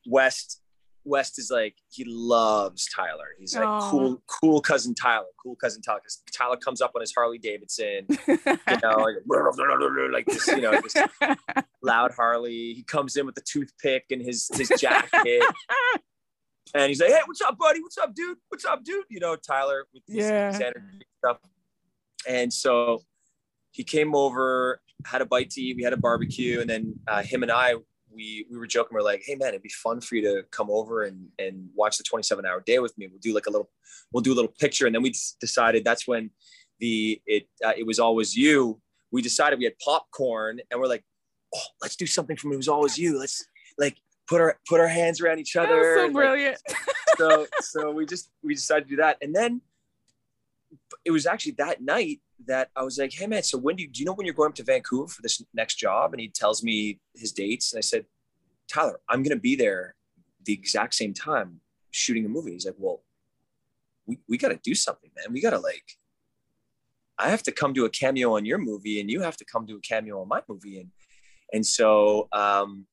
West, 0.07 0.63
West 1.09 1.39
is 1.39 1.51
like 1.51 1.75
he 1.91 2.05
loves 2.07 2.87
Tyler. 2.95 3.29
He's 3.39 3.57
like 3.57 3.67
Aw. 3.67 3.91
cool, 3.91 4.23
cool 4.27 4.61
cousin 4.61 4.95
Tyler, 4.95 5.27
cool 5.43 5.57
cousin 5.57 5.81
Tyler. 5.83 6.01
'Cause 6.01 6.23
Tyler 6.33 6.57
comes 6.57 6.81
up 6.81 6.93
on 6.95 7.01
his 7.01 7.13
Harley 7.15 7.39
Davidson, 7.39 8.07
you 8.29 8.37
know, 8.83 8.97
like, 8.99 9.17
like 10.13 10.27
this, 10.27 10.47
you 10.49 10.61
know, 10.61 10.81
this 10.81 10.95
loud 11.83 12.13
Harley. 12.13 12.75
He 12.75 12.83
comes 12.83 13.17
in 13.17 13.27
with 13.27 13.35
the 13.35 13.41
toothpick 13.43 14.05
and 14.11 14.21
his 14.23 14.49
his 14.55 14.69
jacket, 14.81 15.43
and 16.75 16.89
he's 16.89 17.01
like, 17.01 17.11
"Hey, 17.11 17.21
what's 17.27 17.41
up, 17.41 17.57
buddy? 17.59 17.81
What's 17.81 17.99
up, 17.99 18.15
dude? 18.15 18.39
What's 18.49 18.65
up, 18.65 18.85
dude?" 18.85 19.05
You 19.09 19.21
know, 19.21 19.37
Tyler 19.37 19.87
with 19.95 20.03
his, 20.07 20.17
Yeah. 20.17 20.53
his 20.53 20.61
energy 20.61 20.79
and 20.93 21.05
stuff. 21.19 21.39
And 22.27 22.53
so 22.53 23.03
he 23.71 23.85
came 23.85 24.15
over, 24.15 24.81
had 25.05 25.23
a 25.23 25.27
bite 25.27 25.51
to 25.51 25.61
eat. 25.63 25.77
We 25.77 25.83
had 25.85 25.93
a 25.93 25.97
barbecue, 25.97 26.61
and 26.61 26.69
then 26.69 26.95
uh, 27.07 27.23
him 27.23 27.43
and 27.43 27.51
I, 27.53 27.75
we 28.13 28.47
we 28.51 28.57
were 28.57 28.67
joking. 28.67 28.95
We're 28.95 29.03
like, 29.03 29.23
"Hey, 29.25 29.35
man, 29.35 29.49
it'd 29.51 29.63
be 29.63 29.69
fun 29.69 30.01
for 30.01 30.17
you 30.17 30.23
to 30.23 30.43
come 30.51 30.71
over 30.71 31.05
and 31.05 31.29
and 31.39 31.69
watch 31.75 31.99
the 31.99 32.05
27 32.05 32.45
hour 32.47 32.61
day 32.61 32.79
with 32.79 32.97
me. 32.99 33.07
We'll 33.07 33.21
do 33.21 33.35
like 33.35 33.47
a 33.47 33.51
little, 33.51 33.71
we'll 34.13 34.23
do 34.23 34.33
a 34.33 34.37
little 34.37 34.53
picture." 34.59 34.87
And 34.87 34.95
then 34.95 35.03
we 35.03 35.15
decided 35.41 35.85
that's 35.85 36.07
when 36.07 36.31
the 36.81 37.21
it 37.27 37.49
uh, 37.65 37.73
it 37.77 37.87
was 37.87 37.99
always 37.99 38.37
you. 38.37 38.81
We 39.11 39.23
decided 39.23 39.59
we 39.59 39.65
had 39.65 39.79
popcorn, 39.79 40.61
and 40.71 40.81
we're 40.81 40.87
like, 40.87 41.05
"Oh, 41.55 41.61
let's 41.83 41.97
do 41.97 42.07
something 42.07 42.37
from 42.37 42.53
it 42.53 42.57
was 42.57 42.69
always 42.69 42.99
you. 42.99 43.19
Let's 43.19 43.45
like." 43.79 43.97
Put 44.29 44.43
our 44.43 44.59
put 44.69 44.79
our 44.79 44.89
hands 44.89 45.23
around 45.23 45.39
each 45.39 45.57
other. 45.57 45.97
so 45.97 46.05
and, 46.05 46.15
like, 46.15 46.59
so 47.17 47.47
so 47.61 47.91
we 47.91 48.05
just 48.05 48.29
we 48.45 48.53
decided 48.53 48.85
to 48.85 48.91
do 48.91 48.97
that 48.97 49.17
and 49.23 49.35
then 49.35 49.63
it 51.05 51.11
was 51.11 51.27
actually 51.27 51.53
that 51.53 51.83
night 51.83 52.21
that 52.47 52.69
i 52.77 52.83
was 52.83 52.99
like 52.99 53.13
hey 53.13 53.27
man 53.27 53.43
so 53.43 53.59
when 53.59 53.77
do 53.77 53.83
you 53.83 53.89
do 53.89 54.01
you 54.01 54.07
know 54.07 54.13
when 54.13 54.27
you're 54.27 54.35
going 54.35 54.51
up 54.51 54.55
to 54.55 54.63
vancouver 54.63 55.09
for 55.09 55.23
this 55.23 55.43
next 55.55 55.77
job? 55.77 56.13
And 56.13 56.21
he 56.21 56.29
tells 56.29 56.63
me 56.63 57.01
his 57.15 57.33
dates 57.33 57.73
and 57.73 57.79
i 57.79 57.81
said 57.81 58.05
tyler 58.69 59.01
i'm 59.09 59.23
going 59.23 59.37
to 59.37 59.41
be 59.41 59.57
there 59.57 59.95
the 60.45 60.53
exact 60.53 60.95
same 60.95 61.13
time 61.13 61.61
shooting 61.91 62.25
a 62.25 62.29
movie. 62.29 62.53
He's 62.53 62.67
like 62.67 62.77
well 62.79 63.03
we, 64.07 64.19
we 64.29 64.39
got 64.39 64.49
to 64.49 64.61
do 64.63 64.75
something 64.75 65.11
man. 65.17 65.33
We 65.33 65.41
got 65.41 65.51
to 65.51 65.59
like 65.59 65.85
i 67.19 67.29
have 67.29 67.43
to 67.45 67.53
come 67.53 67.75
to 67.75 67.85
a 67.85 67.91
cameo 67.91 68.37
on 68.37 68.45
your 68.45 68.59
movie 68.59 69.01
and 69.01 69.11
you 69.11 69.21
have 69.23 69.37
to 69.39 69.45
come 69.45 69.67
to 69.67 69.77
a 69.77 69.81
cameo 69.81 70.21
on 70.21 70.29
my 70.29 70.43
movie. 70.49 70.81
And 70.81 70.91
and 71.53 71.67
so 71.67 72.29
um 72.33 72.87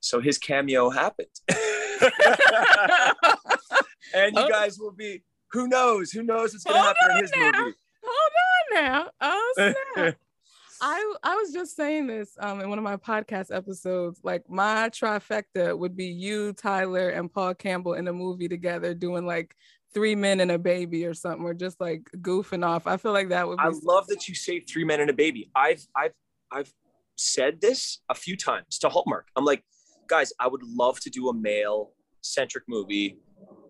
so 0.00 0.20
his 0.20 0.38
cameo 0.38 0.90
happened. 0.90 1.28
And 4.14 4.36
you 4.36 4.48
guys 4.48 4.78
will 4.78 4.92
be 4.92 5.22
who 5.52 5.68
knows 5.68 6.10
who 6.10 6.22
knows 6.22 6.52
what's 6.52 6.64
going 6.64 6.76
to 6.76 6.82
Hold 6.82 6.96
happen 7.00 7.16
in 7.16 7.22
his 7.22 7.32
now. 7.36 7.60
movie 7.62 7.76
Hold 8.04 8.32
on 8.78 8.84
now. 8.84 9.10
Oh 9.20 9.52
snap. 9.94 10.16
I 10.80 11.14
I 11.22 11.34
was 11.34 11.52
just 11.52 11.76
saying 11.76 12.06
this 12.06 12.36
um 12.40 12.60
in 12.60 12.68
one 12.68 12.78
of 12.78 12.84
my 12.84 12.96
podcast 12.96 13.54
episodes. 13.54 14.20
Like 14.22 14.48
my 14.48 14.88
trifecta 14.90 15.76
would 15.76 15.96
be 15.96 16.06
you, 16.06 16.52
Tyler, 16.52 17.10
and 17.10 17.32
Paul 17.32 17.54
Campbell 17.54 17.94
in 17.94 18.08
a 18.08 18.12
movie 18.12 18.48
together 18.48 18.94
doing 18.94 19.26
like 19.26 19.54
three 19.94 20.14
men 20.14 20.40
and 20.40 20.50
a 20.50 20.58
baby 20.58 21.06
or 21.06 21.14
something, 21.14 21.44
or 21.44 21.54
just 21.54 21.80
like 21.80 22.08
goofing 22.18 22.64
off. 22.64 22.86
I 22.86 22.96
feel 22.96 23.12
like 23.12 23.30
that 23.30 23.48
would 23.48 23.56
be 23.58 23.64
i 23.64 23.70
love 23.82 24.06
that 24.08 24.28
you 24.28 24.34
say 24.34 24.60
three 24.60 24.84
men 24.84 25.00
and 25.00 25.10
a 25.10 25.14
baby 25.14 25.50
i've 25.56 25.84
i've 25.96 26.12
i've 26.52 26.72
said 27.16 27.60
this 27.60 27.98
a 28.08 28.14
few 28.14 28.36
times 28.36 28.78
to 28.78 28.88
hallmark 28.88 29.26
i'm 29.34 29.44
like 29.44 29.64
guys 30.06 30.32
i 30.38 30.46
would 30.46 30.62
love 30.62 31.00
to 31.00 31.10
do 31.10 31.28
a 31.30 31.34
male 31.34 31.90
centric 32.22 32.62
movie 32.68 33.18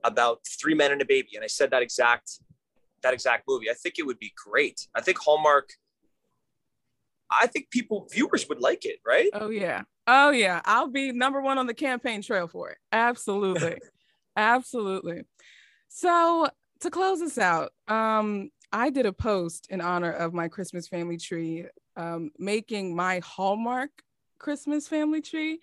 about 0.05 0.41
three 0.61 0.75
men 0.75 0.93
and 0.93 1.03
a 1.03 1.05
baby 1.05 1.31
and 1.35 1.45
i 1.45 1.47
said 1.47 1.71
that 1.71 1.83
exact 1.83 2.41
that 3.03 3.15
exact 3.15 3.45
movie 3.49 3.71
i 3.71 3.75
think 3.75 3.99
it 3.99 4.07
would 4.07 4.19
be 4.19 4.33
great 4.45 4.87
i 4.95 5.01
think 5.01 5.19
hallmark 5.19 5.71
i 7.31 7.47
think 7.47 7.71
people 7.71 8.09
viewers 8.13 8.49
would 8.49 8.61
like 8.61 8.85
it 8.85 8.99
right 9.07 9.31
Oh 9.35 9.51
yeah. 9.51 9.83
Oh 10.07 10.31
yeah. 10.31 10.63
I'll 10.65 10.89
be 10.89 11.13
number 11.13 11.41
one 11.41 11.59
on 11.59 11.67
the 11.67 11.75
campaign 11.75 12.23
trail 12.23 12.49
for 12.49 12.71
it. 12.71 12.79
Absolutely. 12.93 13.77
Absolutely. 14.37 15.23
So 15.89 16.49
to 16.81 16.91
close 16.91 17.21
this 17.21 17.39
out, 17.39 17.73
um, 17.89 18.51
I 18.73 18.91
did 18.91 19.07
a 19.07 19.13
post 19.13 19.67
in 19.71 19.81
honor 19.81 20.13
of 20.13 20.33
my 20.33 20.49
Christmas 20.49 20.89
family 20.89 21.19
tree, 21.19 21.67
um, 21.97 22.31
making 22.39 22.95
my 22.95 23.21
Hallmark 23.21 23.91
Christmas 24.39 24.87
family 24.89 25.21
tree, 25.21 25.61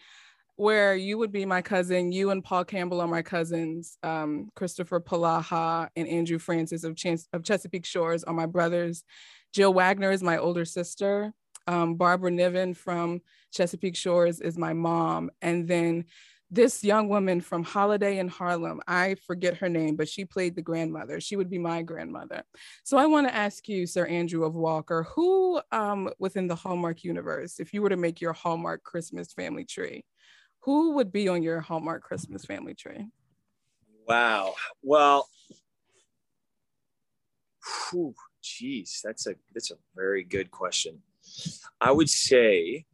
where 0.56 0.96
you 0.96 1.18
would 1.18 1.32
be 1.32 1.46
my 1.46 1.62
cousin, 1.62 2.12
you 2.12 2.32
and 2.32 2.44
Paul 2.44 2.64
Campbell 2.64 3.02
are 3.02 3.08
my 3.08 3.22
cousins, 3.22 3.98
um, 4.04 4.50
Kristoffer 4.56 5.04
Polaha 5.04 5.90
and 5.96 6.08
Andrew 6.08 6.40
Francis 6.40 6.84
of, 6.84 6.98
of 7.34 7.44
Chesapeake 7.44 7.86
Shores 7.86 8.24
are 8.24 8.34
my 8.34 8.46
brothers. 8.46 9.04
Jill 9.54 9.74
Wagner 9.74 10.12
is 10.12 10.24
my 10.24 10.38
older 10.38 10.66
sister. 10.66 11.34
Um, 11.68 11.96
Barbara 11.96 12.32
Niven 12.32 12.74
from 12.74 13.22
Chesapeake 13.52 13.96
Shores 13.96 14.40
is 14.40 14.58
my 14.58 14.74
mom. 14.74 15.30
And 15.42 15.68
then 15.68 16.06
this 16.52 16.84
young 16.84 17.10
woman 17.10 17.42
from 17.42 17.64
Holiday 17.64 18.20
in 18.20 18.28
Harlem, 18.28 18.80
I 18.88 19.16
forget 19.26 19.58
her 19.58 19.68
name, 19.68 19.96
but 19.96 20.08
she 20.08 20.26
played 20.26 20.56
the 20.56 20.62
grandmother. 20.62 21.20
She 21.20 21.36
would 21.36 21.50
be 21.50 21.58
my 21.58 21.82
grandmother. 21.82 22.44
So 22.84 22.98
I 22.98 23.08
want 23.08 23.28
to 23.28 23.36
ask 23.36 23.68
you, 23.68 23.88
Sir 23.88 24.06
Andrew 24.06 24.46
of 24.46 24.56
Walker, 24.56 25.08
who 25.16 25.60
um, 25.72 26.10
within 26.20 26.48
the 26.48 26.56
Hallmark 26.56 27.04
universe, 27.04 27.60
if 27.60 27.74
you 27.74 27.82
were 27.82 27.90
to 27.90 27.98
make 27.98 28.22
your 28.22 28.34
Hallmark 28.34 28.84
Christmas 28.84 29.34
family 29.34 29.66
tree, 29.66 30.06
who 30.66 30.94
would 30.94 31.12
be 31.12 31.28
on 31.28 31.44
your 31.44 31.62
Hallmark 31.62 32.02
Christmas 32.02 32.44
family 32.44 32.74
tree? 32.74 33.06
Wow. 34.08 34.56
Well, 34.82 35.30
geez, 38.42 39.00
that's 39.04 39.28
a 39.28 39.36
that's 39.54 39.70
a 39.70 39.76
very 39.96 40.24
good 40.24 40.50
question. 40.50 41.02
I 41.80 41.92
would 41.92 42.10
say 42.10 42.86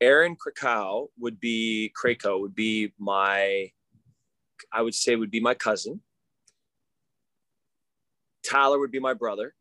Erin 0.00 0.36
Krakow 0.36 1.08
would 1.18 1.40
be 1.40 1.90
Krakow 1.94 2.38
would 2.38 2.54
be 2.54 2.92
my 2.98 3.72
I 4.72 4.82
would 4.82 4.94
say 4.94 5.16
would 5.16 5.32
be 5.32 5.40
my 5.40 5.54
cousin. 5.54 6.00
Tyler 8.48 8.78
would 8.78 8.92
be 8.92 9.00
my 9.00 9.14
brother. 9.14 9.54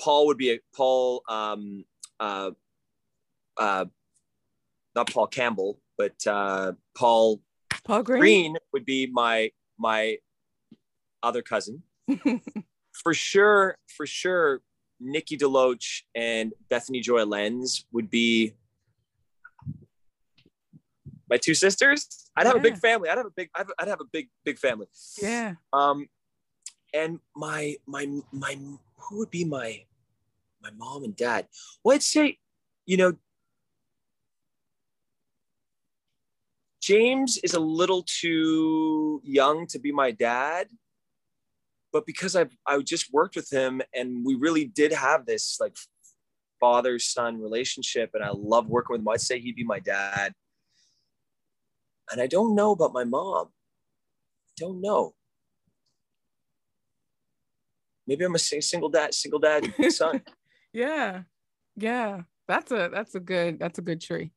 Paul 0.00 0.28
would 0.28 0.38
be 0.38 0.52
a 0.52 0.58
Paul 0.74 1.22
um 1.28 1.84
uh 2.18 2.52
uh 3.58 3.84
not 4.98 5.12
Paul 5.12 5.26
Campbell, 5.28 5.80
but 5.96 6.26
uh 6.26 6.72
Paul 6.96 7.40
Paul 7.84 8.02
Greene? 8.02 8.20
Greene 8.20 8.56
would 8.72 8.84
be 8.84 9.08
my 9.10 9.50
my 9.78 10.18
other 11.22 11.42
cousin. 11.42 11.82
For 13.02 13.14
sure, 13.14 13.76
for 13.96 14.06
sure, 14.06 14.60
Nikki 14.98 15.36
DeLoach 15.36 16.02
and 16.16 16.52
Bethany 16.68 17.00
Joy 17.00 17.24
Lenz 17.24 17.84
would 17.92 18.10
be 18.10 18.54
my 21.30 21.36
two 21.36 21.54
sisters. 21.54 22.08
I'd 22.36 22.46
have 22.46 22.56
a 22.56 22.60
big 22.60 22.76
family. 22.76 23.08
I'd 23.08 23.18
have 23.18 23.26
a 23.26 23.30
big. 23.36 23.50
I'd 23.54 23.66
I'd 23.78 23.86
have 23.86 24.00
a 24.00 24.08
big 24.12 24.28
big 24.44 24.58
family. 24.58 24.86
yeah. 25.22 25.54
Um, 25.72 26.08
and 26.92 27.20
my 27.36 27.76
my 27.86 28.08
my 28.32 28.58
who 28.96 29.18
would 29.18 29.30
be 29.30 29.44
my 29.44 29.84
my 30.60 30.70
mom 30.76 31.04
and 31.04 31.14
dad? 31.14 31.46
Well, 31.84 31.94
I'd 31.94 32.02
say, 32.02 32.38
you 32.84 32.96
know, 32.96 33.12
James 36.88 37.36
is 37.44 37.52
a 37.52 37.60
little 37.60 38.02
too 38.02 39.20
young 39.22 39.66
to 39.66 39.78
be 39.78 39.92
my 39.92 40.10
dad, 40.10 40.68
but 41.92 42.06
because 42.06 42.34
I've 42.34 42.56
I 42.66 42.78
just 42.80 43.12
worked 43.12 43.36
with 43.36 43.52
him 43.52 43.82
and 43.94 44.24
we 44.24 44.36
really 44.36 44.64
did 44.64 44.94
have 44.94 45.26
this 45.26 45.58
like 45.60 45.76
father 46.58 46.98
son 46.98 47.42
relationship, 47.42 48.12
and 48.14 48.24
I 48.24 48.30
love 48.32 48.68
working 48.68 48.94
with 48.94 49.02
him. 49.02 49.08
I'd 49.10 49.20
say 49.20 49.38
he'd 49.38 49.54
be 49.54 49.64
my 49.64 49.80
dad. 49.80 50.32
And 52.10 52.22
I 52.22 52.26
don't 52.26 52.54
know 52.54 52.70
about 52.70 52.94
my 52.94 53.04
mom. 53.04 53.48
Don't 54.56 54.80
know. 54.80 55.12
Maybe 58.06 58.24
I'm 58.24 58.34
a 58.34 58.38
single 58.38 58.88
dad, 58.88 59.12
single 59.12 59.40
dad 59.40 59.74
son. 59.90 60.22
Yeah. 60.72 61.24
Yeah. 61.76 62.22
That's 62.46 62.72
a 62.72 62.88
that's 62.90 63.14
a 63.14 63.20
good 63.20 63.58
that's 63.58 63.78
a 63.78 63.82
good 63.82 64.00
tree. 64.00 64.32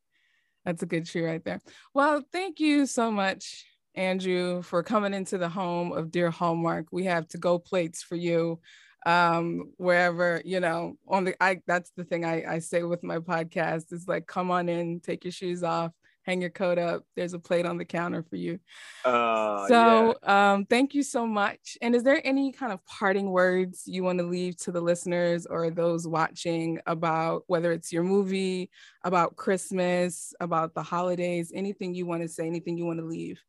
That's 0.65 0.83
a 0.83 0.87
good 0.87 1.05
tree 1.05 1.23
right 1.23 1.43
there. 1.43 1.61
Well, 1.93 2.23
thank 2.31 2.59
you 2.59 2.85
so 2.85 3.11
much, 3.11 3.65
Andrew, 3.95 4.61
for 4.61 4.83
coming 4.83 5.13
into 5.13 5.37
the 5.37 5.49
home 5.49 5.91
of 5.91 6.11
Dear 6.11 6.29
Hallmark. 6.29 6.87
We 6.91 7.05
have 7.05 7.27
to 7.29 7.37
go 7.37 7.59
plates 7.59 8.03
for 8.03 8.15
you 8.15 8.59
um 9.07 9.71
wherever 9.77 10.43
you 10.45 10.59
know 10.59 10.93
on 11.07 11.23
the 11.23 11.35
i 11.43 11.59
that's 11.65 11.91
the 11.97 12.03
thing 12.03 12.23
i 12.23 12.43
i 12.47 12.59
say 12.59 12.83
with 12.83 13.01
my 13.01 13.17
podcast 13.17 13.91
is 13.91 14.07
like 14.07 14.27
come 14.27 14.51
on 14.51 14.69
in 14.69 14.99
take 14.99 15.23
your 15.23 15.31
shoes 15.31 15.63
off 15.63 15.91
hang 16.23 16.41
your 16.41 16.49
coat 16.49 16.77
up 16.77 17.03
there's 17.15 17.33
a 17.33 17.39
plate 17.39 17.65
on 17.65 17.77
the 17.77 17.85
counter 17.85 18.23
for 18.23 18.35
you 18.35 18.59
Uh, 19.03 19.67
so 19.67 20.15
um, 20.23 20.65
thank 20.65 20.93
you 20.93 21.03
so 21.03 21.25
much. 21.25 21.77
And 21.81 21.95
is 21.95 22.03
there 22.03 22.21
any 22.25 22.51
kind 22.51 22.71
of 22.71 22.83
parting 22.85 23.31
words 23.31 23.83
you 23.85 24.03
want 24.03 24.19
to 24.19 24.25
leave 24.25 24.57
to 24.57 24.71
the 24.71 24.81
listeners 24.81 25.45
or 25.45 25.69
those 25.69 26.07
watching 26.07 26.79
about 26.85 27.43
whether 27.47 27.71
it's 27.71 27.91
your 27.91 28.03
movie, 28.03 28.69
about 29.03 29.35
Christmas, 29.35 30.33
about 30.39 30.73
the 30.73 30.83
holidays, 30.83 31.51
anything 31.53 31.93
you 31.93 32.05
want 32.05 32.21
to 32.21 32.27
say, 32.27 32.47
anything 32.47 32.77
you 32.77 32.85
want 32.85 32.99
to 32.99 33.05
leave 33.05 33.41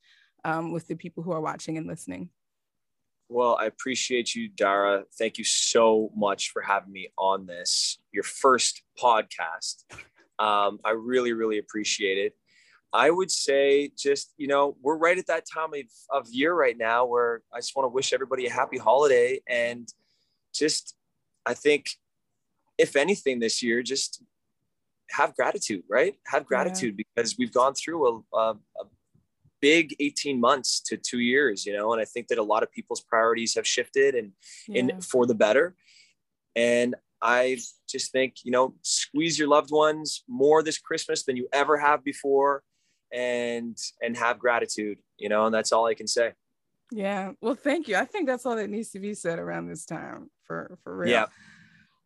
um, 0.44 0.72
with 0.72 0.86
the 0.86 0.94
people 0.94 1.22
who 1.22 1.32
are 1.32 1.40
watching 1.40 1.76
and 1.78 1.86
listening? 1.86 2.30
Well, 3.28 3.56
I 3.58 3.66
appreciate 3.66 4.34
you, 4.34 4.48
Dara. 4.48 5.04
Thank 5.18 5.38
you 5.38 5.44
so 5.44 6.10
much 6.14 6.50
for 6.50 6.60
having 6.62 6.92
me 6.92 7.08
on 7.16 7.46
this, 7.46 7.98
your 8.12 8.24
first 8.24 8.82
podcast. 9.00 9.84
Um, 10.38 10.78
I 10.84 10.90
really, 10.90 11.32
really 11.32 11.58
appreciate 11.58 12.18
it. 12.18 12.36
I 12.92 13.10
would 13.10 13.30
say 13.30 13.90
just, 13.96 14.34
you 14.36 14.46
know, 14.46 14.76
we're 14.82 14.96
right 14.96 15.16
at 15.16 15.26
that 15.28 15.44
time 15.52 15.70
of, 15.74 15.86
of 16.10 16.28
year 16.30 16.54
right 16.54 16.76
now 16.76 17.06
where 17.06 17.42
I 17.52 17.58
just 17.58 17.74
want 17.74 17.84
to 17.86 17.90
wish 17.90 18.12
everybody 18.12 18.46
a 18.46 18.52
happy 18.52 18.76
holiday. 18.76 19.40
And 19.48 19.88
just, 20.52 20.94
I 21.46 21.54
think, 21.54 21.90
if 22.76 22.94
anything 22.96 23.40
this 23.40 23.62
year, 23.62 23.82
just 23.82 24.22
have 25.10 25.34
gratitude, 25.34 25.84
right? 25.88 26.14
Have 26.26 26.44
gratitude 26.44 26.94
yeah. 26.98 27.04
because 27.14 27.36
we've 27.38 27.52
gone 27.52 27.74
through 27.74 28.24
a, 28.32 28.36
a, 28.36 28.50
a 28.80 28.84
big 29.60 29.94
18 29.98 30.38
months 30.38 30.80
to 30.80 30.98
two 30.98 31.20
years, 31.20 31.64
you 31.64 31.74
know, 31.74 31.92
and 31.92 32.02
I 32.02 32.04
think 32.04 32.28
that 32.28 32.38
a 32.38 32.42
lot 32.42 32.62
of 32.62 32.70
people's 32.72 33.00
priorities 33.00 33.54
have 33.54 33.66
shifted 33.66 34.14
and, 34.14 34.32
yeah. 34.68 34.80
and 34.80 35.04
for 35.04 35.26
the 35.26 35.34
better. 35.34 35.76
And 36.54 36.94
I 37.22 37.58
just 37.88 38.10
think, 38.12 38.36
you 38.42 38.50
know, 38.50 38.74
squeeze 38.82 39.38
your 39.38 39.48
loved 39.48 39.70
ones 39.70 40.24
more 40.28 40.62
this 40.62 40.78
Christmas 40.78 41.22
than 41.22 41.36
you 41.36 41.48
ever 41.52 41.78
have 41.78 42.02
before 42.04 42.62
and 43.12 43.76
and 44.00 44.16
have 44.16 44.38
gratitude, 44.38 44.98
you 45.18 45.28
know, 45.28 45.46
and 45.46 45.54
that's 45.54 45.72
all 45.72 45.86
I 45.86 45.94
can 45.94 46.06
say. 46.06 46.32
Yeah. 46.90 47.32
Well, 47.40 47.54
thank 47.54 47.88
you. 47.88 47.96
I 47.96 48.04
think 48.04 48.26
that's 48.26 48.44
all 48.44 48.56
that 48.56 48.70
needs 48.70 48.90
to 48.90 48.98
be 48.98 49.14
said 49.14 49.38
around 49.38 49.68
this 49.68 49.84
time 49.84 50.30
for 50.44 50.78
for 50.82 50.96
real. 50.96 51.10
Yeah. 51.10 51.26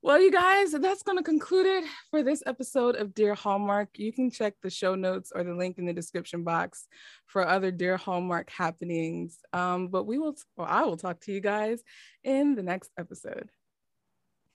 Well, 0.02 0.20
you 0.20 0.30
guys, 0.30 0.70
that's 0.70 1.02
going 1.02 1.18
to 1.18 1.24
conclude 1.24 1.66
it 1.66 1.84
for 2.12 2.22
this 2.22 2.40
episode 2.46 2.94
of 2.94 3.12
Dear 3.12 3.34
Hallmark. 3.34 3.98
You 3.98 4.12
can 4.12 4.30
check 4.30 4.54
the 4.62 4.70
show 4.70 4.94
notes 4.94 5.32
or 5.34 5.42
the 5.42 5.54
link 5.54 5.78
in 5.78 5.86
the 5.86 5.92
description 5.92 6.44
box 6.44 6.86
for 7.24 7.44
other 7.44 7.72
Dear 7.72 7.96
Hallmark 7.96 8.48
happenings. 8.50 9.38
Um, 9.52 9.88
but 9.88 10.04
we 10.04 10.18
will, 10.18 10.36
well, 10.56 10.68
I 10.70 10.82
will 10.82 10.96
talk 10.96 11.22
to 11.22 11.32
you 11.32 11.40
guys 11.40 11.82
in 12.22 12.54
the 12.54 12.62
next 12.62 12.92
episode. 12.96 13.50